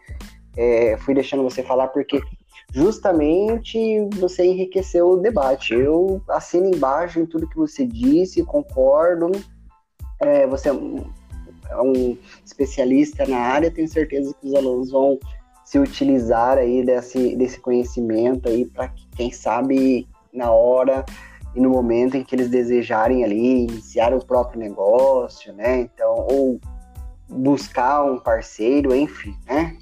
é, 0.57 0.97
fui 0.99 1.14
deixando 1.14 1.42
você 1.42 1.62
falar 1.62 1.88
porque 1.88 2.20
justamente 2.72 3.78
você 4.16 4.45
enriqueceu 4.45 5.11
o 5.11 5.16
debate. 5.16 5.74
Eu 5.74 6.20
assino 6.28 6.66
embaixo 6.66 7.18
em 7.20 7.26
tudo 7.26 7.49
que 7.49 7.57
você 7.57 7.86
disse, 7.86 8.45
concordo. 8.45 9.32
É, 10.20 10.47
você 10.47 10.70
é 11.68 11.80
um, 11.80 12.16
especialista 12.44 13.26
na 13.26 13.38
área, 13.38 13.70
tenho 13.70 13.88
certeza 13.88 14.34
que 14.40 14.46
os 14.46 14.54
alunos 14.54 14.90
vão 14.90 15.18
se 15.64 15.78
utilizar 15.78 16.58
aí 16.58 16.84
desse, 16.84 17.34
desse 17.36 17.58
conhecimento 17.58 18.48
aí 18.48 18.66
para 18.66 18.88
que, 18.88 19.08
quem 19.16 19.32
sabe, 19.32 20.06
na 20.32 20.50
hora 20.50 21.04
e 21.54 21.60
no 21.60 21.70
momento 21.70 22.16
em 22.16 22.24
que 22.24 22.34
eles 22.34 22.50
desejarem 22.50 23.24
ali 23.24 23.64
iniciar 23.64 24.12
o 24.12 24.24
próprio 24.24 24.60
negócio, 24.60 25.52
né? 25.52 25.80
Então, 25.80 26.26
ou 26.30 26.60
buscar 27.28 28.04
um 28.04 28.18
parceiro, 28.18 28.94
enfim, 28.94 29.34
né? 29.46 29.76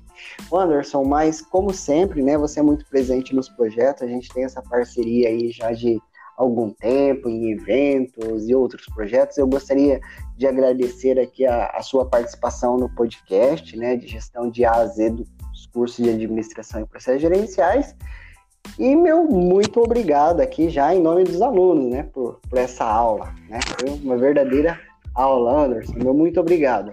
Anderson, 0.53 1.05
mas 1.05 1.41
como 1.41 1.73
sempre, 1.73 2.23
né, 2.23 2.39
você 2.39 2.61
é 2.61 2.63
muito 2.63 2.87
presente 2.87 3.35
nos 3.35 3.49
projetos, 3.49 4.03
a 4.03 4.07
gente 4.07 4.33
tem 4.33 4.45
essa 4.45 4.63
parceria 4.63 5.29
aí 5.29 5.51
já 5.51 5.73
de 5.73 6.01
algum 6.43 6.71
tempo 6.71 7.29
em 7.29 7.53
eventos 7.53 8.49
e 8.49 8.55
outros 8.55 8.87
projetos. 8.87 9.39
Eu 9.39 9.47
gostaria 9.47 10.01
de 10.37 10.47
agradecer 10.47 11.19
aqui 11.19 11.47
a, 11.47 11.67
a 11.67 11.83
sua 11.83 12.05
participação 12.05 12.77
no 12.77 12.89
podcast, 12.91 13.77
né, 13.77 13.97
de 13.97 14.07
gestão 14.07 14.51
de 14.51 14.65
A 14.65 14.73
a 14.73 14.87
Z 14.87 15.11
dos 15.11 15.67
cursos 15.73 16.05
de 16.05 16.11
administração 16.11 16.83
e 16.83 16.87
processos 16.87 17.23
gerenciais. 17.23 17.97
E 18.79 18.95
meu 18.95 19.25
muito 19.25 19.81
obrigado 19.81 20.41
aqui 20.41 20.69
já 20.69 20.95
em 20.95 21.01
nome 21.01 21.25
dos 21.25 21.43
alunos, 21.43 21.91
né, 21.91 22.05
por, 22.13 22.41
por 22.49 22.59
essa 22.59 22.85
aula, 22.85 23.35
né? 23.49 23.59
Foi 23.79 23.91
uma 23.91 24.17
verdadeira 24.17 24.79
aula, 25.15 25.65
Anderson. 25.65 25.95
Meu 25.97 26.15
muito 26.15 26.41
obrigado. 26.41 26.93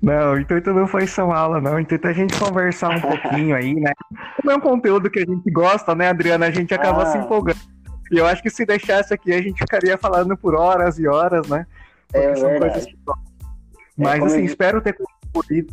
Não, 0.00 0.34
o 0.34 0.38
intuito 0.38 0.72
não 0.72 0.86
foi 0.86 1.06
só 1.06 1.30
aula, 1.30 1.60
não. 1.60 1.76
O 1.76 1.80
intuito 1.80 2.06
é 2.06 2.10
a 2.10 2.14
gente 2.14 2.38
conversar 2.38 2.90
um 2.90 3.00
pouquinho 3.02 3.56
aí, 3.56 3.74
né? 3.74 3.92
Como 4.36 4.50
é 4.50 4.56
um 4.56 4.60
conteúdo 4.60 5.10
que 5.10 5.20
a 5.20 5.24
gente 5.24 5.50
gosta, 5.50 5.94
né, 5.94 6.08
Adriana? 6.08 6.46
A 6.46 6.50
gente 6.50 6.74
acaba 6.74 7.04
ah. 7.04 7.06
se 7.06 7.18
empolgando. 7.18 7.73
E 8.10 8.18
eu 8.18 8.26
acho 8.26 8.42
que 8.42 8.50
se 8.50 8.64
deixasse 8.64 9.12
aqui, 9.12 9.32
a 9.32 9.42
gente 9.42 9.58
ficaria 9.58 9.96
falando 9.98 10.36
por 10.36 10.54
horas 10.54 10.98
e 10.98 11.06
horas, 11.06 11.46
né? 11.48 11.66
Porque 12.08 12.26
é 12.26 12.36
são 12.36 12.48
verdade. 12.48 12.72
coisas 12.72 12.90
que... 12.90 12.98
Mas, 13.96 14.22
é, 14.22 14.26
assim, 14.26 14.38
eu... 14.40 14.44
espero 14.44 14.80
ter 14.80 14.96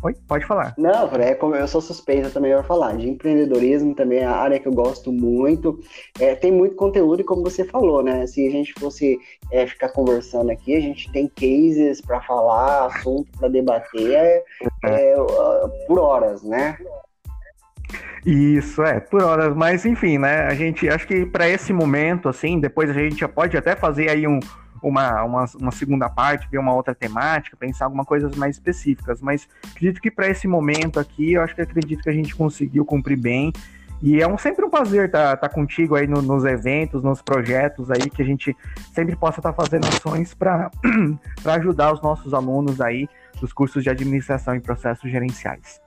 Oi, 0.02 0.16
pode 0.26 0.44
falar. 0.44 0.74
Não, 0.76 1.08
é 1.14 1.34
como 1.34 1.54
eu 1.54 1.68
sou 1.68 1.80
suspeita 1.80 2.28
também 2.30 2.52
para 2.52 2.64
falar. 2.64 2.96
De 2.96 3.08
empreendedorismo 3.08 3.94
também 3.94 4.18
é 4.18 4.24
a 4.24 4.34
área 4.34 4.58
que 4.58 4.66
eu 4.66 4.72
gosto 4.72 5.12
muito. 5.12 5.78
É, 6.18 6.34
tem 6.34 6.50
muito 6.50 6.74
conteúdo 6.74 7.20
e 7.20 7.24
como 7.24 7.44
você 7.44 7.64
falou, 7.64 8.02
né? 8.02 8.26
Se 8.26 8.44
a 8.44 8.50
gente 8.50 8.72
fosse 8.72 9.16
é, 9.52 9.64
ficar 9.64 9.90
conversando 9.90 10.50
aqui, 10.50 10.74
a 10.74 10.80
gente 10.80 11.10
tem 11.12 11.28
cases 11.28 12.00
para 12.00 12.20
falar, 12.22 12.86
assunto 12.86 13.30
para 13.38 13.48
debater 13.48 14.12
é, 14.12 14.44
é, 14.84 15.14
por 15.86 16.00
horas, 16.00 16.42
né? 16.42 16.76
Isso, 18.24 18.82
é, 18.84 19.00
por 19.00 19.22
horas, 19.22 19.54
mas 19.54 19.84
enfim, 19.84 20.16
né? 20.16 20.46
A 20.46 20.54
gente 20.54 20.88
acho 20.88 21.06
que 21.06 21.26
para 21.26 21.48
esse 21.48 21.72
momento, 21.72 22.28
assim, 22.28 22.60
depois 22.60 22.88
a 22.88 22.92
gente 22.92 23.18
já 23.18 23.28
pode 23.28 23.56
até 23.56 23.74
fazer 23.74 24.08
aí 24.08 24.28
um, 24.28 24.38
uma, 24.80 25.24
uma, 25.24 25.44
uma, 25.60 25.70
segunda 25.72 26.08
parte, 26.08 26.48
ver 26.48 26.58
uma 26.58 26.72
outra 26.72 26.94
temática, 26.94 27.56
pensar 27.56 27.86
algumas 27.86 28.06
coisas 28.06 28.34
mais 28.36 28.54
específicas. 28.54 29.20
Mas 29.20 29.48
acredito 29.68 30.00
que 30.00 30.10
para 30.10 30.28
esse 30.28 30.46
momento 30.46 31.00
aqui, 31.00 31.32
eu 31.32 31.42
acho 31.42 31.54
que 31.54 31.62
acredito 31.62 32.02
que 32.02 32.10
a 32.10 32.12
gente 32.12 32.34
conseguiu 32.34 32.84
cumprir 32.84 33.18
bem. 33.18 33.52
E 34.00 34.20
é 34.20 34.26
um, 34.26 34.38
sempre 34.38 34.64
um 34.64 34.70
prazer 34.70 35.06
estar 35.06 35.36
tá, 35.36 35.48
tá 35.48 35.48
contigo 35.48 35.96
aí 35.96 36.06
no, 36.06 36.22
nos 36.22 36.44
eventos, 36.44 37.02
nos 37.02 37.20
projetos 37.20 37.90
aí, 37.90 38.08
que 38.08 38.22
a 38.22 38.24
gente 38.24 38.56
sempre 38.92 39.16
possa 39.16 39.40
estar 39.40 39.52
tá 39.52 39.64
fazendo 39.64 39.86
ações 39.86 40.32
para 40.32 40.70
ajudar 41.44 41.92
os 41.92 42.00
nossos 42.00 42.32
alunos 42.32 42.80
aí 42.80 43.08
dos 43.40 43.52
cursos 43.52 43.82
de 43.82 43.90
administração 43.90 44.54
e 44.54 44.60
processos 44.60 45.10
gerenciais. 45.10 45.81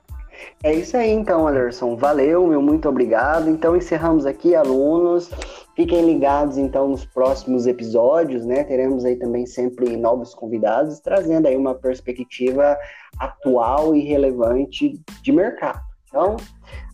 É 0.62 0.72
isso 0.72 0.96
aí 0.96 1.10
então, 1.10 1.46
Anderson. 1.46 1.96
Valeu, 1.96 2.46
meu 2.46 2.62
muito 2.62 2.88
obrigado. 2.88 3.48
Então 3.48 3.76
encerramos 3.76 4.26
aqui, 4.26 4.54
alunos. 4.54 5.30
Fiquem 5.74 6.06
ligados 6.06 6.56
então 6.56 6.88
nos 6.88 7.04
próximos 7.04 7.66
episódios, 7.66 8.46
né? 8.46 8.64
Teremos 8.64 9.04
aí 9.04 9.16
também 9.16 9.44
sempre 9.44 9.96
novos 9.96 10.34
convidados, 10.34 11.00
trazendo 11.00 11.46
aí 11.46 11.56
uma 11.56 11.74
perspectiva 11.74 12.76
atual 13.18 13.94
e 13.94 14.00
relevante 14.00 14.98
de 15.22 15.32
mercado. 15.32 15.80
Então, 16.08 16.36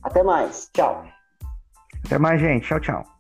até 0.03 0.23
mais. 0.23 0.69
Tchau. 0.73 1.05
Até 2.05 2.19
mais, 2.19 2.41
gente. 2.41 2.67
Tchau, 2.67 2.81
tchau. 2.81 3.12